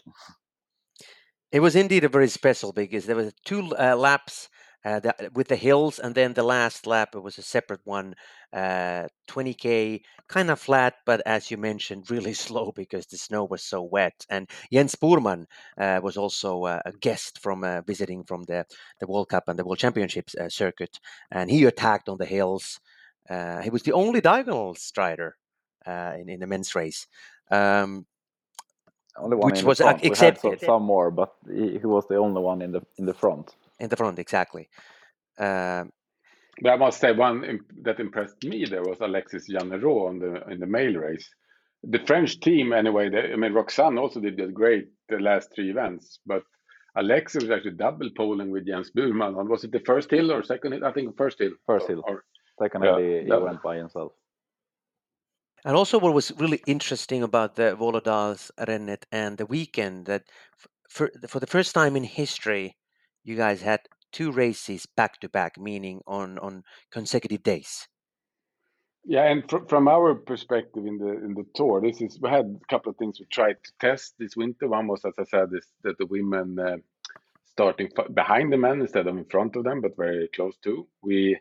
[1.52, 4.48] It was indeed a very special because there were two uh, laps
[4.84, 8.14] uh, the, with the hills, and then the last lap it was a separate one,
[8.52, 13.62] uh, 20k, kind of flat, but as you mentioned, really slow because the snow was
[13.62, 14.24] so wet.
[14.30, 15.46] And Jens Burman
[15.78, 18.64] uh, was also uh, a guest from uh, visiting from the
[19.00, 20.98] the World Cup and the World Championships circuit,
[21.30, 22.80] and he attacked on the hills.
[23.28, 25.36] Uh, he was the only diagonal strider
[25.86, 27.06] uh, in, in the men's race.
[27.50, 28.06] Um,
[29.16, 30.04] only one which was front.
[30.04, 30.60] accepted.
[30.60, 33.54] some more, but he, he, was the only one in the in the front.
[33.78, 34.68] In the front, exactly.
[35.38, 35.92] Um,
[36.62, 40.60] but I must say one that impressed me there was Alexis Jeannerod on the in
[40.60, 41.28] the male race.
[41.82, 43.08] The French team, anyway.
[43.08, 46.42] They, I mean, Roxanne also did that great the last three events, but
[46.96, 49.34] Alexis was actually double poling with Jens Burman.
[49.48, 50.84] Was it the first hill or second hill?
[50.84, 51.52] I think first hill.
[51.66, 52.02] First hill.
[52.06, 52.24] Or,
[52.62, 54.12] second hill, he, he went by himself.
[55.64, 60.22] And also, what was really interesting about the Vålådals Rennet and the weekend that
[60.88, 62.76] for for the first time in history,
[63.24, 63.80] you guys had
[64.12, 67.88] two races back to back, meaning on on consecutive days.
[69.04, 72.46] Yeah, and fr- from our perspective in the in the tour, this is we had
[72.62, 74.68] a couple of things we tried to test this winter.
[74.68, 76.76] One was, as I said, is that the women uh,
[77.44, 80.86] starting f- behind the men instead of in front of them, but very close to.
[81.02, 81.38] We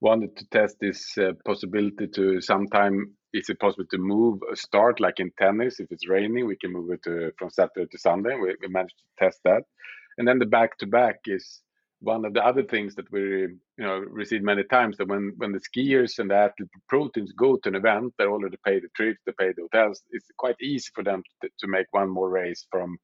[0.00, 4.98] wanted to test this uh, possibility to sometime is it possible to move a start
[5.00, 8.34] like in tennis if it's raining we can move it to, from saturday to sunday
[8.34, 9.62] we, we managed to test that.
[10.18, 11.60] And then the back to back is
[12.00, 15.52] one of the other things that we you know received many times that when when
[15.52, 18.88] the skiers and the athlete pro teams go to an event they already pay the
[18.96, 22.30] trips they pay the hotels it's quite easy for them to, to make one more
[22.30, 22.96] race from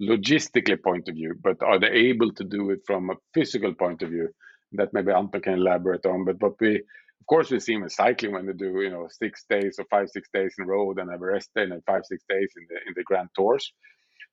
[0.00, 4.00] logistically point of view but are they able to do it from a physical point
[4.02, 4.28] of view
[4.72, 8.32] that maybe Anton can elaborate on but but we of course we see in cycling
[8.32, 11.22] when they do you know six days or five six days in road and have
[11.22, 13.66] a rest day and then five six days in the in the grand tours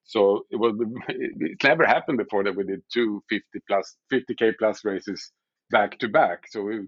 [0.06, 0.76] so it was
[1.10, 5.32] it's never happened before that we did two 50 plus 50k plus races
[5.72, 6.46] back to back.
[6.50, 6.82] So we,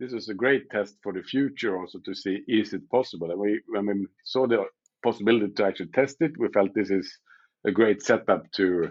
[0.00, 3.30] this is a great test for the future also to see is it possible.
[3.32, 4.64] And we when we saw the
[5.04, 7.12] possibility to actually test it, we felt this is
[7.66, 8.90] a great setup to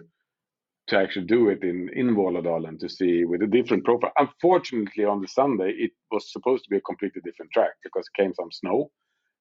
[0.88, 4.14] to actually do it in in Vålådalen to see with a different profile.
[4.18, 8.22] Unfortunately, on the Sunday it was supposed to be a completely different track because it
[8.22, 8.92] came some snow,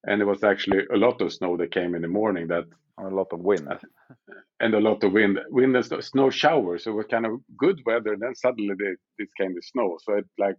[0.05, 2.65] and there was actually a lot of snow that came in the morning that
[2.99, 3.69] a lot of wind.
[4.61, 6.85] and a lot of wind wind and snow showers.
[6.85, 8.75] So it was kind of good weather then suddenly
[9.19, 9.99] this came the snow.
[10.05, 10.57] So at like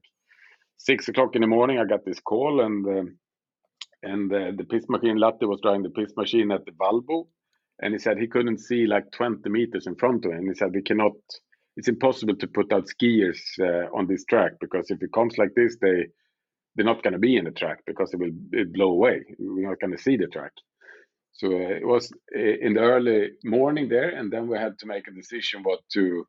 [0.78, 3.18] six o'clock in the morning i got this call and um,
[4.04, 7.28] and uh, the piss machine latte was driving the piss machine at the valbo
[7.82, 10.48] and he said he couldn't see like 20 meters in front of him.
[10.48, 11.14] He said we cannot
[11.76, 15.54] it's impossible to put out skiers uh, on this track because if it comes like
[15.56, 16.08] this they
[16.76, 19.24] they're not going to be in the track because it will it blow away.
[19.40, 20.52] We're not going to see the track.
[21.34, 24.88] So uh, it was uh, in the early morning there, and then we had to
[24.88, 26.26] make a decision what to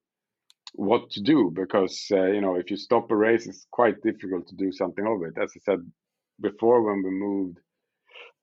[0.74, 4.48] what to do because uh, you know if you stop a race, it's quite difficult
[4.48, 5.40] to do something of it.
[5.42, 5.80] As I said
[6.40, 7.58] before, when we moved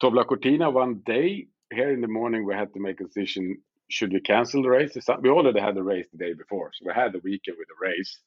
[0.02, 3.58] Toblach Cortina one day here in the morning, we had to make a decision:
[3.90, 4.98] should we cancel the race?
[5.22, 7.88] We already had the race the day before, so we had the weekend with the
[7.88, 8.20] race,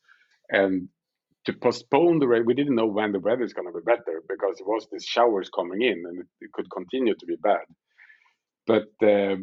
[0.51, 0.89] and
[1.45, 4.23] to postpone the race, we didn't know when the weather is going to be better
[4.29, 7.65] because it was these showers coming in, and it, it could continue to be bad.
[8.67, 9.37] But uh,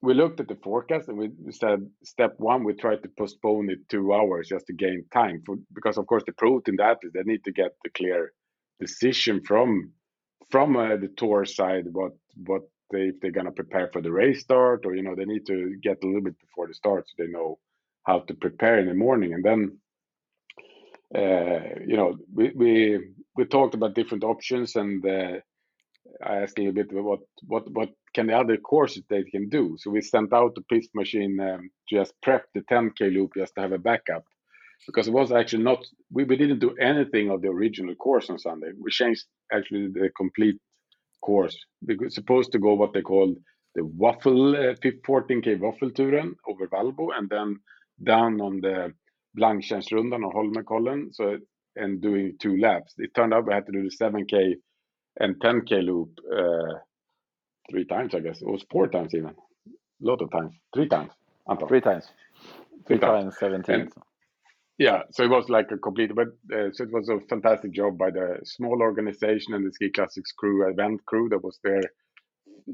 [0.00, 3.88] we looked at the forecast and we said step one we tried to postpone it
[3.88, 7.14] two hours just to gain time for because of course the pro team the athletes
[7.14, 8.32] they need to get the clear
[8.80, 9.90] decision from
[10.50, 12.12] from uh, the tour side what
[12.46, 15.46] what they if they're gonna prepare for the race start or you know they need
[15.46, 17.58] to get a little bit before the start so they know
[18.04, 19.78] how to prepare in the morning and then
[21.14, 23.00] uh, you know we we
[23.36, 25.32] we talked about different options and uh,
[26.22, 29.76] I asked a little bit what what what can the other courses they can do.
[29.78, 33.54] So we sent out the piss machine um, to just prep the 10k loop just
[33.56, 34.24] to have a backup
[34.86, 38.38] because it was actually not we, we didn't do anything of the original course on
[38.38, 38.72] Sunday.
[38.82, 40.58] We changed actually the complete
[41.20, 41.56] course.
[41.86, 43.38] Were supposed to go what they called
[43.74, 44.74] the waffle uh,
[45.08, 47.58] 14k waffle touren over Valbo and then
[48.02, 48.92] down on the
[49.38, 51.38] Blangtjärnsrundan or Holmenkollen so
[51.76, 52.94] and doing two laps.
[52.98, 54.54] It turned out we had to do the 7k
[55.20, 56.78] and 10k loop uh,
[57.70, 58.40] three times, I guess.
[58.42, 59.30] It was four times even.
[59.30, 59.34] A
[60.00, 60.54] lot of times.
[60.74, 61.12] Three times.
[61.48, 61.68] Anton.
[61.68, 62.06] Three times.
[62.86, 63.24] Three, Three times.
[63.24, 63.74] times 17.
[63.74, 63.92] And,
[64.78, 67.98] yeah, so it was like a complete, but uh, so it was a fantastic job
[67.98, 71.82] by the small organization and the Ski Classics crew, event crew that was there,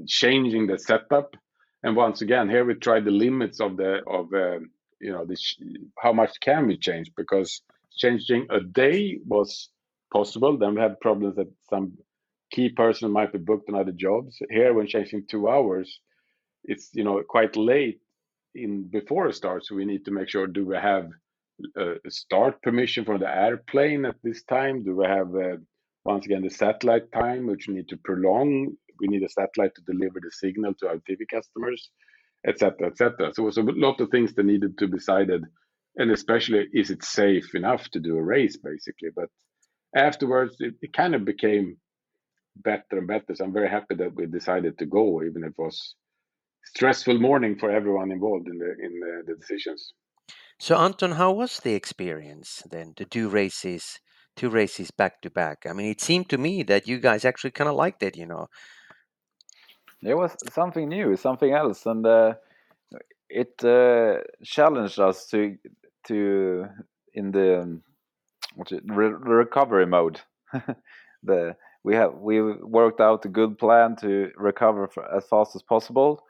[0.07, 1.35] changing the setup.
[1.83, 4.61] And once again, here we tried the limits of the of uh,
[5.01, 5.57] you know this
[5.99, 7.63] how much can we change because
[7.97, 9.71] changing a day was
[10.13, 10.59] possible.
[10.59, 11.99] Then we had problems that some
[12.51, 14.39] key person might be booked on other jobs.
[14.51, 16.01] Here, when changing two hours,
[16.65, 18.01] it's you know quite late
[18.55, 19.69] in before it starts.
[19.69, 21.11] So we need to make sure: do we have
[22.09, 24.85] start permission for the airplane at this time?
[24.85, 25.57] Do we have uh,
[26.05, 28.77] once again the satellite time, which we need to prolong?
[29.01, 31.91] We need a satellite to deliver the signal to our TV customers,
[32.47, 33.33] etc., etc.
[33.35, 35.45] So it was a lot of things that needed to be decided,
[35.97, 39.11] and especially is it safe enough to do a race, basically.
[39.15, 39.29] But
[39.97, 41.77] afterwards, it, it kind of became
[42.57, 43.35] better and better.
[43.35, 45.95] So I'm very happy that we decided to go, even if it was
[46.65, 49.93] stressful morning for everyone involved in the in the, the decisions.
[50.59, 53.99] So Anton, how was the experience then to do races
[54.37, 55.67] two races back to back.
[55.69, 58.27] I mean, it seemed to me that you guys actually kind of liked it, you
[58.27, 58.49] know.
[60.03, 62.35] It was something new, something else, and uh,
[63.29, 65.57] it uh, challenged us to
[66.09, 66.67] to
[67.15, 67.83] in the um,
[68.55, 70.21] what's it, re recovery mode.
[71.23, 76.23] the we have we worked out a good plan to recover as fast as possible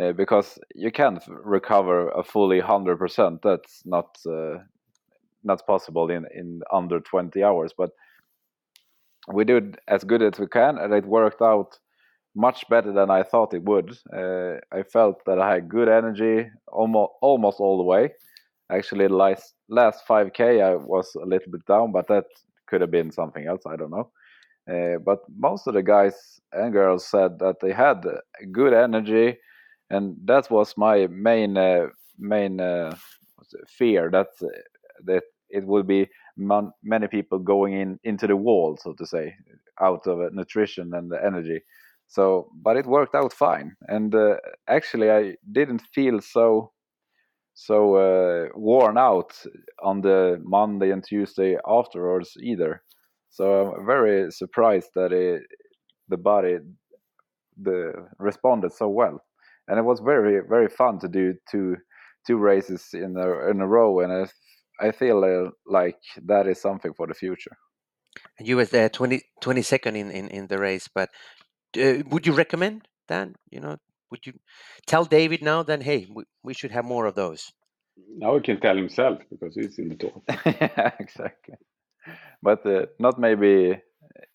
[0.00, 3.40] uh, because you can't recover a fully hundred percent.
[3.42, 4.58] That's not uh,
[5.42, 7.72] not possible in in under twenty hours.
[7.76, 7.90] But
[9.32, 11.78] we did as good as we can, and it worked out
[12.36, 13.96] much better than I thought it would.
[14.12, 18.10] Uh, I felt that I had good energy almost almost all the way.
[18.70, 22.24] Actually, last last 5k I was a little bit down, but that
[22.66, 23.62] could have been something else.
[23.66, 24.10] I don't know.
[25.04, 28.04] But most of the guys and girls said that they had
[28.52, 29.38] good energy,
[29.90, 31.86] and that was my main uh,
[32.18, 32.96] main uh,
[33.68, 34.28] fear that
[35.04, 39.34] that it would be man, many people going in into the wall, so to say,
[39.80, 41.60] out of nutrition and energy.
[42.06, 44.36] So, but it worked out fine, and uh,
[44.68, 46.72] actually, I didn't feel so
[47.54, 49.32] so uh, worn out
[49.82, 52.82] on the Monday and Tuesday afterwards either.
[53.30, 55.42] So I'm very surprised that it,
[56.08, 56.58] the body
[57.62, 59.22] the responded so well,
[59.68, 61.76] and it was very very fun to do two
[62.26, 64.26] two races in a in a row, and I
[64.80, 67.56] I feel uh, like that is something for the future.
[68.38, 71.10] You was there 20, 22nd in, in, in the race, but
[71.76, 73.28] uh, would you recommend that?
[73.50, 73.76] You know,
[74.10, 74.34] would you
[74.86, 75.62] tell David now?
[75.62, 77.52] Then hey, we, we should have more of those.
[78.16, 80.22] Now he can tell himself because he's in the top.
[80.46, 81.54] yeah, exactly.
[82.42, 83.80] But uh, not maybe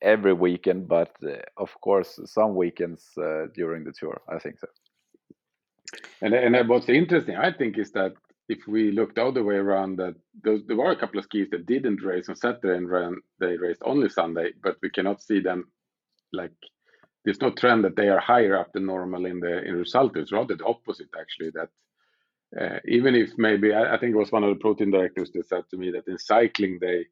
[0.01, 4.21] every weekend, but uh, of course some weekends uh, during the tour.
[4.29, 4.67] I think so.
[6.21, 8.13] And and what's interesting, I think, is that
[8.49, 11.67] if we look the other way around, that there were a couple of skis that
[11.67, 15.71] didn't race on Saturday and ran, they raced only Sunday, but we cannot see them
[16.33, 16.51] like
[17.23, 20.17] there's no trend that they are higher up than normal in the in result.
[20.17, 21.51] It's rather the opposite, actually.
[21.51, 21.69] That
[22.59, 25.31] uh, even if maybe I, I, think it was one of the pro team directors
[25.33, 27.05] that said to me that in cycling they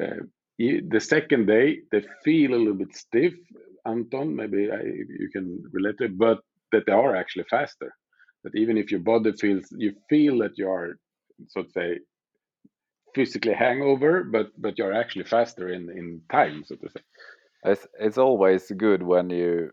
[0.00, 0.24] uh,
[0.58, 3.34] the second day they feel a little bit stiff.
[3.84, 6.40] Anton, maybe I, you can relate it, but
[6.72, 7.92] that they are actually faster.
[8.44, 10.98] That even if your body feels you feel that you are
[11.48, 11.98] so to say
[13.14, 17.00] physically hangover, but but you're actually faster in in time, so to say.
[17.64, 19.72] It's it's always good when you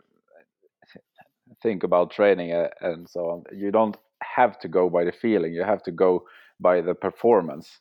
[1.62, 3.44] think about training uh, and so on.
[3.54, 6.26] You don't have to go by the feeling; you have to go
[6.60, 7.80] by the performance.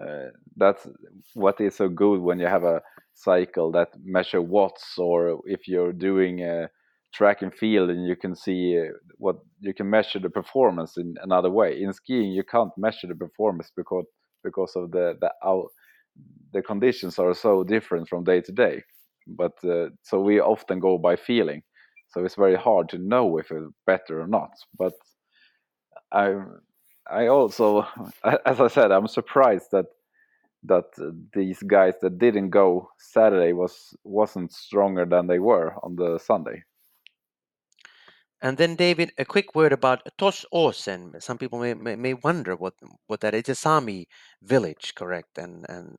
[0.00, 0.86] Uh, that's
[1.34, 2.82] what is so good when you have a
[3.14, 6.68] cycle that measure watts, or if you're doing a
[7.12, 11.14] track and field and you can see uh, what you can measure the performance in
[11.22, 11.80] another way.
[11.80, 14.06] In skiing, you can't measure the performance because
[14.44, 15.68] because of the the out,
[16.52, 18.82] the conditions are so different from day to day.
[19.26, 21.62] But uh, so we often go by feeling.
[22.10, 24.50] So it's very hard to know if it's better or not.
[24.78, 24.94] But
[26.12, 26.34] i
[27.10, 27.86] i also
[28.46, 29.86] as i said i'm surprised that
[30.64, 30.84] that
[31.34, 36.62] these guys that didn't go saturday was wasn't stronger than they were on the sunday
[38.42, 41.22] and then, David, a quick word about Tåssåsen.
[41.22, 42.74] Some people may, may, may wonder what
[43.06, 43.40] what that is.
[43.40, 44.06] It's a Sami
[44.42, 45.38] village, correct?
[45.38, 45.96] And and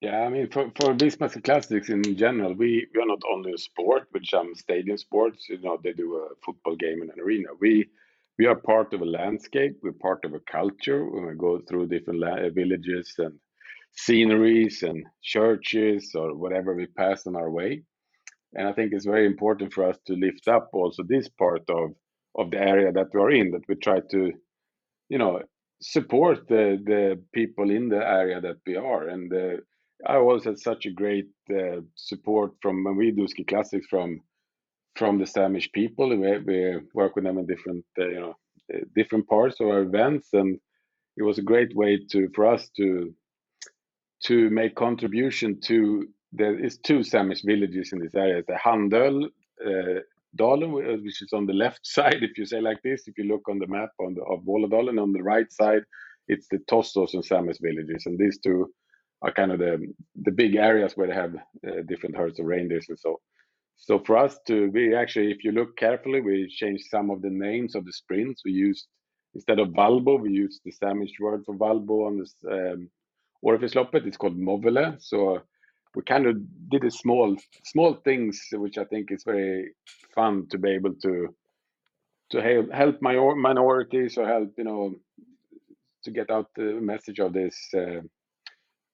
[0.00, 3.58] yeah, I mean, for, for Visma Classics in general, we, we are not only a
[3.58, 5.48] sport with some stadium sports.
[5.48, 7.48] You know, they do a football game in an arena.
[7.60, 7.88] We
[8.38, 9.78] we are part of a landscape.
[9.82, 11.04] We're part of a culture.
[11.04, 13.38] We go through different la- uh, villages and
[13.94, 17.82] sceneries and churches or whatever we pass on our way,
[18.54, 21.90] and I think it's very important for us to lift up also this part of
[22.34, 23.50] of the area that we are in.
[23.50, 24.32] That we try to,
[25.08, 25.40] you know,
[25.80, 29.32] support the the people in the area that we are and.
[29.32, 29.56] Uh,
[30.04, 34.20] I always had such a great uh, support from when we do ski classics from
[34.96, 36.08] from the Samish people.
[36.08, 38.34] We, we work with them in different uh, you know
[38.74, 40.58] uh, different parts of our events, and
[41.16, 43.14] it was a great way to for us to
[44.24, 48.42] to make contribution to there is two Samish villages in this area.
[48.46, 49.26] The Handöl
[49.66, 50.00] uh,
[50.36, 53.06] Dalen, which is on the left side, if you say like this.
[53.06, 55.82] If you look on the map on the of Vålådalen, on the right side,
[56.28, 58.72] it's the Tostos and Samish villages, and these two
[59.22, 59.92] are kind of the
[60.22, 63.20] the big areas where they have uh, different herds of reindeers and so.
[63.76, 67.30] So for us to be actually, if you look carefully, we changed some of the
[67.30, 68.42] names of the sprints.
[68.44, 68.86] We used
[69.34, 72.90] instead of Valbo, we used the Samish word for Valbo on this um,
[73.44, 74.06] Årefjällsloppet.
[74.06, 74.96] It's called Movile.
[75.00, 75.42] So
[75.94, 76.36] we kind of
[76.70, 79.72] did a small small things, which I think is very
[80.14, 81.34] fun to be able to
[82.30, 84.94] to help help my minorities or help you know
[86.04, 87.56] to get out the message of this.
[87.76, 88.02] Uh,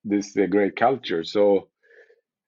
[0.05, 1.25] this uh, great culture.
[1.25, 1.69] So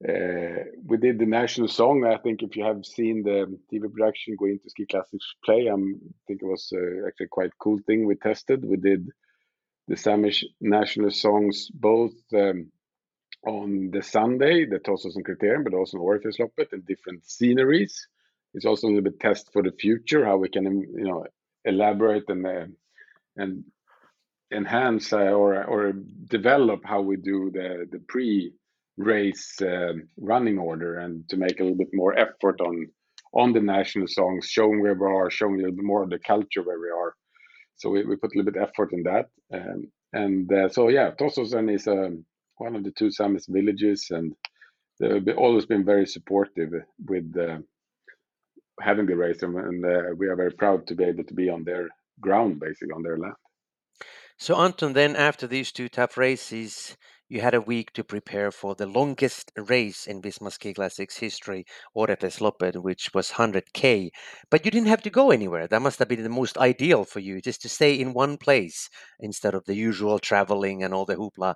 [0.09, 2.05] uh, we did the national song.
[2.05, 6.01] I think if you have seen the TV production going to Ski Classics play, um,
[6.02, 8.64] I think it was uh, actually quite cool thing we tested.
[8.64, 9.09] We did
[9.89, 12.70] the Samish national songs both um,
[13.46, 18.06] on the Sunday, the Tåssåsen Criterium, but also on Årefjällsloppet and different sceneries.
[18.54, 21.26] It's also a little bit test for the future, how we can, you know,
[21.64, 22.66] elaborate and uh,
[23.36, 23.64] and
[24.52, 25.92] enhance uh, or or
[26.28, 28.52] develop how we do the the pre
[28.96, 32.86] race uh, running order and to make a little bit more effort on
[33.32, 36.18] on the national songs, showing where we are, showing a little bit more of the
[36.18, 37.14] culture where we are.
[37.76, 39.28] So we, we put a little bit effort in that.
[39.54, 42.24] Um, and uh, so yeah, Tåssåsen is um,
[42.60, 44.34] one of the two Samish villages, and
[44.98, 46.70] they've always been very supportive
[47.06, 47.58] with uh,
[48.80, 51.48] having the race, and, and uh, we are very proud to be able to be
[51.48, 51.88] on their
[52.20, 53.34] ground, basically on their land.
[54.38, 56.96] So Anton, then after these two tough races,
[57.28, 61.64] you had a week to prepare for the longest race in Visma Ski Classics history,
[61.96, 64.10] Årefjällsloppet, which was 100k.
[64.50, 65.68] But you didn't have to go anywhere.
[65.68, 68.88] That must have been the most ideal for you, just to stay in one place
[69.20, 71.54] instead of the usual traveling and all the hoopla.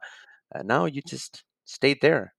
[0.52, 2.34] Uh, now you just stayed there.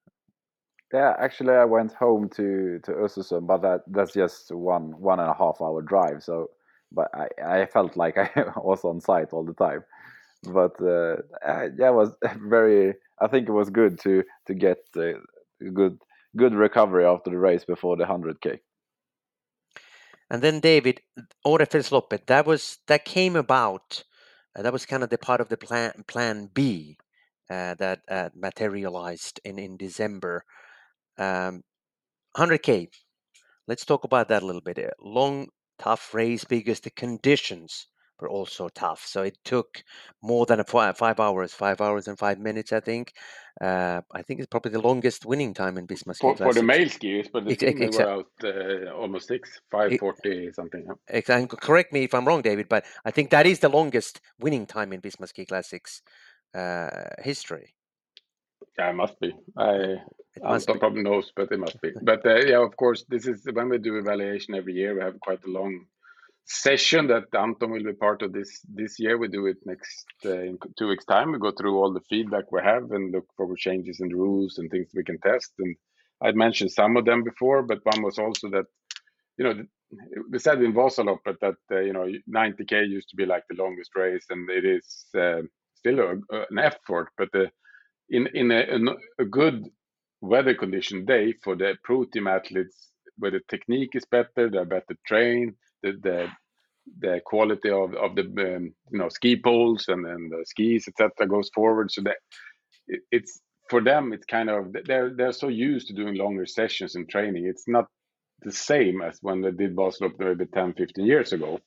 [0.94, 5.30] Yeah, actually, I went home to to Östersund, but that that's just one one and
[5.30, 6.24] a half hour drive.
[6.24, 6.52] So,
[6.92, 9.84] but I I felt like I was on site all the time.
[10.44, 11.18] But uh,
[11.78, 12.16] yeah, it was
[12.50, 15.16] very I think it was good to to get a
[15.74, 16.00] good
[16.38, 18.60] good recovery after the race before the hundred k.
[20.30, 21.02] And then David,
[21.46, 24.04] Årefjällsloppet, that was that came about.
[24.56, 27.05] Uh, that was kind of the part of the plan plan B uh,
[27.50, 30.44] that uh, materialized in in December.
[31.18, 31.64] Um,
[32.38, 32.90] 100k.
[33.68, 34.78] Let's talk about that a little bit.
[35.02, 35.48] Long,
[35.80, 37.88] tough race because the conditions
[38.20, 39.04] were also tough.
[39.06, 39.84] So it took
[40.22, 43.14] more than a five, five hours, five hours and five minutes, I think.
[43.60, 46.18] Uh, I think it's probably the longest winning time in Visma.
[46.18, 49.98] for, for the male skiers, but the Ex- team were out uh, almost six, five
[50.00, 50.86] forty something.
[51.10, 54.66] And correct me if I'm wrong, David, but I think that is the longest winning
[54.66, 56.10] time in Visma Ski Classics uh,
[57.24, 57.74] history.
[58.78, 59.34] Yeah, it must be.
[59.58, 59.96] I
[60.44, 61.92] Anton probably knows, but it must be.
[62.02, 64.96] But uh, yeah, of course, this is when we do evaluation every year.
[64.96, 65.86] We have quite a long
[66.46, 69.18] session that Anton will be part of this this year.
[69.18, 71.32] We do it next uh, in two weeks' time.
[71.32, 74.58] We go through all the feedback we have and look for changes in the rules
[74.58, 75.54] and things we can test.
[75.60, 75.76] And
[76.22, 78.66] I'd mentioned some of them before, but one was also that
[79.38, 79.64] you know
[80.32, 83.92] we said in Vasaloppet that uh, you know 90k used to be like the longest
[83.96, 85.42] race, and it is uh,
[85.86, 87.50] still a, an effort, but the,
[88.10, 88.64] in in a,
[89.20, 89.66] a good
[90.22, 94.96] weather condition day for the pro team athletes where the technique is better, they're better
[95.06, 95.54] trained,
[95.84, 96.28] the the,
[97.00, 101.28] the quality of, of the um, you know ski poles and, and the skis etc
[101.28, 101.92] goes forward.
[101.92, 102.18] So that
[102.88, 106.96] it, it's for them it's kind of they're they're so used to doing longer sessions
[106.96, 107.86] and training it's not
[108.42, 111.60] the same as when they did Vasalopp maybe 10 15 years ago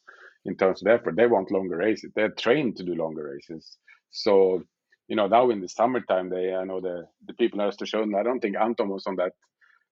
[0.45, 1.17] in terms of effort.
[1.17, 2.13] They want longer races.
[2.15, 3.79] They're trained to do longer races
[4.11, 4.63] so
[5.09, 8.23] you know now in the summertime they i know the the people in Östersund i
[8.23, 9.33] don't think anton was on that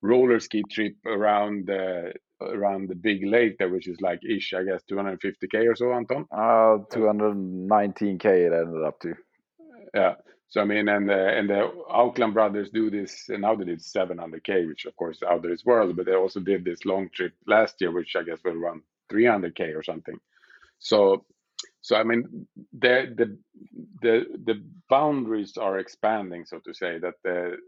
[0.03, 4.63] roller ski trip around the around the big lake there, which is like ish, I
[4.63, 6.27] guess, 250k or so, Anton.
[6.31, 9.15] Uh, 219k it ended up to.
[9.95, 10.15] Yeah.
[10.49, 13.81] So I mean, and the and the Aukland brothers do this, and now they did
[13.81, 15.97] 700k, which of course out of this world.
[15.97, 19.77] But they also did this long trip last year, which I guess will run 300k
[19.77, 20.19] or something.
[20.79, 21.25] So,
[21.87, 23.39] so I mean, the the
[24.03, 24.57] the the
[24.91, 26.99] boundaries are expanding, so to say.
[26.99, 27.59] That the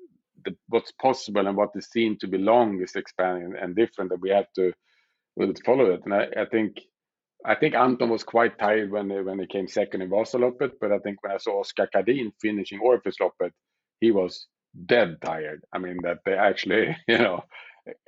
[0.44, 4.20] the, what's possible and what is seen to be long is expanding and different that
[4.20, 4.72] we have to
[5.64, 6.78] follow it and I, I think
[7.44, 10.98] I think Anton was quite tired when when he came second in Vasaloppet, but I
[10.98, 13.52] think when I saw Oskar Kardin finishing Årefjällsloppet,
[14.00, 14.48] he was
[14.86, 15.62] dead tired.
[15.72, 17.44] I mean that they actually, you know,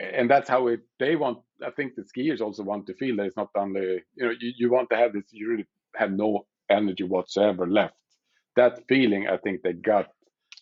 [0.01, 0.81] and that's how it.
[0.99, 1.39] They want.
[1.65, 4.53] I think the skiers also want to feel that it's not only, you know, you,
[4.59, 5.25] you want to have this.
[5.31, 5.67] You really
[5.97, 7.95] have no energy whatsoever left.
[8.57, 10.09] That feeling, I think they got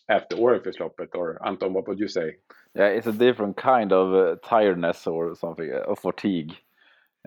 [0.09, 2.37] after Årefjällsloppet, or Anton, what would you say?
[2.75, 6.53] Yeah, it's a different kind of uh, tiredness or something, uh, of fatigue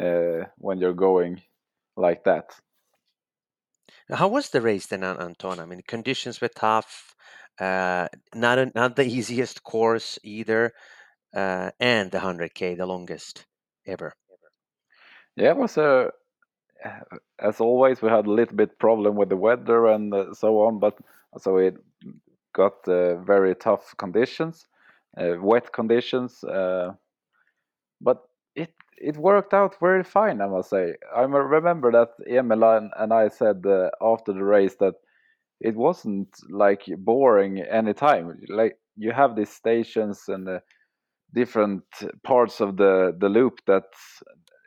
[0.01, 1.41] uh, when you're going
[1.97, 2.55] like that.
[4.11, 5.61] How was the race then, Anton?
[5.61, 7.15] I mean, conditions were tough,
[7.61, 10.73] uh, not a, not the easiest course either,
[11.35, 13.47] uh, and the hundred k, the longest
[13.87, 14.13] ever.
[15.37, 16.11] Yeah, it was a.
[17.39, 20.79] As always, we had a little bit problem with the weather and uh, so on,
[20.79, 20.99] but
[21.39, 21.77] so it
[22.55, 24.67] got uh, very tough conditions,
[25.19, 26.93] uh, wet conditions, uh,
[28.01, 28.23] but
[28.55, 30.95] it it worked out very fine, I must say.
[31.15, 33.65] I remember that Emil and, I said
[34.01, 34.95] after the race that
[35.61, 38.41] it wasn't like boring anytime.
[38.49, 40.61] Like you have these stations and
[41.35, 41.85] different
[42.25, 43.85] parts of the the loop that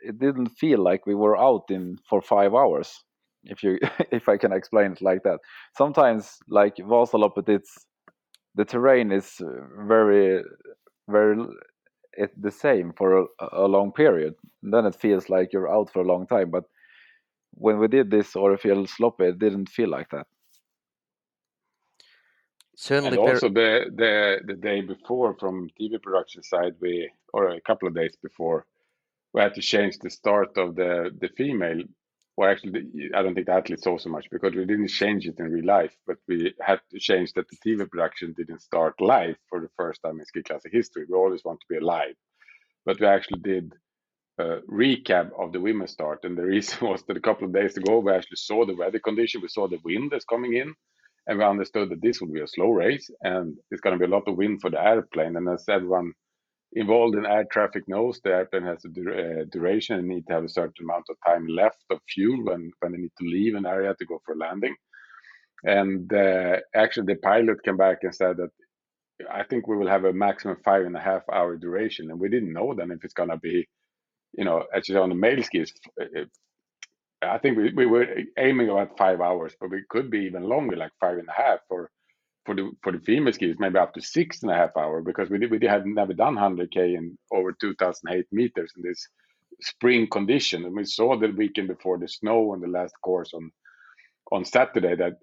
[0.05, 3.03] it didn't feel like we were out in for five hours
[3.43, 3.77] if you
[4.11, 5.39] if i can explain it like that
[5.77, 7.85] sometimes like vasaloppet it's
[8.55, 10.43] the terrain is uh, very
[11.09, 11.37] very
[12.17, 14.33] it, the same for a, a long period
[14.63, 16.65] and then it feels like you're out for a long time but
[17.57, 20.27] when we did this Årefjällsloppet, it didn't feel like that
[22.75, 23.17] Certainly.
[23.17, 27.87] And also the, the the day before from TV production side, we or a couple
[27.87, 28.65] of days before,
[29.35, 31.81] we had to change the start of the the female.
[32.37, 35.39] Well, actually, I don't think the athletes saw so much because we didn't change it
[35.39, 39.35] in real life, but we had to change that the TV production didn't start live
[39.49, 41.05] for the first time in ski classic history.
[41.09, 42.15] We always want to be alive,
[42.85, 43.73] but we actually did
[44.39, 47.75] a recap of the women's start, and the reason was that a couple of days
[47.77, 50.73] ago we actually saw the weather condition, we saw the wind that's coming in,
[51.27, 54.11] and we understood that this would be a slow race and it's going to be
[54.11, 55.35] a lot of wind for the airplane.
[55.35, 56.13] And as everyone
[56.75, 60.43] involved in air traffic knows, the airplane has a uh, duration and need to have
[60.43, 63.65] a certain amount of time left of fuel when, when they need to leave an
[63.65, 64.75] area to go for landing.
[65.63, 68.51] And uh, actually, the pilot came back and said that
[69.31, 72.11] I think we will have a maximum five and a half hour duration.
[72.11, 73.67] And we didn't know then if it's going to be,
[74.33, 76.25] you know, actually on the male skis, uh,
[77.21, 78.07] I think we, we were
[78.37, 81.59] aiming about five hours, but we could be even longer, like five and a half,
[81.69, 81.89] or
[82.45, 85.29] for the for the female skiers, maybe up to six and a half hour, because
[85.29, 89.07] we did, we had never done 100k in over 2,008 meters in this
[89.61, 93.51] spring condition, and we saw the weekend before the snow on the last course on
[94.31, 95.13] on Saturday that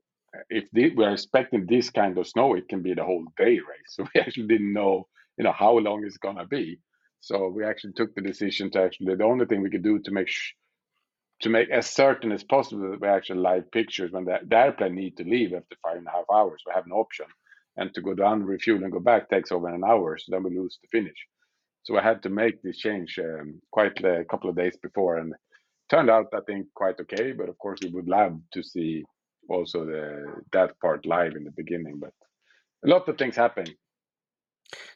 [0.49, 3.59] if the, we are expecting this kind of snow, it can be the whole day
[3.59, 3.63] race.
[3.89, 6.79] So we actually didn't know, you know, how long it's gonna be.
[7.21, 10.11] So we actually took the decision to actually the only thing we could do to
[10.11, 10.29] make
[11.43, 14.95] to make as certain as possible that we actually live pictures when the, the airplane
[14.95, 16.63] need to leave after five and a half hours.
[16.67, 17.27] We have an option.
[17.77, 20.19] And to go down, refuel, and go back takes over an hour.
[20.19, 21.27] So then we lose the finish.
[21.83, 25.35] So I had to make this change um, quite a couple of days before, and
[25.91, 27.33] turned out I think quite okay.
[27.33, 29.03] But of course, we would love to see
[29.49, 31.99] also the that part live in the beginning.
[31.99, 32.13] But
[32.85, 33.67] a lot of things happen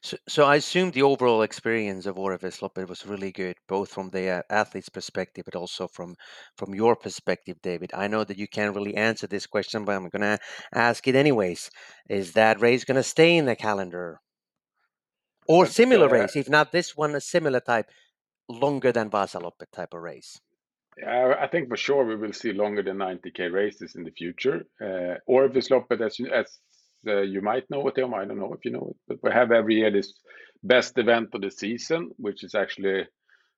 [0.03, 4.29] so, so I assume the overall experience of Årefjällsloppet was really good, both from the
[4.29, 6.15] uh, athlete's perspective, but also from
[6.57, 7.91] from your perspective, David.
[7.95, 10.39] I know that you can't really answer this question, but I'm going to
[10.75, 11.71] ask it anyways.
[12.09, 14.21] Is that race going to stay in the calendar,
[15.47, 16.37] or but, similar uh, race?
[16.37, 17.87] If not this one, a similar type,
[18.49, 20.41] longer than Vasaloppet type of race.
[20.99, 24.65] Yeah, I think for sure we will see longer than 90k races in the future.
[24.81, 26.59] Uh, Årefjällsloppet, as, as
[27.07, 28.15] uh, you might know it, Tom.
[28.15, 30.15] I don't know if you know it, but we have every year this
[30.63, 33.07] best event of the season, which is actually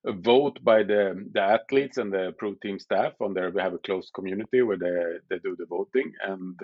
[0.05, 3.13] a vote by the the athletes and the pro team staff.
[3.21, 6.59] On there, we have a closed community where they they do the voting, and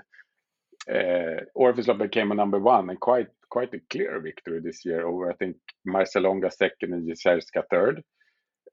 [0.89, 5.31] uh, Årefjällsloppet became a number one and quite quite a clear victory this year over
[5.31, 5.57] I think
[5.87, 8.03] Marcialonga second and Jizerská third,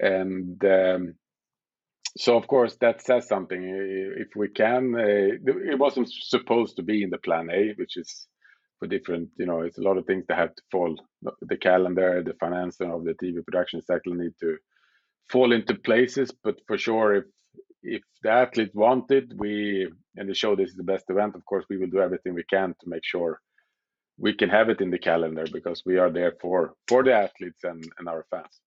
[0.01, 1.15] and um,
[2.17, 3.63] so of course that says something.
[4.19, 5.39] If we can, uh,
[5.73, 8.27] it wasn't supposed to be in the plan A, which is
[8.79, 9.31] for different.
[9.39, 10.97] You know, it's a lot of things that have to fall.
[11.43, 14.57] The calendar, the financing of the TV production cycle need to
[15.31, 16.33] fall into places.
[16.45, 17.25] But for sure, if
[17.83, 21.35] if the athlete wanted, we and the show this is the best event.
[21.35, 23.41] Of course, we will do everything we can to make sure
[24.19, 27.65] we can have it in the calendar because we are there for for the athletes
[27.65, 28.61] and and our fans.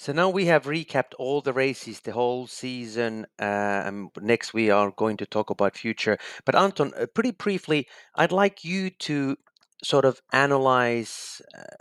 [0.00, 3.26] So now we have recapped all the races, the whole season.
[3.38, 6.16] And next, we are going to talk about future.
[6.46, 9.36] But Anton, uh, pretty briefly, I'd like you to
[9.84, 11.76] sort of analyze uh,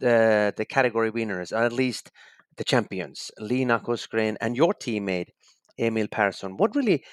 [0.00, 2.10] the the category winners, or at least
[2.56, 5.28] the champions, Lina Korsgren and your teammate
[5.78, 6.56] Emil Persson.
[6.56, 7.04] What really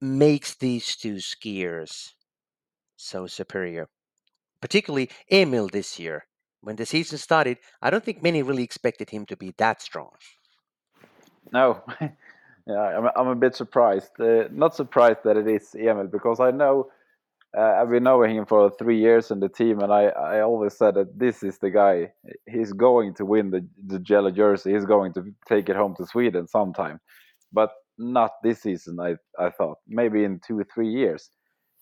[0.00, 2.12] makes these two skiers
[2.96, 3.90] so superior,
[4.62, 6.29] particularly Emil this year?
[6.62, 10.10] When the season started, I don't think many really expected him to be that strong.
[11.52, 14.12] No, yeah, I'm, I'm a bit surprised.
[14.20, 16.90] Uh, not surprised that it is Emil because I know
[17.56, 20.76] uh, I've been knowing him for three years in the team, and I, I always
[20.76, 22.12] said that this is the guy.
[22.48, 24.72] He's going to win the the yellow jersey.
[24.72, 27.00] He's going to take it home to Sweden sometime,
[27.52, 29.00] but not this season.
[29.00, 31.30] I I thought maybe in two three years,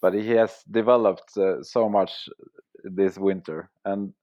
[0.00, 2.30] but he has developed uh, so much
[2.84, 4.14] this winter, and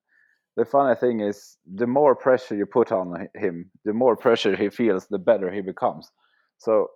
[0.57, 4.69] the funny thing is the more pressure you put on him the more pressure he
[4.69, 6.11] feels the better he becomes.
[6.57, 6.88] So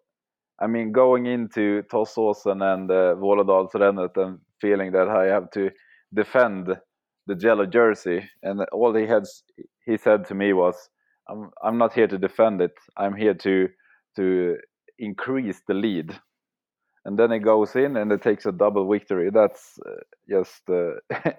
[0.61, 5.69] i mean going into Tåssåsen and uh, Vålådalsrennet and feeling that i have to
[6.13, 6.67] defend
[7.27, 9.23] the yellow jersey and all he had
[9.85, 10.89] he said to me was
[11.29, 12.73] i'm i'm not here to defend it.
[12.97, 13.69] I'm here to
[14.17, 14.57] to
[14.99, 16.19] increase the lead.
[17.05, 19.29] And then it goes in and it takes a double victory.
[19.31, 20.95] That's uh, just uh,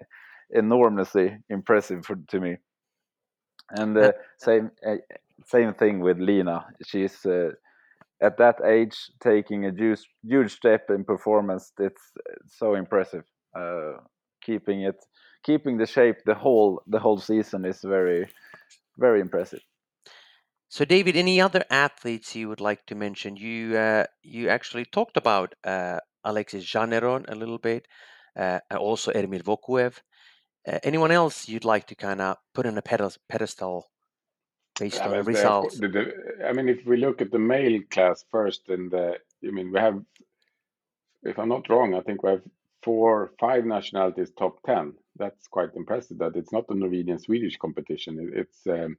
[0.53, 2.57] enormously impressive for, to me.
[3.71, 4.97] And uh, same uh,
[5.47, 6.67] same thing with Lina.
[6.85, 7.51] She's uh,
[8.21, 11.73] at that age taking a huge huge step in performance.
[11.79, 12.03] It's,
[12.43, 13.25] it's so impressive.
[13.57, 13.99] Uh,
[14.43, 14.97] keeping it
[15.45, 18.29] keeping the shape the whole the whole season is very
[18.99, 19.61] very impressive.
[20.69, 23.37] So, David, any other athletes you would like to mention?
[23.37, 27.89] You uh, you actually talked about uh, Alexis Jeannerod a little bit,
[28.37, 29.99] uh, also Ermil Vokuev.
[30.67, 33.87] Uh, anyone else you'd like to kind of put on a pedestal
[34.79, 35.79] based Yeah, on the, results?
[35.79, 39.15] the, the, I mean, if we look at the male class first, and the,
[39.47, 40.03] I mean, we have,
[41.23, 42.43] if I'm not wrong, I think we have
[42.83, 44.95] four, five nationalities top ten.
[45.17, 46.19] That's quite impressive.
[46.19, 48.19] That it's not a Norwegian Swedish competition.
[48.19, 48.97] It, it's um,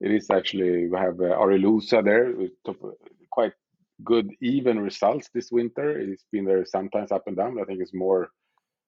[0.00, 2.76] it is actually we have uh, Ari Luusua there with top,
[3.30, 3.54] quite
[4.04, 5.98] good even results this winter.
[5.98, 7.54] It's been there sometimes up and down.
[7.54, 8.30] But I think it's more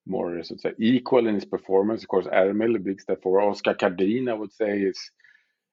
[0.07, 2.03] more so to say equal in his performance.
[2.03, 3.43] Of course, Ermil, a big step forward.
[3.43, 4.99] Oskar Kardin, I would say, is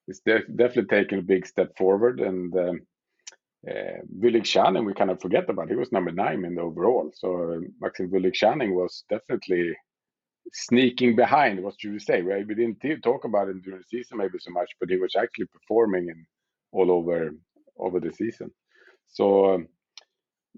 [0.08, 2.20] is def- definitely taking a big step forward.
[2.20, 2.80] And um,
[3.68, 5.68] uh, Willig Shannon, we kind of forget about.
[5.68, 7.10] He was number nine in the overall.
[7.14, 9.74] So uh, Maxim Willig Shannon was definitely
[10.52, 11.62] sneaking behind.
[11.62, 12.22] What should we say?
[12.22, 15.14] We, we didn't talk about him during the season maybe so much, but he was
[15.16, 16.26] actually performing in
[16.72, 17.32] all over
[17.78, 18.50] over the season.
[19.08, 19.54] So.
[19.54, 19.68] Um,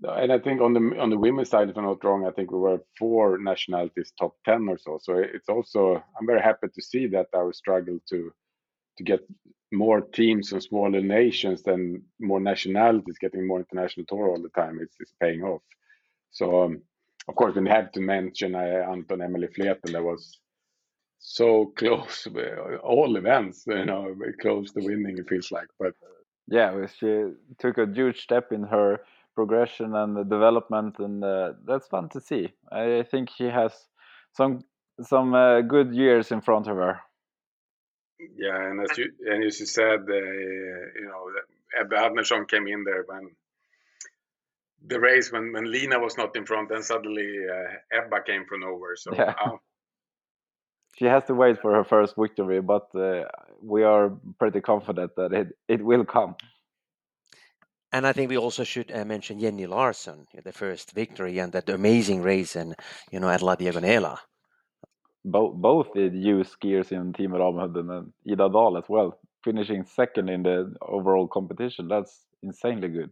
[0.03, 2.51] and I think on the on the women's side, if I'm not wrong, I think
[2.51, 4.99] we were four nationalities top ten or so.
[5.03, 8.33] So it's also I'm very happy to see that our struggle to
[8.99, 9.21] to get
[9.73, 14.81] more teams from smaller nations than more nationalities getting more international tour all the time
[14.81, 15.63] is is paying off.
[16.31, 16.83] So um,
[17.29, 20.39] of course we have to mention uh, Anton Emilie Fleten that was
[21.19, 22.27] so close
[22.83, 25.19] all events, you know, close to winning.
[25.19, 25.93] It feels like, but
[26.49, 27.27] yeah, she
[27.59, 29.01] took a huge step in her
[29.41, 32.45] progression and the development, and uh, that's fun to see.
[32.71, 33.73] I think she has
[34.39, 34.53] some
[35.13, 36.95] some uh, good years in front of her.
[38.45, 40.15] Yeah, and as you and as you said, uh,
[41.01, 41.23] you know,
[41.81, 43.25] Ebba Andersson came in there when
[44.93, 48.61] the race when when Lina was not in front, and suddenly uh, Ebba came from
[48.61, 48.97] nowhere.
[48.97, 49.35] So Yeah.
[49.45, 49.57] uh,
[50.99, 53.25] She has to wait for her first victory, but uh,
[53.63, 56.35] we are pretty confident that it, it will come.
[57.93, 61.69] And I think we also should uh, mention Jenny Larsson, the first victory and that
[61.69, 62.75] amazing race in,
[63.11, 64.19] you know, at La Diagonela.
[65.25, 70.29] Bo- both the youth skiers in Team Ramudden and Ida Dahl as well, finishing second
[70.31, 71.89] in the overall competition.
[71.89, 73.11] That's insanely good.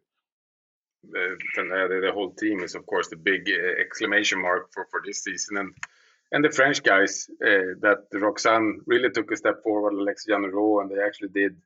[1.03, 5.01] the, the, the whole team is of course the big uh, exclamation mark for for
[5.05, 5.75] this season and
[6.33, 10.91] and the French guys uh, that Roxanne really took a step forward, Alex Jeannerod, and
[10.91, 11.57] they actually did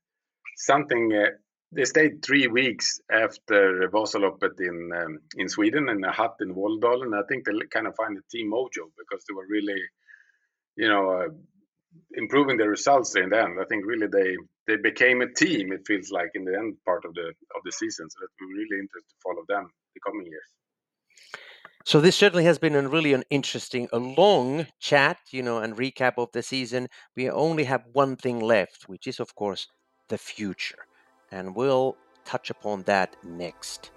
[0.56, 1.12] something.
[1.12, 1.30] Uh,
[1.72, 7.06] they stayed three weeks after Vasaloppet in um, in Sweden in a hut in Våldalen.
[7.06, 9.82] and I think they kind of find the team mojo because they were really,
[10.76, 11.28] you know, uh,
[12.14, 13.58] improving their results in the end.
[13.60, 14.36] I think really they
[14.66, 15.72] they became a team.
[15.72, 18.08] It feels like in the end part of the of the season.
[18.10, 20.50] So that we're really interested to follow them the coming years.
[21.84, 25.76] So this certainly has been a really an interesting, a long chat, you know, and
[25.76, 26.88] recap of the season.
[27.16, 29.66] We only have one thing left, which is of course
[30.08, 30.84] the future,
[31.32, 33.90] and we'll touch upon that next.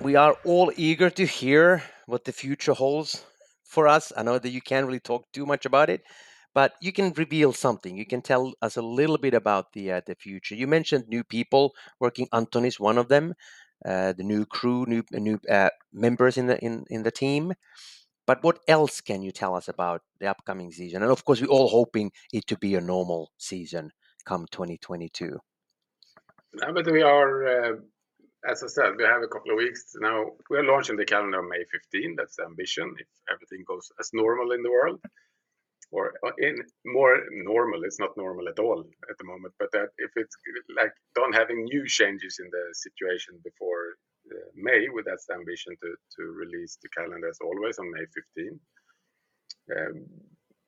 [0.00, 3.24] We are all eager to hear what the future holds
[3.64, 4.12] for us.
[4.16, 6.02] I know that you can't really talk too much about it,
[6.54, 7.96] but you can reveal something.
[7.96, 10.54] You can tell us a little bit about the uh, the future.
[10.54, 12.28] You mentioned new people working.
[12.32, 13.34] Anton is one of them.
[13.84, 17.52] Uh, the new crew, new new uh, members in the in in the team.
[18.26, 21.02] But what else can you tell us about the upcoming season?
[21.02, 23.90] And of course, we're all hoping it to be a normal season
[24.24, 25.38] come 2022.
[26.54, 27.76] No, but we are, uh,
[28.48, 30.32] as I said, we have a couple of weeks now.
[30.50, 32.16] We are launching the calendar on May 15.
[32.16, 32.94] That's the ambition.
[32.98, 35.00] If everything goes as normal in the world,
[35.92, 39.54] or uh, in more normal, it's not normal at all at the moment.
[39.58, 40.36] But that if it's
[40.76, 43.96] like don't having new changes in the situation before
[44.54, 48.04] May, with that's the ambition to to release the calendar as always on May
[48.36, 48.60] 15.
[49.76, 50.06] Um,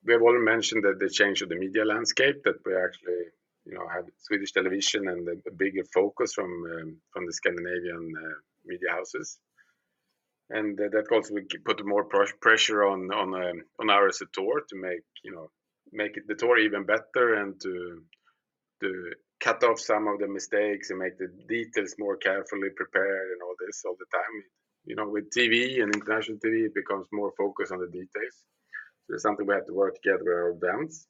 [0.05, 3.25] we have already mentioned that the change of the media landscape that we actually
[3.65, 8.39] you know have Swedish television and a, bigger focus from um, from the Scandinavian uh,
[8.65, 9.39] media houses,
[10.51, 12.05] and uh, that also will put more
[12.41, 15.51] pressure on on um, on our tour to make you know
[15.93, 18.03] make it, the tour even better and to
[18.81, 19.13] to
[19.43, 23.55] cut off some of the mistakes and make the details more carefully prepared and all
[23.67, 24.37] this all the time.
[24.85, 28.37] You know, with TV and international TV, it becomes more focused on the details.
[29.07, 31.07] So it's something we have to work together with our events.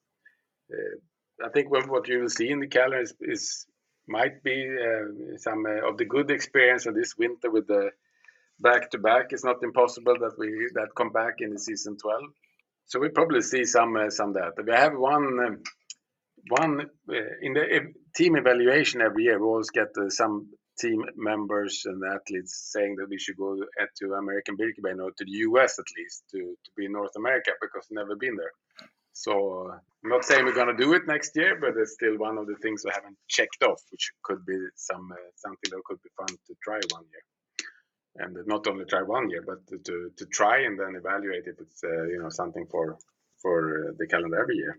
[0.73, 3.67] Uh, I think what what you will see in the calendar is, is
[4.09, 7.91] might be uh, some uh, of the good experience of this winter with the
[8.61, 9.27] back to back.
[9.31, 12.23] It's not impossible that we that come back in the season 12.
[12.87, 14.53] So we probably see some uh, some that.
[14.65, 15.63] We have one um,
[16.49, 19.39] one uh, in the team evaluation every year.
[19.39, 20.49] We always get uh, some
[20.79, 25.33] team members and athletes saying that we should go to American Birkebein or to the
[25.49, 28.53] US at least to, to be in North America because never been there.
[29.13, 32.39] So I'm not saying we're going to do it next year, but it's still one
[32.39, 36.03] of the things we haven't checked off, which could be some uh, something that could
[36.03, 37.25] be fun to try one year.
[38.17, 41.61] And not only try one year, but to, to, to try and then evaluate if
[41.61, 42.97] it's uh, you know something for
[43.41, 44.79] for uh, the calendar every year.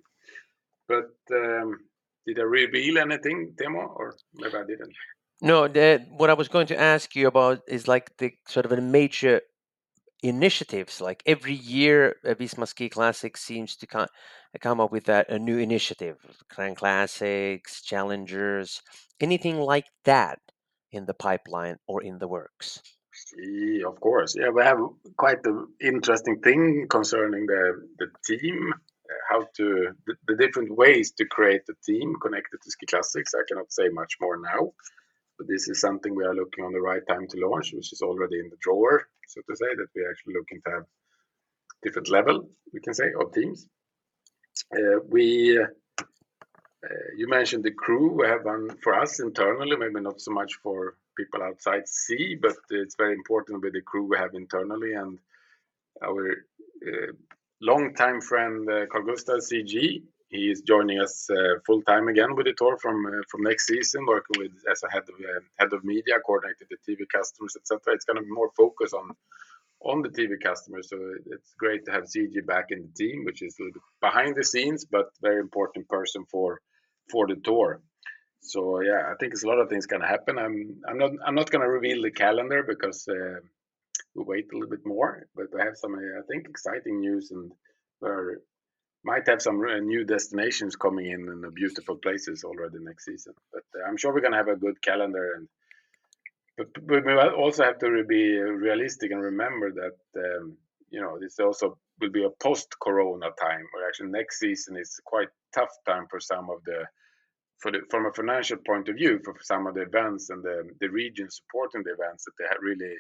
[0.88, 1.80] But um,
[2.26, 4.94] did I reveal anything, Teemu, or maybe I didn't?
[5.42, 8.72] No, the, what I was going to ask you about is like the sort of
[8.72, 9.42] a major
[10.24, 11.02] initiatives.
[11.02, 14.08] Like every year, uh, Visma Ski Classic seems to come,
[14.62, 16.18] come up with that a new initiative,
[16.50, 18.82] Grand Classics, Challengers,
[19.20, 20.40] anything like that
[20.92, 22.82] in the pipeline or in the works.
[23.38, 24.36] Yeah, of course.
[24.36, 24.80] Yeah, we have
[25.18, 28.78] quite an interesting thing concerning the the team, uh,
[29.30, 33.34] how to the, the different ways to create a team connected to Ski Classics.
[33.34, 34.74] I cannot say much more now.
[35.38, 38.02] But this is something we are looking on the right time to launch, which is
[38.02, 40.86] already in the drawer, so to say, that we're actually looking to have
[41.82, 43.68] different level, we can say, of teams.
[44.76, 45.66] Uh, we, uh,
[47.18, 48.14] you mentioned the crew.
[48.14, 52.56] We have one for us internally, maybe not so much for people outside sea, but
[52.70, 54.94] it's very important with the crew we have internally.
[54.94, 55.18] And
[56.04, 57.12] our uh,
[57.64, 62.48] long-time friend, uh, Carl Gustav CG, he is joining us uh, full time again with
[62.48, 65.72] the tour from uh, from next season, working with as a head of uh, head
[65.74, 67.94] of media, coordinating the TV customers, etc.
[67.94, 69.12] It's going to be more focus on
[69.82, 70.90] on the TV customers.
[70.90, 73.84] So it's great to have CG back in the team, which is a little bit
[74.02, 76.60] behind the scenes, but very important person for
[77.12, 77.82] for the tour.
[78.42, 80.38] So yeah, I think a lot of things going to happen.
[80.40, 83.40] I'm I'm not I'm not going to reveal the calendar because uh,
[84.16, 87.52] we wait a little bit more, but I have some I think exciting news and
[88.02, 88.38] we're
[89.04, 93.34] might have some new destinations coming in and beautiful places already next season.
[93.52, 95.48] But uh, I'm sure we're gonna have a good calendar, and
[96.58, 100.58] but, but we also have to be realistic and remember that um,
[100.90, 105.30] you know this also will be a post-Corona time, or actually next season is quite
[105.54, 106.86] tough time for some of the
[107.60, 110.64] for the from a financial point of view for some of the events and the
[110.80, 112.96] the region supporting the events that they really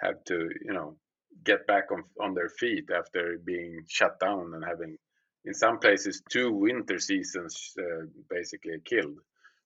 [0.00, 0.96] have to you know
[1.44, 4.96] get back on on their feet after being shut down and having
[5.44, 9.18] in some places two winter seasons uh, basically killed.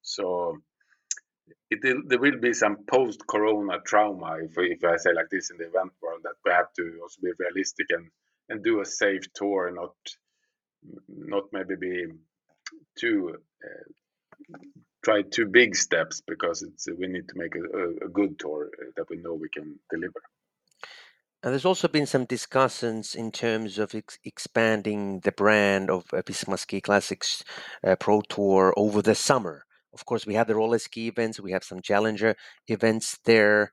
[0.02, 0.58] So
[1.70, 5.66] it, there will be some post-corona trauma, if, if I say like this in the
[5.66, 8.08] event world, that we have to also be realistic and,
[8.48, 9.94] and do a safe tour, not
[11.08, 12.06] not maybe be
[12.98, 14.58] too uh,
[15.02, 18.90] try two big steps because it's we need to make a, a, good tour uh,
[18.96, 20.22] that we know we can deliver.
[21.42, 26.20] And there's also been some discussions in terms of ex- expanding the brand of uh,
[26.22, 27.42] Visma Ski Classics
[27.82, 29.64] uh, Pro Tour over the summer.
[29.94, 32.36] Of course, we have the roller ski events, we have some challenger
[32.68, 33.72] events there,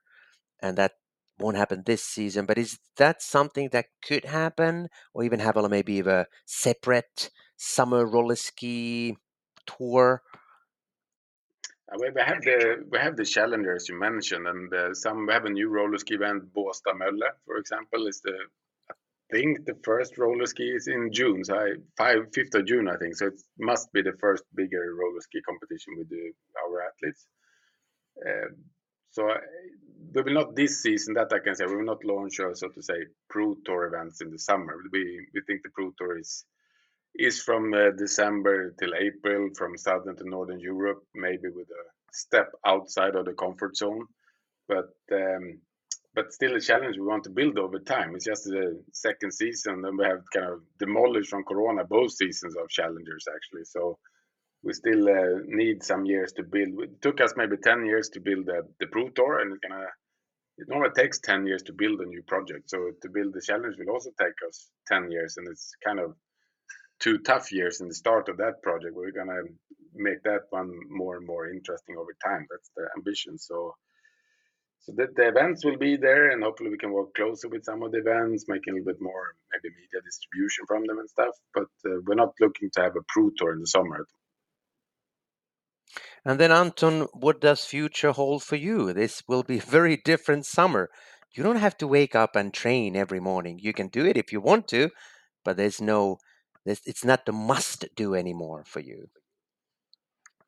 [0.60, 0.92] and that
[1.38, 2.46] won't happen this season.
[2.46, 8.06] But is that something that could happen, or even have a maybe a separate summer
[8.06, 9.16] roller ski
[9.66, 10.22] tour
[11.96, 15.50] we have the we have the challengers you mentioned, and uh, some we have a
[15.50, 16.52] new roller ski event.
[16.52, 18.36] Båstad Mölle, for example, is the
[18.90, 22.88] I think the first roller ski is in June, so I, five fifth of June,
[22.88, 23.14] I think.
[23.16, 26.32] So it must be the first bigger roller ski competition with the,
[26.62, 27.26] our athletes.
[28.26, 28.54] Uh,
[29.10, 29.38] so I,
[30.14, 32.68] we will not this season that I can say we will not launch, uh, so
[32.68, 34.76] to say, pro tour events in the summer.
[34.92, 36.44] We we think the pro tour is
[37.14, 42.52] is from uh, December till April, from southern to northern Europe, maybe with a step
[42.66, 44.06] outside of the comfort zone.
[44.68, 45.60] But um,
[46.14, 48.14] but still a challenge we want to build over time.
[48.14, 52.56] It's just the second season, and we have kind of demolished from Corona both seasons
[52.56, 53.64] of challengers actually.
[53.64, 53.98] So
[54.62, 56.82] we still uh, need some years to build.
[56.82, 59.86] It took us maybe ten years to build the, the Pro Tour, and it's gonna.
[60.56, 62.68] It normally takes ten years to build a new project.
[62.70, 66.16] So to build the challenge will also take us ten years, and it's kind of
[67.00, 68.94] two tough years in the start of that project.
[68.94, 69.42] We're gonna
[69.94, 72.46] make that one more and more interesting over time.
[72.50, 73.38] That's the ambition.
[73.38, 73.74] So,
[74.80, 77.82] so that the events will be there, and hopefully we can work closer with some
[77.82, 81.34] of the events, making a little bit more maybe media distribution from them and stuff.
[81.54, 84.06] But uh, we're not looking to have a pro tour in the summer.
[86.24, 88.92] And then Anton, what does future hold for you?
[88.92, 90.90] This will be a very different summer.
[91.32, 93.58] You don't have to wake up and train every morning.
[93.60, 94.90] You can do it if you want to,
[95.44, 96.18] but there's no
[96.68, 99.08] it's not the must do anymore for you.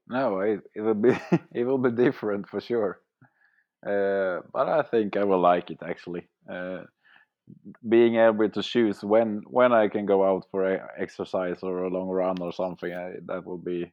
[0.08, 1.16] No, it, it will be
[1.52, 3.00] it will be different for sure.
[3.86, 6.28] Uh, but I think I will like it actually.
[6.50, 6.82] Uh,
[7.88, 11.90] being able to choose when when I can go out for a exercise or a
[11.90, 13.92] long run or something, I, that will be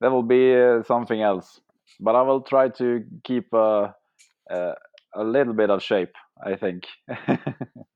[0.00, 1.60] that will be uh, something else.
[2.00, 3.94] But I will try to keep a
[4.50, 4.74] a,
[5.14, 6.14] a little bit of shape.
[6.42, 6.84] I think.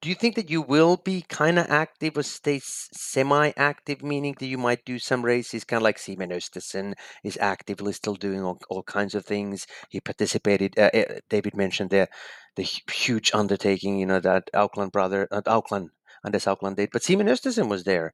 [0.00, 4.46] Do you think that you will be kind of active or stay semi-active, meaning that
[4.46, 6.94] you might do some races, kind of like Simon Østensen
[7.24, 9.66] is actively still doing all, all kinds of things.
[9.88, 10.78] He participated.
[10.78, 12.08] Uh, uh, David mentioned the
[12.54, 15.88] the huge undertaking, you know, that Aukland brother, uh, Aukland,
[16.24, 18.12] Anders Aukland did, but Simon Østensen was there.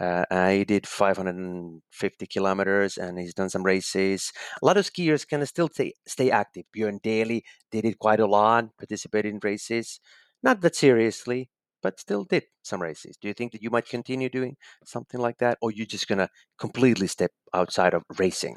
[0.00, 4.32] Uh, uh, he did 550 kilometers and he's done some races.
[4.62, 6.64] A lot of skiers can still stay, stay active.
[6.76, 10.00] Björn Dæhlie did it quite a lot, participated in races
[10.42, 11.50] not that seriously,
[11.82, 13.16] but still did some races.
[13.16, 16.30] Do you think that you might continue doing something like that, or you're just gonna
[16.58, 18.56] completely step outside of racing?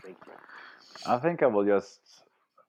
[1.06, 1.99] I think I will just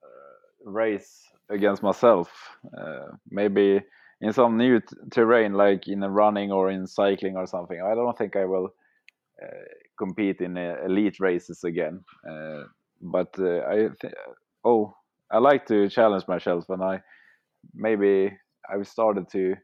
[0.03, 2.29] uh, race against myself.
[2.77, 3.81] Uh, maybe
[4.21, 7.81] in some new t- terrain, like in running or in cycling or something.
[7.81, 8.69] I don't think I will
[9.41, 9.47] uh,
[9.97, 12.03] compete in uh, elite races again.
[12.29, 12.63] Uh,
[13.01, 14.13] but uh, I th-
[14.63, 14.93] oh,
[15.31, 17.01] I like to challenge myself, and I
[17.73, 18.37] maybe
[18.69, 19.55] I've started to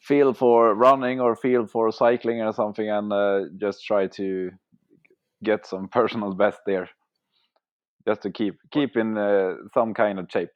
[0.00, 4.50] feel for running or feel for cycling or something and uh, just try to
[5.44, 6.88] get some personal best there.
[8.08, 10.50] Just to keep keep in uh, some kind of shape.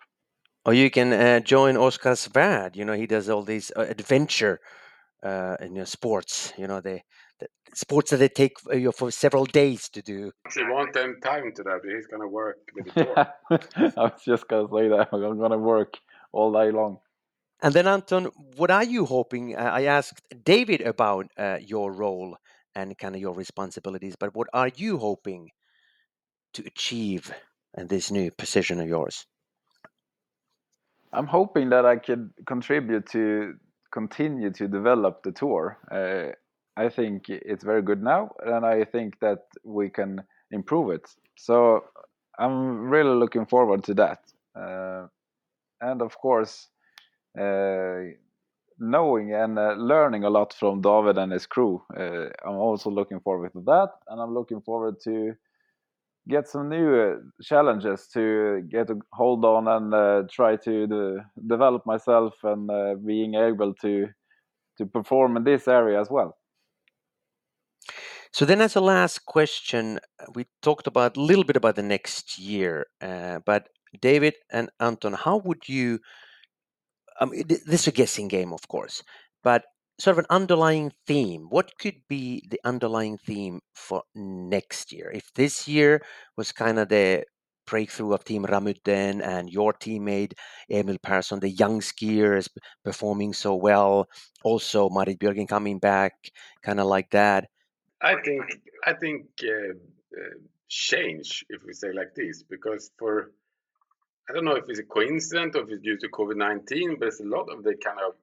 [0.65, 4.61] Or you can uh, join Oskar Svärd you know he does all these uh, adventure
[5.23, 7.01] uh, in your sports you know the,
[7.39, 10.33] the sports that they take uh, you for several days to do.
[10.47, 13.27] If you want them time to that he's gonna work with the tour
[13.99, 15.99] i was just gonna say that i'm gonna work
[16.33, 16.99] all day long
[17.63, 19.57] and then, Anton, what are you hoping?
[19.57, 22.37] Uh, I asked David about uh, your role
[22.75, 25.51] and kind of your responsibilities, but what are you hoping
[26.55, 27.33] to achieve
[27.77, 29.27] in this new position of yours?
[31.13, 33.55] I'm hoping that I could contribute to
[33.93, 35.79] continue to develop the tour.
[35.91, 36.33] Uh,
[36.77, 41.09] I think it's very good now, and I think that we can improve it.
[41.37, 41.85] So
[42.39, 44.19] I'm really looking forward to that.
[44.57, 45.07] Uh,
[45.81, 46.69] and of course,
[47.37, 51.83] knowing and uh, learning a lot from David and his crew.
[51.97, 55.35] Uh, I'm also looking forward to that, and I'm looking forward to
[56.29, 61.17] get some new challenges to get a hold on and try to de
[61.47, 64.09] develop myself and being able to
[64.79, 66.37] to perform in this area as well.
[68.33, 70.01] So then, as a last question,
[70.35, 73.69] we talked about a little bit about the next year, uh, but
[74.01, 76.01] David and Anton, how would you
[77.21, 79.03] um, this is a guessing game, of course,
[79.43, 79.65] but
[79.99, 81.47] sort of an underlying theme.
[81.51, 85.11] What could be the underlying theme for next year?
[85.15, 86.03] If this year
[86.37, 87.25] was kind of the
[87.67, 90.35] breakthrough of Team Ramudden and your teammate
[90.71, 92.49] Emil Persson, the young skier is
[92.85, 94.07] performing so well,
[94.43, 96.13] also Marit Björgen coming back,
[96.63, 97.49] kind of like that.
[98.03, 98.43] I think
[98.87, 99.73] I think uh,
[100.21, 100.39] uh,
[100.69, 103.31] change, if we say like this, because for
[104.29, 107.09] I don't know if it's a coincidence or if it's due to COVID 19, but
[107.09, 108.15] it's a lot of the kind of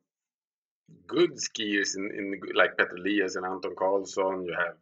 [1.07, 4.45] good skiers in, in like Petter Elias and Anton Karlsson.
[4.45, 4.77] You have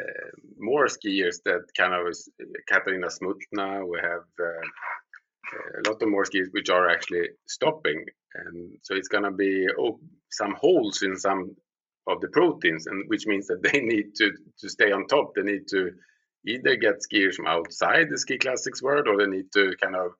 [0.00, 2.28] uh, more skiers that kind of is
[2.68, 3.86] Katarina Smutna.
[3.88, 8.04] We have uh, a lot of more skiers which are actually stopping,
[8.34, 10.00] and so it's gonna be oh,
[10.30, 11.54] some holes in some
[12.08, 15.34] of the pro teams, and which means that they need to to stay on top.
[15.36, 15.92] They need to
[16.44, 20.12] either get skiers from outside the ski classics world, or they need to kind of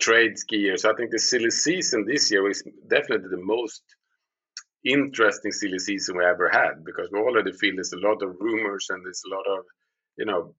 [0.00, 0.84] trade skiers.
[0.84, 3.82] I think the silly season this year is definitely the most
[4.84, 8.86] interesting silly season we ever had because we already feel there's a lot of rumors
[8.90, 9.64] and there's a lot of,
[10.16, 10.54] you know,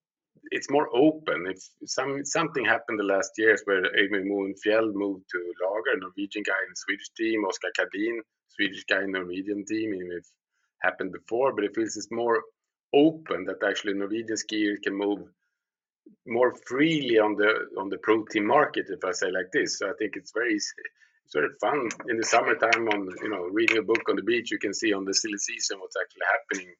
[0.51, 1.45] it's more open.
[1.47, 6.59] If some something happened the last years where Emil Moenfjeld moved to Lager, Norwegian guy
[6.65, 8.19] in the Swedish team, Oskar Kardin,
[8.49, 10.25] Swedish guy in Norwegian team, even if
[10.81, 12.41] happened before, but it feels it's more
[12.93, 15.19] open that actually Norwegian skiers can move
[16.25, 19.79] more freely on the on the pro team market, if I say like this.
[19.79, 22.87] So I think it's very it's very fun in the summertime.
[22.89, 25.37] On you know, reading a book on the beach, you can see on the silly
[25.37, 26.75] season what's actually happening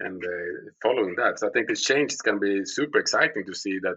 [0.00, 1.38] and uh, following that.
[1.38, 3.96] So I think the change is going to be super exciting to see that.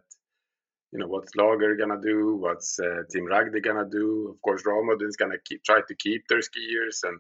[0.92, 2.36] You know what's Lager gonna do?
[2.38, 4.30] What's uh, Team Ragde gonna do?
[4.34, 7.20] Of course, Ramudden is gonna keep, try to keep their skiers, and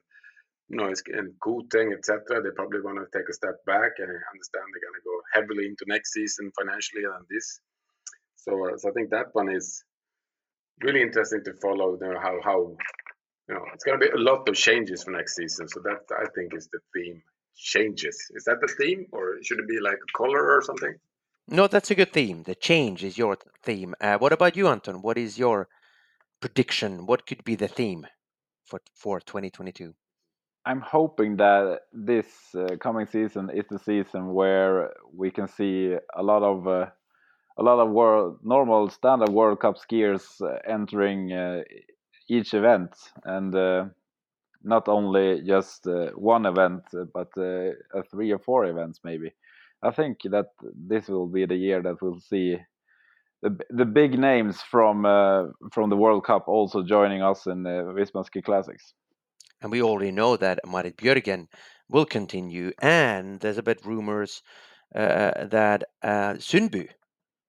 [0.69, 4.65] you know, and Koteng, etc., they probably want to take a step back and understand
[4.69, 7.59] they're going to go heavily into next season financially and this.
[8.35, 9.83] So, uh, so I think that one is
[10.81, 11.97] really interesting to follow.
[11.99, 12.59] You know, how how
[13.47, 15.67] you know it's going to be a lot of changes for next season.
[15.67, 17.21] So that I think is the theme.
[17.55, 18.15] Changes.
[18.35, 20.95] Is that the theme, or should it be like a color or something?
[21.49, 22.43] No, that's a good theme.
[22.43, 23.95] The change is your theme.
[23.99, 25.01] Uh, what about you, Anton?
[25.01, 25.67] What is your
[26.39, 27.07] prediction?
[27.07, 28.05] What could be the theme
[28.63, 29.93] for for 2022?
[30.65, 36.23] I'm hoping that this uh, coming season is the season where we can see a
[36.23, 36.87] lot of uh,
[37.57, 41.61] a lot of world normal standard World Cup skiers uh, entering uh,
[42.29, 42.91] each event
[43.23, 43.85] and uh,
[44.63, 46.83] not only just uh, one event
[47.13, 47.33] but
[48.11, 49.31] three or four events maybe.
[49.81, 52.57] I think that this will be the year that we'll see
[53.41, 55.03] the the big names from
[55.71, 58.93] from the World Cup also joining us in the Visma Ski Classics.
[59.61, 61.47] And we already know that Marit Björgen
[61.89, 62.71] will continue.
[62.81, 64.41] And there's a bit rumors
[64.95, 66.89] uh, that uh, Sundby,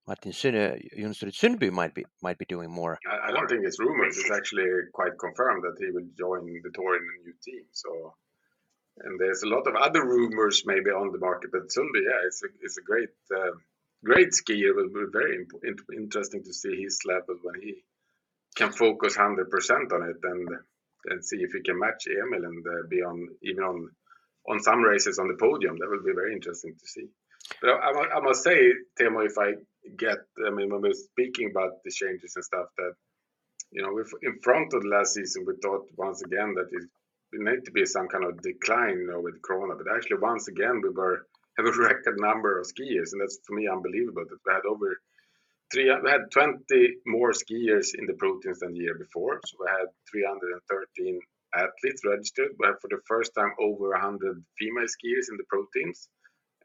[0.06, 2.98] Martin Johnsrud Sundby might be might be doing more.
[3.08, 4.18] I, I, don't think it's rumors.
[4.18, 7.64] It's actually quite confirmed that he will join the tour in a new team.
[7.70, 8.14] So,
[8.98, 12.42] and there's a lot of other rumors maybe on the market, but Sundby, yeah, it's
[12.42, 13.52] a it's a great uh,
[14.04, 14.70] great skier.
[14.70, 17.84] It will be very imp- interesting to see his level when he
[18.56, 20.48] can focus hundred percent on it and
[21.06, 23.90] and see if he can match Emil and uh, be on even on
[24.48, 25.76] on some races on the podium.
[25.78, 27.06] That will be very interesting to see.
[27.60, 29.52] But I, I, must say, Teemu, if I
[29.96, 32.92] get, I mean, when we're speaking about the changes and stuff, that
[33.72, 36.84] you know, we in front of the last season, we thought once again that it,
[37.32, 39.74] it need to be some kind of decline, you know, with Corona.
[39.76, 41.26] But actually, once again, we were
[41.58, 44.96] have a record number of skiers, and that's for me unbelievable that we had over
[45.72, 49.40] three, we had 20 more skiers in the pro teams than the year before.
[49.46, 51.20] So we had 313
[51.54, 52.50] athletes registered.
[52.58, 56.08] We had for the first time over 100 female skiers in the pro teams.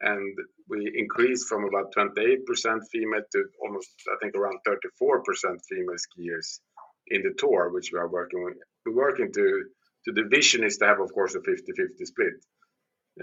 [0.00, 0.36] And
[0.68, 2.42] we increased from about 28%
[2.92, 4.78] female to almost, I think, around 34%
[5.68, 6.60] female skiers
[7.08, 8.56] in the tour, which we are working with.
[8.84, 9.64] We're working to,
[10.04, 12.34] to the vision is to have, of course, a 50 50 split,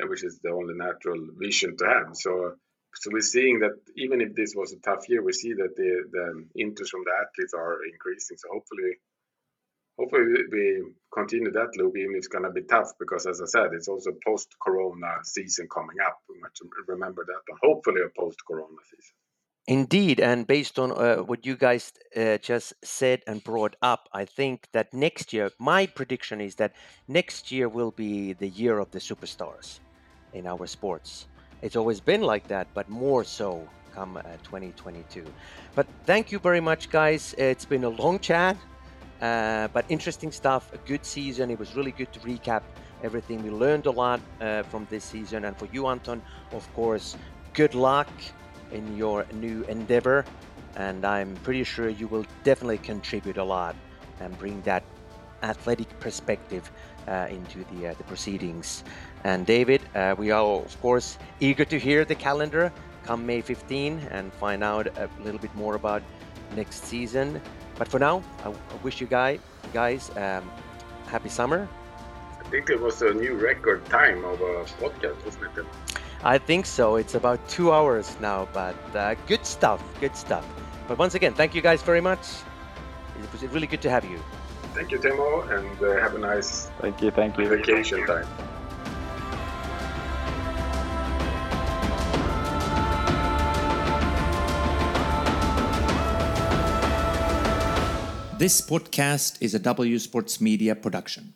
[0.10, 2.16] which is the only natural vision to have.
[2.16, 2.56] So
[2.96, 6.04] so we're seeing that even if this was a tough year, we see that the,
[6.12, 8.38] the interest from the athletes are increasing.
[8.38, 8.92] So hopefully,
[9.98, 10.84] hopefully we
[11.14, 13.88] continue that loop, even if it's going to be tough, because as I said, it's
[13.88, 16.20] also post-corona season coming up.
[16.30, 19.14] We must remember that, but hopefully a post-corona season.
[19.66, 24.26] Indeed, and based on uh, what you guys uh, just said and brought up, I
[24.26, 26.74] think that next year, my prediction is that
[27.08, 29.80] next year will be the year of the superstars
[30.34, 31.28] in our sports.
[31.64, 33.66] It's always been like that, but more so
[33.96, 35.24] come uh, 2022.
[35.76, 37.34] But thank you very much, guys.
[37.38, 38.58] It's been a long chat,
[39.22, 40.74] uh, but interesting stuff.
[40.74, 41.50] A good season.
[41.50, 42.64] It was really good to recap
[43.02, 43.42] everything.
[43.42, 45.46] We learned a lot uh, from this season.
[45.46, 46.22] And for you, Anton,
[46.52, 47.16] of course,
[47.54, 48.10] good luck
[48.74, 50.26] in your new endeavor.
[50.76, 53.78] And I'm pretty sure you will definitely contribute a lot
[54.20, 54.84] and bring that
[55.44, 56.70] athletic perspective
[57.08, 58.84] uh, into the, uh, the proceedings.
[59.24, 62.72] And David, uh, we are of course eager to hear the calendar
[63.04, 66.02] come May 15 and find out a little bit more about
[66.56, 67.42] next season.
[67.78, 69.40] But for now, I, wish you guys
[69.74, 70.50] guys um,
[71.08, 71.68] happy summer.
[72.40, 75.66] I think it was a new record time of a podcast, wasn't it?
[76.24, 76.96] I think so.
[76.96, 79.82] It's about two hours now, but uh, good stuff.
[80.00, 80.46] Good stuff.
[80.88, 82.28] But once again, thank you guys very much.
[83.22, 84.20] It was really good to have you.
[84.74, 87.48] Thank you, Teemu, and uh, have a nice thank you, thank you.
[87.48, 88.28] vacation time.
[98.44, 101.34] This podcast is a W Sports Media production.